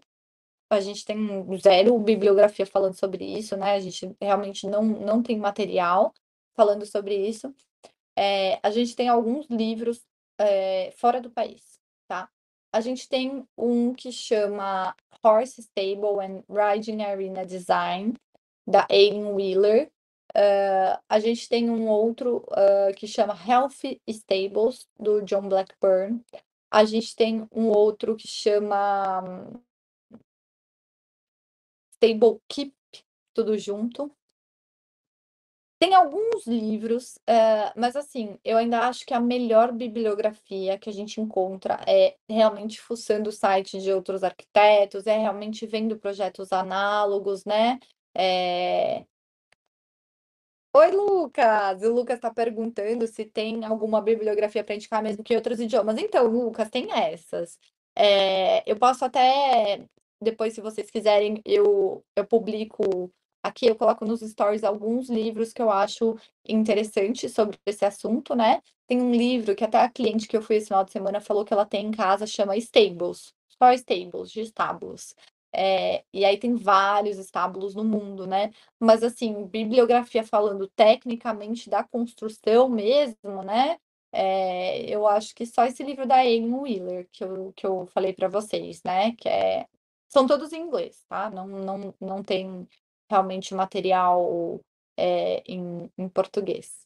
a 0.70 0.80
gente 0.80 1.04
tem 1.04 1.18
0 1.58 1.98
bibliografia 2.00 2.66
falando 2.66 2.94
sobre 2.98 3.24
isso, 3.24 3.56
né, 3.56 3.74
a 3.74 3.80
gente 3.80 4.14
realmente 4.20 4.66
não 4.68 4.82
não 4.84 5.22
tem 5.22 5.38
material 5.38 6.12
falando 6.56 6.86
sobre 6.86 7.16
isso. 7.16 7.54
Eh, 8.18 8.58
a 8.62 8.70
gente 8.70 8.96
tem 8.96 9.08
alguns 9.08 9.46
livros, 9.50 10.02
eh, 10.40 10.92
fora 10.98 11.20
do 11.20 11.30
país, 11.30 11.62
tá. 12.08 12.28
A 12.72 12.80
gente 12.82 13.08
tem 13.08 13.44
um 13.58 13.94
que 13.94 14.12
chama 14.12 14.94
Horse 15.24 15.60
Stable 15.62 16.20
and 16.24 16.42
Riding 16.50 17.02
Arena 17.04 17.46
Design, 17.46 18.14
da 18.66 18.86
Aileen 18.90 19.32
Wheeler. 19.32 19.90
Hã, 20.34 20.98
a 21.08 21.18
gente 21.20 21.48
tem 21.48 21.70
um 21.70 21.88
outro, 21.88 22.44
hã, 22.50 22.92
que 22.94 23.06
chama 23.06 23.36
Healthy 23.48 24.00
Stables, 24.08 24.88
do 24.98 25.22
John 25.22 25.48
Blackburn. 25.48 26.20
A 26.70 26.84
gente 26.84 27.14
tem 27.16 27.46
um 27.52 27.68
outro 27.68 28.16
que 28.16 28.28
chama 28.28 29.22
Stable 31.94 32.40
Keep, 32.48 32.74
tudo 33.34 33.56
junto. 33.58 34.10
Tem 35.78 35.94
alguns 35.94 36.46
livros, 36.46 37.18
eh, 37.26 37.70
mas 37.76 37.96
assim, 37.96 38.38
eu 38.42 38.56
ainda 38.56 38.80
acho 38.88 39.04
que 39.04 39.12
a 39.12 39.20
melhor 39.20 39.72
bibliografia 39.72 40.78
que 40.78 40.88
a 40.88 40.92
gente 40.92 41.20
encontra 41.20 41.78
é 41.86 42.16
realmente 42.28 42.80
fuçando 42.80 43.28
o 43.28 43.32
site 43.32 43.78
de 43.78 43.92
outros 43.92 44.24
arquitetos, 44.24 45.06
é 45.06 45.18
realmente 45.18 45.66
vendo 45.66 45.98
projetos 45.98 46.50
análogos, 46.50 47.44
né, 47.44 47.78
eh 48.16 49.06
Oi, 50.74 50.90
Lucas! 50.90 51.82
O 51.82 51.92
Lucas 51.92 52.20
tá 52.20 52.30
perguntando 52.32 53.06
se 53.06 53.24
tem 53.24 53.64
alguma 53.64 54.00
bibliografia 54.02 54.62
para 54.62 54.74
indicar 54.74 55.02
mesmo 55.02 55.24
que 55.24 55.34
outros 55.34 55.58
idiomas. 55.58 55.96
Então, 55.98 56.26
Lucas, 56.26 56.68
tem 56.68 56.92
essas. 56.92 57.58
Eh, 57.96 58.62
eu 58.70 58.76
posso 58.76 59.04
até 59.04 59.86
depois, 60.20 60.52
se 60.54 60.60
vocês 60.60 60.90
quiserem, 60.90 61.40
eu 61.46 62.04
eu 62.14 62.26
publico 62.26 63.10
aqui, 63.42 63.66
eu 63.66 63.76
coloco 63.76 64.04
nos 64.04 64.20
stories 64.20 64.64
alguns 64.64 65.08
livros 65.08 65.52
que 65.52 65.62
eu 65.62 65.70
acho 65.70 66.16
interessantes 66.46 67.32
sobre 67.32 67.58
esse 67.64 67.84
assunto, 67.84 68.34
né. 68.34 68.60
Tem 68.86 69.00
um 69.00 69.12
livro 69.12 69.54
que 69.56 69.64
até 69.64 69.78
a 69.78 69.88
cliente 69.90 70.28
que 70.28 70.36
eu 70.36 70.42
fui 70.42 70.56
esse 70.56 70.66
final 70.66 70.84
de 70.84 70.92
semana 70.92 71.20
falou 71.20 71.44
que 71.44 71.52
ela 71.54 71.64
tem 71.64 71.86
em 71.86 71.90
casa, 71.90 72.26
chama 72.26 72.56
Stables, 72.56 73.32
só 73.58 73.72
Stables, 73.72 74.30
de 74.30 74.40
estábulos. 74.42 75.14
Eh, 75.56 76.04
e 76.12 76.24
aí 76.24 76.38
tem 76.38 76.54
vários 76.56 77.18
estábulos 77.18 77.74
no 77.74 77.84
mundo, 77.84 78.26
né. 78.26 78.50
Mas 78.80 79.02
assim, 79.02 79.46
bibliografia 79.46 80.24
falando 80.24 80.68
tecnicamente 80.76 81.70
da 81.70 81.82
construção 81.84 82.68
mesmo, 82.68 83.42
né, 83.44 83.78
eh, 84.12 84.84
eu 84.90 85.06
acho 85.08 85.34
que 85.34 85.46
só 85.46 85.64
esse 85.66 85.82
livro 85.84 86.06
da 86.06 86.16
Aileen 86.16 86.54
Wheeler 86.54 87.08
que 87.12 87.24
eu 87.24 87.52
que 87.56 87.66
eu 87.66 87.86
falei 87.88 88.12
para 88.14 88.28
vocês, 88.28 88.82
né, 88.84 89.12
que 89.16 89.28
é 89.28 89.66
são 90.08 90.26
todos 90.26 90.52
em 90.52 90.62
inglês, 90.62 91.04
tá, 91.08 91.30
não 91.30 91.46
não 91.48 91.94
não 92.00 92.22
tem 92.22 92.68
realmente 93.10 93.54
material, 93.54 94.60
eh, 94.98 95.42
em 95.46 95.90
em 95.98 96.08
português. 96.08 96.85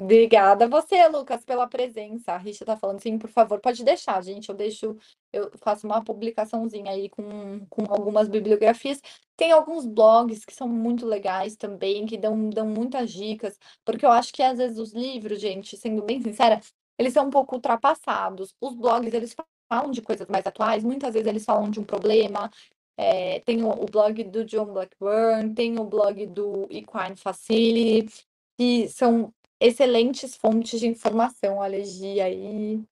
Obrigada 0.00 0.66
a 0.66 0.68
você, 0.68 1.08
Lucas, 1.08 1.44
pela 1.44 1.66
presença. 1.66 2.32
A 2.32 2.36
Richa 2.38 2.64
tá 2.64 2.76
falando: 2.76 3.00
"Sim, 3.02 3.18
por 3.18 3.28
favor, 3.30 3.60
pode 3.60 3.82
deixar, 3.84 4.22
gente, 4.22 4.48
eu 4.48 4.54
deixo 4.54 4.96
eu 5.32 5.50
faço 5.58 5.86
uma 5.86 6.02
publicaçãozinha 6.04 6.92
aí 6.92 7.08
com 7.08 7.66
com 7.68 7.82
algumas 7.92 8.28
bibliografias". 8.28 9.00
Tem 9.36 9.50
alguns 9.50 9.84
blogs 9.86 10.44
que 10.44 10.54
são 10.54 10.68
muito 10.68 11.04
legais 11.04 11.56
também, 11.56 12.06
que 12.06 12.16
dão 12.16 12.48
dão 12.48 12.66
muitas 12.66 13.10
dicas, 13.10 13.58
porque 13.84 14.06
eu 14.06 14.12
acho 14.12 14.32
que 14.32 14.42
às 14.42 14.58
vezes 14.58 14.78
os 14.78 14.92
livros, 14.92 15.40
gente, 15.40 15.76
sendo 15.76 16.02
bem 16.04 16.22
sincera, 16.22 16.60
eles 16.96 17.12
são 17.12 17.26
um 17.26 17.30
pouco 17.30 17.56
ultrapassados. 17.56 18.54
Os 18.60 18.74
blogs, 18.76 19.12
eles 19.12 19.34
falam 19.68 19.90
de 19.90 20.00
coisas 20.00 20.28
mais 20.28 20.46
atuais, 20.46 20.84
muitas 20.84 21.12
vezes 21.12 21.26
eles 21.28 21.44
falam 21.44 21.68
de 21.70 21.80
um 21.80 21.84
problema, 21.84 22.48
eh, 22.96 23.40
tem 23.40 23.62
o 23.64 23.68
o 23.70 23.86
blog 23.86 24.22
do 24.24 24.44
John 24.44 24.66
Blackburn, 24.72 25.54
tem 25.54 25.78
o 25.78 25.84
blog 25.84 26.24
do 26.26 26.66
Equine 26.70 27.16
Facility, 27.16 28.24
que 28.58 28.88
são 28.88 29.32
excelentes 29.60 30.36
fontes 30.36 30.80
de 30.80 30.86
informação. 30.88 31.58
Gi 31.84 32.20
aí. 32.20 32.82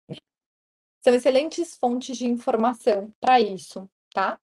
São 1.05 1.15
excelentes 1.15 1.77
fontes 1.77 2.19
de 2.19 2.27
informação 2.27 3.13
para 3.21 3.41
isso, 3.41 3.89
tá. 4.13 4.39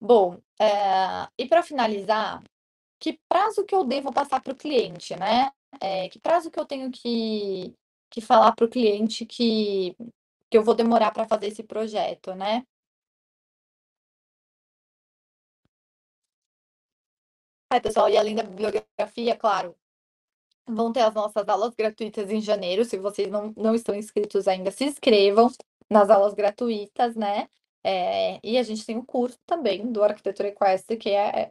Bom, 0.00 0.40
eh, 0.60 1.28
e 1.38 1.46
para 1.48 1.62
finalizar, 1.62 2.42
que 3.00 3.20
prazo 3.28 3.64
que 3.66 3.74
eu 3.74 3.84
devo 3.84 4.12
passar 4.12 4.42
para 4.42 4.52
o 4.54 4.56
cliente, 4.56 5.16
né, 5.16 5.50
eh, 5.80 6.08
que 6.10 6.18
prazo 6.20 6.50
que 6.50 6.60
eu 6.60 6.66
tenho 6.66 6.90
que 6.92 7.74
que 8.10 8.20
falar 8.22 8.52
para 8.54 8.66
o 8.66 8.70
cliente 8.70 9.26
que 9.26 9.96
que 10.50 10.58
eu 10.58 10.64
vou 10.64 10.74
demorar 10.74 11.12
para 11.12 11.26
fazer 11.28 11.48
esse 11.48 11.62
projeto, 11.64 12.34
né. 12.34 12.64
Ai, 17.70 17.80
pessoal, 17.80 18.08
e 18.08 18.16
além 18.16 18.34
da 18.36 18.42
bibliografia, 18.42 19.36
claro, 19.36 19.74
vão 20.68 20.92
ter 20.92 21.00
as 21.02 21.14
nossas 21.14 21.48
aulas 21.48 21.74
gratuitas 21.74 22.30
em 22.30 22.40
janeiro, 22.40 22.84
se 22.84 22.98
vocês 22.98 23.30
não 23.30 23.52
não 23.56 23.74
estão 23.74 23.94
inscritos 23.94 24.48
ainda, 24.48 24.70
se 24.70 24.84
inscrevam 24.84 25.50
nas 25.90 26.10
aulas 26.10 26.34
gratuitas, 26.34 27.16
né, 27.16 27.48
eh, 27.84 28.40
e 28.44 28.58
a 28.58 28.62
gente 28.62 28.86
tem 28.86 28.96
o 28.98 29.04
curso 29.04 29.38
também 29.46 29.90
do 29.92 30.02
Arquitetura 30.04 30.48
Equestre, 30.48 30.96
que 30.96 31.10
é 31.10 31.50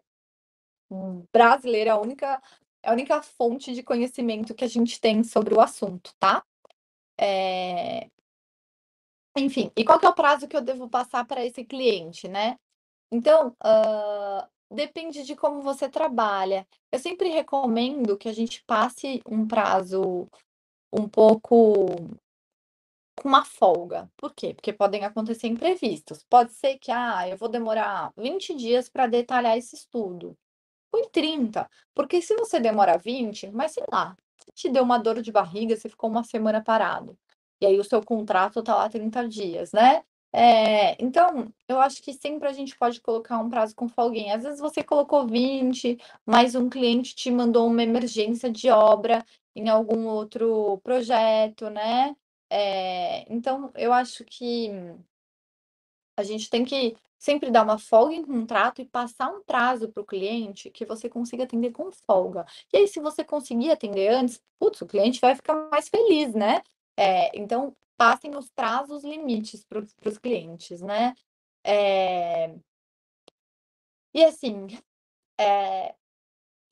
brasileira, 1.33 1.93
a 1.93 2.01
única 2.01 2.41
a 2.83 2.93
única 2.93 3.21
fonte 3.23 3.73
de 3.75 3.83
conhecimento 3.83 4.55
que 4.55 4.65
a 4.65 4.67
gente 4.69 4.99
tem 5.01 5.23
sobre 5.23 5.53
o 5.55 5.61
assunto, 5.61 6.13
tá. 6.19 6.43
Eh 7.19 8.09
enfim, 9.37 9.71
e 9.77 9.83
qual 9.85 9.97
que 9.99 10.05
é 10.05 10.09
o 10.09 10.13
prazo 10.13 10.47
que 10.47 10.55
eu 10.57 10.61
devo 10.61 10.89
passar 10.89 11.25
para 11.25 11.45
esse 11.45 11.63
cliente, 11.63 12.27
né. 12.27 12.57
Então, 13.11 13.55
hã, 13.63 14.47
depende 14.71 15.23
de 15.23 15.35
como 15.35 15.61
você 15.61 15.89
trabalha. 15.89 16.67
Eu 16.91 16.99
sempre 16.99 17.29
recomendo 17.29 18.17
que 18.17 18.29
a 18.29 18.33
gente 18.33 18.63
passe 18.65 19.21
um 19.27 19.47
prazo 19.47 20.27
um 20.93 21.07
pouco 21.07 21.85
com 23.15 23.27
uma 23.27 23.45
folga. 23.45 24.09
Por 24.17 24.33
quê? 24.33 24.53
Porque 24.53 24.73
podem 24.73 25.05
acontecer 25.05 25.47
imprevistos. 25.47 26.23
Pode 26.29 26.53
ser 26.53 26.77
que, 26.79 26.91
ah, 26.91 27.27
eu 27.29 27.37
vou 27.37 27.49
demorar 27.49 28.11
20 28.17 28.55
dias 28.55 28.89
para 28.89 29.07
detalhar 29.07 29.57
esse 29.57 29.75
estudo. 29.75 30.35
Põe 30.91 31.07
30, 31.09 31.69
porque 31.95 32.21
se 32.21 32.35
você 32.35 32.59
demora 32.59 32.97
20, 32.97 33.49
mas 33.51 33.73
sei 33.73 33.83
lá, 33.91 34.15
te 34.53 34.69
deu 34.69 34.83
uma 34.83 34.97
dor 34.97 35.21
de 35.21 35.31
barriga, 35.31 35.75
você 35.75 35.89
ficou 35.89 36.09
uma 36.09 36.23
semana 36.23 36.63
parado, 36.63 37.17
e 37.61 37.65
aí 37.65 37.79
o 37.79 37.83
seu 37.83 38.03
contrato 38.03 38.63
tá 38.63 38.75
lá 38.75 38.89
30 38.89 39.27
dias, 39.27 39.71
né. 39.71 40.03
Eh, 40.33 40.95
então, 41.03 41.53
eu 41.67 41.79
acho 41.81 42.01
que 42.01 42.13
sempre 42.13 42.47
a 42.47 42.53
gente 42.53 42.77
pode 42.77 43.01
colocar 43.01 43.37
um 43.39 43.49
prazo 43.49 43.75
com 43.75 43.89
folguinha. 43.89 44.35
Às 44.35 44.43
vezes 44.43 44.59
você 44.61 44.81
colocou 44.83 45.27
20, 45.27 45.97
mas 46.25 46.55
um 46.55 46.69
cliente 46.69 47.13
te 47.15 47.29
mandou 47.29 47.67
uma 47.67 47.83
emergência 47.83 48.49
de 48.49 48.69
obra 48.69 49.25
em 49.55 49.67
algum 49.69 50.07
outro 50.07 50.79
projeto, 50.83 51.69
né. 51.69 52.15
Eh, 52.49 53.25
então 53.33 53.71
eu 53.75 53.91
acho 53.93 54.23
que 54.25 54.69
a 56.17 56.23
gente 56.23 56.49
tem 56.49 56.63
que 56.65 56.95
sempre 57.17 57.51
dar 57.51 57.63
uma 57.63 57.77
folga 57.77 58.13
em 58.15 58.23
contrato 58.25 58.81
e 58.81 58.85
passar 58.85 59.29
um 59.31 59.43
prazo 59.43 59.89
para 59.89 60.01
o 60.01 60.05
cliente 60.05 60.69
que 60.71 60.85
você 60.85 61.07
consiga 61.09 61.43
atender 61.43 61.71
com 61.71 61.91
folga. 61.91 62.45
E 62.73 62.77
aí 62.77 62.87
se 62.87 62.99
você 62.99 63.23
conseguir 63.23 63.71
atender 63.71 64.09
antes, 64.09 64.41
putz, 64.59 64.81
o 64.81 64.87
cliente 64.87 65.19
vai 65.21 65.35
ficar 65.35 65.53
mais 65.71 65.87
feliz, 65.89 66.33
né. 66.33 66.61
Eh, 66.97 67.31
então 67.39 67.75
passem 67.97 68.35
os 68.35 68.49
prazos 68.49 69.03
limites 69.03 69.63
para 69.65 69.79
os 69.79 69.95
os 70.05 70.17
clientes, 70.17 70.81
né. 70.81 71.13
Eh 71.65 72.55
e 74.13 74.23
assim, 74.25 74.67
eh, 74.67 74.79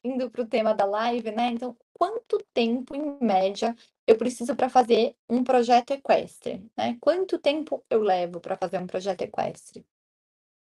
indo 0.04 0.30
para 0.32 0.42
o 0.44 0.48
tema 0.48 0.74
da 0.76 0.86
live, 0.86 1.32
né, 1.32 1.50
então 1.52 1.78
quanto 1.94 2.40
tempo, 2.54 2.96
em 2.96 3.18
média, 3.22 3.76
eu 4.08 4.18
preciso 4.18 4.56
para 4.56 4.70
fazer 4.70 5.16
um 5.30 5.44
projeto 5.44 5.92
equestre, 5.92 6.66
né. 6.78 6.98
Quanto 7.02 7.40
tempo 7.40 7.84
eu 7.90 8.02
levo 8.02 8.40
para 8.42 8.58
fazer 8.58 8.80
um 8.80 8.88
projeto 8.88 9.22
equestre? 9.24 9.86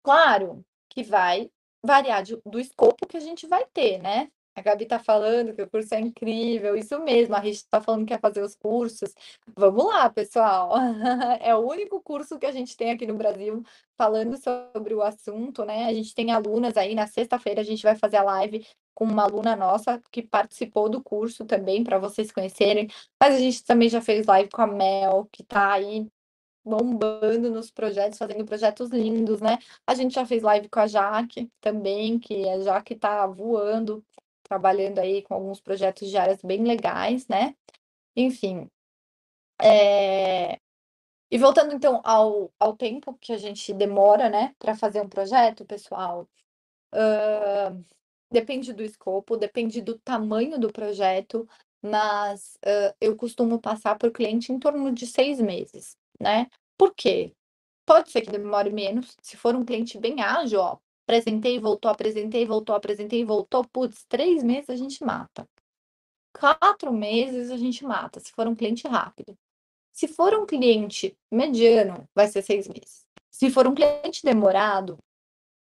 Claro 0.03 0.65
que 0.89 1.03
vai 1.03 1.51
variar 1.85 2.23
de 2.23 2.37
do 2.45 2.59
escopo 2.59 3.07
que 3.07 3.17
a 3.17 3.21
gente 3.21 3.47
vai 3.47 3.65
ter, 3.73 3.99
né. 4.01 4.31
A 4.57 4.61
Gabi 4.61 4.87
tá 4.87 4.97
falando 4.97 5.53
que 5.53 5.61
o 5.61 5.69
curso 5.69 5.93
é 5.93 5.99
incrível, 5.99 6.75
isso 6.75 6.99
mesmo, 6.99 7.35
a 7.35 7.39
Richa 7.39 7.63
tá 7.69 7.79
falando 7.79 8.07
que 8.07 8.13
quer 8.15 8.19
fazer 8.19 8.41
os 8.41 8.55
cursos. 8.55 9.13
Vamos 9.55 9.85
lá, 9.85 10.09
pessoal, 10.09 10.71
é 11.39 11.53
o 11.55 11.59
único 11.59 12.01
curso 12.01 12.39
que 12.39 12.45
a 12.47 12.51
gente 12.51 12.75
tem 12.75 12.89
aqui 12.89 13.05
no 13.05 13.13
Brasil 13.13 13.61
falando 13.95 14.35
sobre 14.35 14.95
o 14.95 15.03
assunto, 15.03 15.63
né. 15.63 15.85
A 15.85 15.93
gente 15.93 16.15
tem 16.15 16.31
alunas 16.31 16.75
aí 16.75 16.95
na 16.95 17.05
sexta-feira 17.05 17.61
a 17.61 17.63
gente 17.63 17.83
vai 17.83 17.95
fazer 17.95 18.17
a 18.17 18.23
live 18.23 18.65
com 18.95 19.05
uma 19.05 19.25
aluna 19.25 19.55
nossa 19.55 20.01
que 20.11 20.23
participou 20.23 20.89
do 20.89 21.03
curso 21.03 21.45
também, 21.45 21.83
para 21.83 21.99
vocês 21.99 22.31
conhecerem, 22.31 22.87
mas 23.21 23.35
a 23.35 23.39
gente 23.39 23.63
também 23.63 23.89
já 23.89 24.01
fez 24.01 24.25
live 24.25 24.49
com 24.49 24.63
a 24.63 24.67
Mel, 24.67 25.29
que 25.31 25.43
tá 25.43 25.73
aí 25.73 26.07
bombando 26.65 27.51
nos 27.51 27.69
projetos, 27.69 28.17
fazendo 28.17 28.43
projetos 28.43 28.89
lindos, 28.89 29.39
né. 29.39 29.59
A 29.85 29.93
gente 29.93 30.15
já 30.15 30.25
fez 30.25 30.41
live 30.41 30.67
com 30.67 30.79
a 30.79 30.87
Jaque 30.87 31.47
também, 31.61 32.17
que 32.17 32.49
a 32.49 32.59
Jaque 32.59 32.95
tá 32.95 33.27
voando, 33.27 34.03
trabalhando 34.47 34.99
aí 34.99 35.21
com 35.23 35.33
alguns 35.35 35.61
projetos 35.61 36.09
de 36.09 36.17
áreas 36.17 36.41
bem 36.43 36.63
legais, 36.63 37.27
né. 37.27 37.55
Enfim. 38.15 38.69
Eh 39.61 40.57
E 41.31 41.37
voltando 41.37 41.73
então 41.75 42.01
ao 42.05 42.51
ao 42.59 42.75
tempo 42.77 43.13
que 43.21 43.33
a 43.33 43.37
gente 43.37 43.73
demora, 43.73 44.29
né, 44.29 44.55
pra 44.59 44.75
fazer 44.75 45.01
um 45.01 45.09
projeto, 45.09 45.65
pessoal, 45.65 46.27
hã, 46.93 47.81
depende 48.31 48.73
do 48.73 48.83
escopo, 48.83 49.37
depende 49.37 49.81
do 49.81 49.97
tamanho 49.99 50.59
do 50.59 50.71
projeto, 50.73 51.47
mas, 51.81 52.57
hã, 52.65 52.93
eu 53.01 53.15
costumo 53.17 53.59
passar 53.61 53.97
para 53.97 54.09
o 54.09 54.13
cliente 54.13 54.51
em 54.53 54.59
torno 54.59 54.91
de 54.93 55.07
6 55.07 55.39
meses, 55.41 55.97
né. 56.21 56.47
Por 56.77 56.93
quê? 56.95 57.33
Pode 57.87 58.11
ser 58.11 58.21
que 58.21 58.31
demore 58.31 58.71
menos, 58.71 59.15
se 59.23 59.37
for 59.37 59.55
um 59.55 59.65
cliente 59.65 59.99
bem 59.99 60.21
ágil, 60.23 60.59
ó, 60.61 60.77
apresentei, 61.07 61.57
voltou, 61.57 61.89
apresentei, 61.89 62.45
voltou, 62.45 62.75
apresentei, 62.75 63.23
voltou, 63.23 63.65
putz, 63.65 64.03
3 64.09 64.43
meses 64.43 64.69
a 64.69 64.75
gente 64.75 65.03
mata. 65.05 65.47
4 66.37 66.91
meses 66.91 67.49
a 67.49 67.57
gente 67.57 67.85
mata, 67.85 68.19
se 68.19 68.31
for 68.33 68.45
um 68.45 68.53
cliente 68.53 68.85
rápido. 68.87 69.33
Se 69.93 70.07
for 70.07 70.33
um 70.35 70.45
cliente 70.45 71.17
mediano, 71.31 72.07
vai 72.13 72.27
ser 72.27 72.41
6 72.41 72.67
meses. 72.67 73.05
Se 73.31 73.49
for 73.49 73.65
um 73.65 73.73
cliente 73.73 74.21
demorado, 74.21 74.97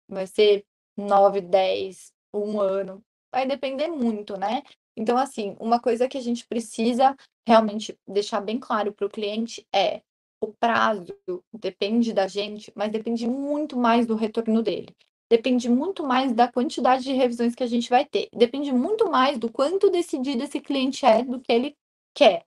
vai 0.08 0.26
ser 0.26 0.64
9, 0.96 1.42
10, 1.42 2.10
1 2.32 2.60
ano, 2.60 3.02
vai 3.30 3.46
depender 3.46 3.88
muito, 3.88 4.38
né. 4.38 4.62
Então, 4.96 5.18
assim, 5.18 5.56
uma 5.60 5.78
coisa 5.78 6.08
que 6.08 6.16
a 6.16 6.22
gente 6.22 6.46
precisa 6.46 7.14
realmente 7.46 7.98
deixar 8.08 8.40
bem 8.40 8.58
claro 8.58 8.92
para 8.92 9.06
o 9.06 9.10
cliente 9.10 9.66
é: 9.72 10.00
o 10.40 10.52
prazo 10.52 11.14
depende 11.52 12.12
da 12.12 12.26
gente, 12.26 12.72
mas 12.74 12.90
depende 12.90 13.26
muito 13.26 13.76
mais 13.76 14.06
do 14.06 14.14
retorno 14.14 14.62
dele. 14.62 14.94
Depende 15.34 15.68
muito 15.68 16.04
mais 16.04 16.32
da 16.32 16.46
quantidade 16.46 17.02
de 17.02 17.12
revisões 17.12 17.56
que 17.56 17.64
a 17.64 17.66
gente 17.66 17.90
vai 17.90 18.04
ter. 18.04 18.28
Depende 18.32 18.72
muito 18.72 19.10
mais 19.10 19.36
do 19.36 19.50
quanto 19.50 19.90
decidido 19.90 20.44
esse 20.44 20.60
cliente 20.60 21.04
é 21.04 21.24
do 21.24 21.40
que 21.40 21.52
ele 21.52 21.76
quer, 22.14 22.44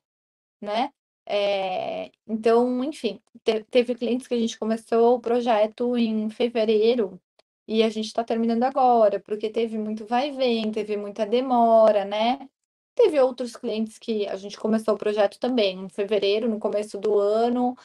né. 0.62 0.92
Eh, 1.28 2.12
então, 2.28 2.84
enfim, 2.84 3.22
te 3.44 3.64
teve 3.72 3.96
clientes 3.96 4.28
que 4.28 4.36
a 4.36 4.40
gente 4.40 4.58
começou 4.60 5.16
o 5.18 5.22
projeto 5.22 5.98
em 5.98 6.30
fevereiro, 6.30 7.20
e 7.68 7.84
a 7.84 7.90
gente 7.90 8.14
tá 8.14 8.24
terminando 8.24 8.64
agora, 8.64 9.20
porque 9.22 9.50
teve 9.50 9.78
muito 9.78 10.06
vai 10.06 10.30
e 10.30 10.32
vem, 10.34 10.72
teve 10.72 10.98
muita 10.98 11.26
demora, 11.26 12.06
né. 12.06 12.50
Teve 12.96 13.20
outros 13.22 13.56
clientes 13.58 14.00
que 14.00 14.28
a 14.28 14.38
gente 14.38 14.58
começou 14.60 14.96
o 14.96 14.98
projeto 15.00 15.40
também 15.40 15.80
em 15.82 15.90
fevereiro, 15.90 16.50
no 16.50 16.60
começo 16.60 16.98
do 17.00 17.20
ano, 17.20 17.76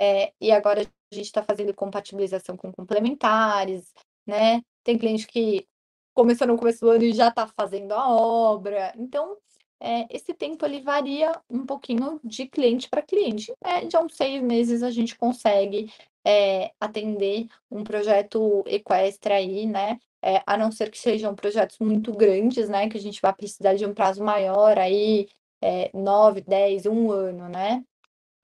eh, 0.00 0.32
e 0.40 0.52
agora 0.52 0.82
a 1.12 1.14
gente 1.16 1.32
tá 1.32 1.42
fazendo 1.44 1.74
compatibilização 1.74 2.56
com 2.56 2.72
complementares, 2.72 3.92
né. 4.26 4.62
Tem 4.84 4.98
cliente 4.98 5.26
que 5.26 5.66
começou 6.14 6.46
no 6.46 6.56
começo 6.58 6.80
do 6.80 6.90
ano 6.90 7.04
e 7.04 7.12
já 7.12 7.30
tá 7.30 7.46
fazendo 7.46 7.92
a 7.92 8.08
obra. 8.10 8.92
Então, 8.98 9.36
eh, 9.80 10.06
esse 10.10 10.34
tempo 10.34 10.64
ele 10.66 10.80
varia 10.82 11.32
um 11.50 11.64
pouquinho 11.66 12.20
de 12.24 12.46
cliente 12.46 12.88
pra 12.88 13.02
cliente. 13.02 13.52
Em 13.52 13.56
média, 13.82 14.00
uns 14.00 14.16
6 14.16 14.42
meses 14.42 14.82
a 14.82 14.90
gente 14.90 15.16
consegue, 15.16 15.92
eh, 16.26 16.70
atender 16.80 17.46
um 17.70 17.84
projeto 17.84 18.62
equestre 18.66 19.32
aí, 19.32 19.66
né, 19.66 19.98
eh, 20.24 20.42
a 20.46 20.56
não 20.56 20.70
ser 20.72 20.90
que 20.90 20.98
sejam 20.98 21.34
projetos 21.34 21.78
muito 21.80 22.12
grandes, 22.14 22.68
né, 22.68 22.88
que 22.88 22.96
a 22.98 23.00
gente 23.00 23.20
vai 23.22 23.34
precisar 23.34 23.74
de 23.74 23.86
um 23.86 23.94
prazo 23.94 24.22
maior 24.24 24.78
aí, 24.78 25.28
eh, 25.62 25.90
9, 25.94 26.40
10, 26.42 26.86
1 26.86 27.10
ano, 27.12 27.48
né. 27.48 27.82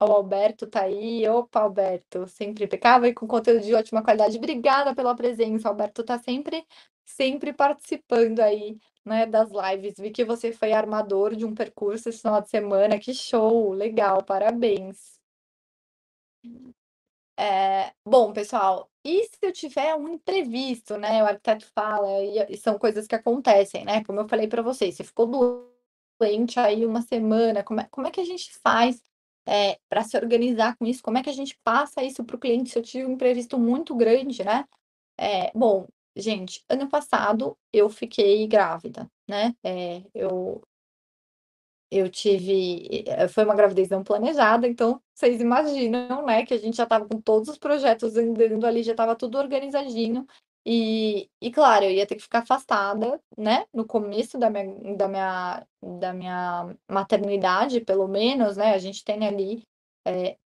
O 0.01 0.05
Alberto 0.05 0.65
tá 0.65 0.83
aí. 0.83 1.27
Opa, 1.27 1.59
Alberto, 1.61 2.25
sempre 2.27 2.63
impecável 2.63 3.09
e 3.09 3.13
com 3.13 3.27
conteúdo 3.27 3.61
de 3.65 3.73
ótima 3.73 4.01
qualidade. 4.01 4.37
Obrigada 4.37 4.95
pela 4.95 5.13
presença, 5.15 5.67
o 5.67 5.71
Alberto 5.71 6.03
tá 6.03 6.17
sempre 6.17 6.65
sempre 7.05 7.51
participando 7.51 8.39
aí, 8.39 8.77
né, 9.03 9.25
das 9.25 9.49
lives. 9.51 9.95
Vi 9.97 10.11
que 10.11 10.23
você 10.23 10.51
foi 10.53 10.71
armador 10.71 11.35
de 11.35 11.43
um 11.45 11.53
percurso 11.55 12.07
esse 12.07 12.19
final 12.21 12.39
de 12.41 12.49
semana, 12.49 12.99
que 12.99 13.13
show, 13.13 13.71
legal, 13.73 14.23
parabéns. 14.23 15.17
Eh, 17.37 17.93
bom, 18.05 18.33
pessoal, 18.33 18.89
e 19.03 19.23
se 19.25 19.37
eu 19.41 19.53
tiver 19.53 19.95
um 19.95 20.09
imprevisto, 20.09 20.97
né, 20.97 21.23
o 21.23 21.25
arquiteto 21.27 21.65
fala 21.73 22.07
e 22.23 22.37
e 22.53 22.57
são 22.57 22.77
coisas 22.77 23.07
que 23.07 23.15
acontecem, 23.15 23.85
né, 23.85 24.03
como 24.03 24.19
eu 24.19 24.27
falei 24.27 24.47
pra 24.47 24.61
vocês, 24.61 24.95
você 24.95 25.03
ficou 25.05 25.27
doente 26.19 26.59
aí 26.59 26.85
1 26.85 27.01
semana, 27.01 27.63
como 27.63 27.79
é 27.81 27.85
como 27.91 28.07
é 28.07 28.11
que 28.11 28.19
a 28.21 28.25
gente 28.25 28.51
faz, 28.59 29.01
eh, 29.49 29.79
pra 29.89 30.03
se 30.03 30.17
organizar 30.17 30.77
com 30.77 30.85
isso? 30.87 31.03
Como 31.03 31.17
é 31.19 31.23
que 31.23 31.29
a 31.31 31.33
gente 31.33 31.57
passa 31.63 32.03
isso 32.03 32.23
para 32.25 32.35
o 32.37 32.39
cliente 32.39 32.71
se 32.71 32.79
eu 32.79 32.83
tive 32.83 33.05
um 33.07 33.13
imprevisto 33.13 33.59
muito 33.59 33.95
grande, 33.95 34.43
né? 34.45 34.65
Eh, 35.19 35.51
bom, 35.55 35.87
gente, 36.15 36.63
ano 36.69 36.89
passado 36.89 37.57
eu 37.73 37.89
fiquei 37.89 38.47
grávida, 38.47 39.09
né, 39.29 39.55
eh, 39.65 40.03
eu 40.15 40.61
eu 41.91 42.09
tive 42.09 43.03
eh, 43.07 43.27
foi 43.27 43.43
uma 43.43 43.55
gravidez 43.55 43.89
não 43.89 44.03
planejada, 44.03 44.67
então 44.67 45.01
vocês 45.13 45.41
imaginam, 45.41 46.23
né, 46.25 46.45
que 46.45 46.53
a 46.53 46.57
gente 46.57 46.77
já 46.77 46.83
estava 46.83 47.05
com 47.07 47.19
todos 47.19 47.49
os 47.49 47.57
projetos 47.57 48.15
andando 48.15 48.65
ali, 48.65 48.83
já 48.83 48.91
estava 48.91 49.15
tudo 49.15 49.37
organizadinho, 49.39 50.25
e 50.65 51.29
e 51.41 51.51
claro, 51.51 51.85
eu 51.85 51.91
ia 51.91 52.05
ter 52.07 52.15
que 52.15 52.21
ficar 52.23 52.39
afastada, 52.39 53.19
né, 53.37 53.65
no 53.73 53.85
começo 53.85 54.37
da 54.39 54.49
minha 54.49 54.95
da 54.97 55.07
minha 55.07 55.67
da 55.81 56.13
minha 56.13 56.75
maternidade, 56.89 57.81
pelo 57.81 58.07
menos, 58.07 58.57
né, 58.57 58.73
a 58.73 58.77
gente 58.79 59.03
tem 59.03 59.25
ali, 59.27 59.63
eh, 60.07 60.37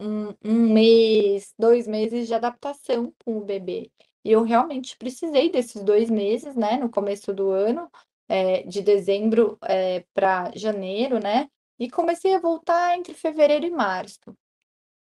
1 0.00 0.34
1 0.44 0.72
mês, 0.74 1.54
2 1.58 1.86
meses 1.88 2.28
de 2.28 2.34
adaptação 2.34 3.12
com 3.24 3.38
o 3.38 3.44
bebê. 3.44 3.90
E 4.24 4.32
eu 4.32 4.42
realmente 4.44 4.96
precisei 4.98 5.50
desses 5.50 5.82
2 5.84 6.10
meses, 6.10 6.56
né, 6.56 6.76
no 6.78 6.90
começo 6.90 7.32
do 7.34 7.50
ano, 7.50 7.90
eh, 8.28 8.62
de 8.64 8.82
dezembro, 8.82 9.58
eh, 9.64 10.04
pra 10.14 10.50
janeiro, 10.56 11.18
né, 11.20 11.48
e 11.78 11.90
comecei 11.90 12.34
a 12.34 12.40
voltar 12.40 12.96
entre 12.98 13.14
fevereiro 13.14 13.66
e 13.66 13.70
março. 13.70 14.20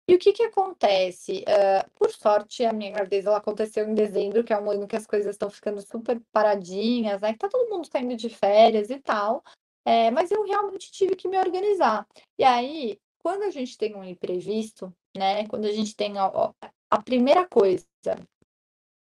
E 0.08 0.16
o 0.16 0.20
que 0.20 0.34
que 0.34 0.44
acontece? 0.44 1.44
Hã, 1.48 1.84
por 1.96 2.12
sorte, 2.12 2.66
a 2.66 2.74
minha 2.74 2.92
gravidez 2.92 3.26
ela 3.26 3.38
aconteceu 3.38 3.88
em 3.88 3.94
dezembro, 3.94 4.44
que 4.44 4.54
é 4.54 4.60
um 4.60 4.70
ano 4.70 4.88
que 4.88 4.96
as 4.96 5.06
coisas 5.08 5.32
estão 5.36 5.50
ficando 5.50 5.82
super 5.82 6.20
paradinhas, 6.32 7.22
né, 7.22 7.34
que 7.34 7.40
tá 7.40 7.48
todo 7.50 7.70
mundo 7.70 7.88
saindo 7.92 8.16
de 8.16 8.30
férias 8.30 8.90
e 8.90 9.00
tal, 9.00 9.44
eh, 9.86 10.12
mas 10.12 10.32
eu 10.32 10.44
realmente 10.44 10.92
tive 10.92 11.16
que 11.16 11.28
me 11.28 11.38
organizar. 11.38 12.06
E 12.38 12.44
aí, 12.44 12.98
quando 13.20 13.44
a 13.44 13.50
gente 13.52 13.78
tem 13.78 13.96
um 13.96 14.04
imprevisto, 14.04 14.94
né, 15.16 15.48
quando 15.48 15.66
a 15.66 15.72
gente 15.72 15.96
tem 15.96 16.14
a 16.18 17.02
primeira 17.04 17.48
coisa: 17.48 17.86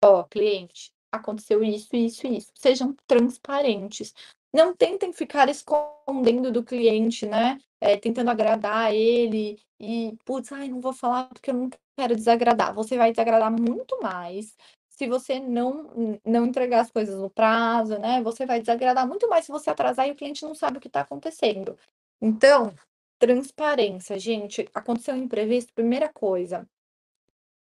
"Ó, 0.04 0.24
cliente, 0.24 0.92
aconteceu 1.12 1.62
isso, 1.62 1.94
isso 1.96 2.26
isso", 2.26 2.52
sejam 2.54 2.94
transparentes. 3.06 4.14
Não 4.52 4.74
tentem 4.74 5.12
ficar 5.12 5.48
escondendo 5.48 6.50
do 6.50 6.62
cliente, 6.64 7.26
né, 7.26 7.58
eh, 7.80 7.96
tentando 7.98 8.30
agradar 8.30 8.94
ele 8.94 9.58
e: 9.78 10.16
"Putz, 10.24 10.52
ai, 10.52 10.68
não 10.68 10.80
vou 10.80 10.92
falar 10.92 11.28
porque 11.28 11.50
eu 11.50 11.54
não 11.54 11.70
quero 11.96 12.16
desagradar". 12.16 12.74
Você 12.74 12.96
vai 12.96 13.10
desagradar 13.12 13.50
muito 13.52 14.00
mais 14.02 14.56
se 14.88 15.06
você 15.06 15.38
não 15.38 16.18
não 16.24 16.46
entregar 16.46 16.80
as 16.80 16.90
coisas 16.90 17.20
no 17.20 17.30
prazo, 17.30 17.98
né, 17.98 18.22
você 18.22 18.44
vai 18.46 18.58
desagradar 18.60 19.06
muito 19.06 19.28
mais 19.28 19.44
se 19.44 19.52
você 19.52 19.70
atrasar 19.70 20.08
e 20.08 20.12
o 20.12 20.16
cliente 20.16 20.42
não 20.44 20.54
sabe 20.54 20.78
o 20.78 20.80
que 20.80 20.88
tá 20.88 21.02
acontecendo. 21.02 21.78
Então, 22.20 22.74
transparência, 23.18 24.18
gente, 24.18 24.66
aconteceu 24.74 25.14
um 25.14 25.18
imprevisto, 25.18 25.72
primeira 25.74 26.08
coisa, 26.08 26.66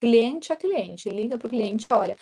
cliente 0.01 0.53
a 0.53 0.57
cliente, 0.57 1.09
liga 1.11 1.39
para 1.39 1.47
o 1.47 1.51
cliente: 1.51 1.87
"Olha, 1.93 2.17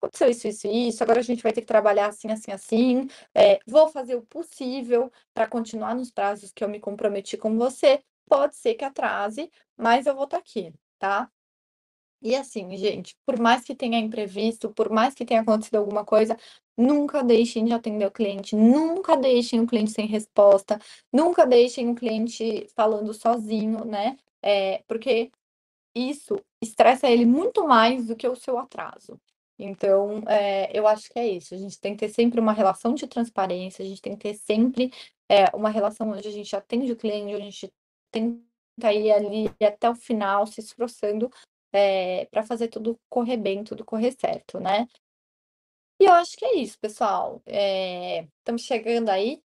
aconteceu 0.00 0.28
isso, 0.30 0.48
isso 0.48 0.66
isso, 0.68 1.02
agora 1.02 1.20
a 1.20 1.22
gente 1.22 1.42
vai 1.42 1.52
ter 1.52 1.60
que 1.62 1.66
trabalhar 1.66 2.06
assim, 2.08 2.30
assim, 2.30 2.52
assim, 2.52 3.06
eh, 3.34 3.58
vou 3.66 3.88
fazer 3.88 4.14
o 4.16 4.22
possível 4.22 5.10
pra 5.34 5.46
continuar 5.48 5.94
nos 5.94 6.10
prazos 6.10 6.52
que 6.52 6.64
eu 6.64 6.68
me 6.68 6.80
comprometi 6.80 7.36
com 7.36 7.56
você, 7.58 8.00
pode 8.28 8.56
ser 8.56 8.74
que 8.74 8.84
atrase, 8.84 9.50
mas 9.76 10.06
eu 10.06 10.14
vou 10.14 10.24
estar 10.24 10.38
aqui, 10.38 10.72
tá?". 10.98 11.30
E 12.22 12.34
assim, 12.34 12.76
gente, 12.76 13.16
por 13.26 13.38
mais 13.38 13.64
que 13.64 13.74
tenha 13.76 13.98
imprevisto, 13.98 14.70
por 14.72 14.90
mais 14.90 15.14
que 15.14 15.24
tenha 15.24 15.40
acontecido 15.40 15.76
alguma 15.76 16.04
coisa, 16.04 16.36
nunca 16.76 17.22
deixem 17.22 17.64
de 17.64 17.72
atender 17.72 18.06
o 18.06 18.10
cliente, 18.10 18.56
nunca 18.56 19.16
deixem 19.16 19.60
o 19.60 19.66
cliente 19.66 19.92
sem 19.92 20.06
resposta, 20.06 20.80
nunca 21.12 21.46
deixem 21.46 21.88
o 21.90 21.94
cliente 21.94 22.66
falando 22.74 23.14
sozinho, 23.14 23.84
né, 23.84 24.16
eh, 24.42 24.82
porque 24.88 25.30
isso 25.94 26.36
estressa 26.62 27.08
ele 27.08 27.26
muito 27.26 27.66
mais 27.68 28.06
do 28.08 28.16
que 28.16 28.28
o 28.28 28.36
seu 28.36 28.58
atraso. 28.58 29.20
Então, 29.58 30.22
eh, 30.28 30.70
eu 30.72 30.86
acho 30.86 31.10
que 31.10 31.18
é 31.18 31.26
isso, 31.26 31.52
a 31.54 31.58
gente 31.58 31.80
tem 31.80 31.94
que 31.96 32.06
ter 32.06 32.12
sempre 32.12 32.38
uma 32.40 32.52
relação 32.52 32.94
de 32.94 33.06
transparência, 33.08 33.84
a 33.84 33.88
gente 33.88 34.00
tem 34.00 34.16
que 34.16 34.22
ter 34.30 34.34
sempre, 34.34 34.92
eh, 35.28 35.46
uma 35.54 35.68
relação 35.68 36.08
onde 36.10 36.28
a 36.28 36.30
gente 36.30 36.54
atende 36.54 36.92
o 36.92 36.96
cliente, 36.96 37.34
onde 37.34 37.42
a 37.42 37.50
gente 37.50 37.72
tenta 38.12 38.92
ir 38.92 39.10
ali 39.12 39.50
até 39.60 39.90
o 39.90 39.94
final 39.96 40.46
se 40.46 40.60
esforçando, 40.60 41.28
eh, 41.72 42.26
pra 42.30 42.44
fazer 42.44 42.68
tudo 42.68 42.96
correr 43.10 43.36
bem, 43.36 43.64
tudo 43.64 43.84
correr 43.84 44.12
certo, 44.12 44.60
né. 44.60 44.86
E 46.00 46.04
eu 46.04 46.12
acho 46.12 46.36
que 46.36 46.44
é 46.44 46.54
isso, 46.56 46.78
pessoal, 46.78 47.42
estamos 47.44 48.62
chegando 48.62 49.08
aí, 49.08 49.42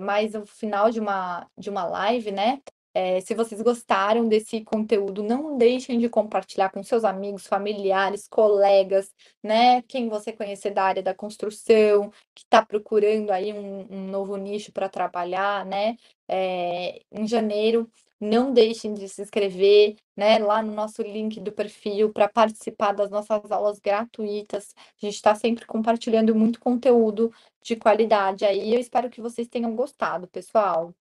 mais 0.00 0.34
o 0.34 0.44
final 0.44 0.90
de 0.90 1.00
uma 1.00 1.48
de 1.56 1.70
uma 1.70 1.84
live, 1.86 2.30
né, 2.32 2.60
é, 2.98 3.20
se 3.20 3.34
vocês 3.34 3.60
gostaram 3.60 4.26
desse 4.26 4.62
conteúdo, 4.64 5.22
não 5.22 5.58
deixem 5.58 5.98
de 5.98 6.08
compartilhar 6.08 6.70
com 6.70 6.82
seus 6.82 7.04
amigos, 7.04 7.46
familiares, 7.46 8.26
colegas, 8.26 9.14
né? 9.42 9.82
Quem 9.82 10.08
você 10.08 10.32
conhecer 10.32 10.70
da 10.70 10.82
área 10.84 11.02
da 11.02 11.14
construção, 11.14 12.10
que 12.34 12.44
está 12.44 12.64
procurando 12.64 13.30
aí 13.32 13.52
um, 13.52 13.86
um 13.90 14.06
novo 14.08 14.34
nicho 14.36 14.72
para 14.72 14.88
trabalhar, 14.88 15.66
né? 15.66 15.96
É, 16.26 17.02
em 17.12 17.26
janeiro, 17.26 17.86
não 18.18 18.50
deixem 18.54 18.94
de 18.94 19.06
se 19.10 19.20
inscrever, 19.20 19.96
né? 20.16 20.38
Lá 20.38 20.62
no 20.62 20.72
nosso 20.72 21.02
link 21.02 21.38
do 21.38 21.52
perfil 21.52 22.10
para 22.14 22.28
participar 22.30 22.92
das 22.92 23.10
nossas 23.10 23.50
aulas 23.52 23.78
gratuitas. 23.78 24.74
A 25.02 25.04
gente 25.04 25.16
está 25.16 25.34
sempre 25.34 25.66
compartilhando 25.66 26.34
muito 26.34 26.58
conteúdo 26.58 27.30
de 27.62 27.76
qualidade 27.76 28.46
aí. 28.46 28.72
Eu 28.72 28.80
espero 28.80 29.10
que 29.10 29.20
vocês 29.20 29.48
tenham 29.48 29.76
gostado, 29.76 30.26
pessoal. 30.28 30.94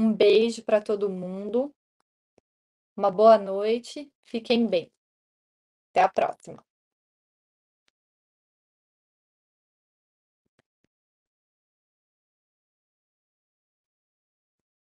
Um 0.00 0.14
beijo 0.14 0.64
para 0.64 0.80
todo 0.80 1.10
mundo. 1.10 1.74
Uma 2.96 3.10
boa 3.10 3.36
noite. 3.36 4.10
Fiquem 4.22 4.66
bem. 4.66 4.90
Até 5.90 6.00
a 6.00 6.08
próxima. 6.08 6.64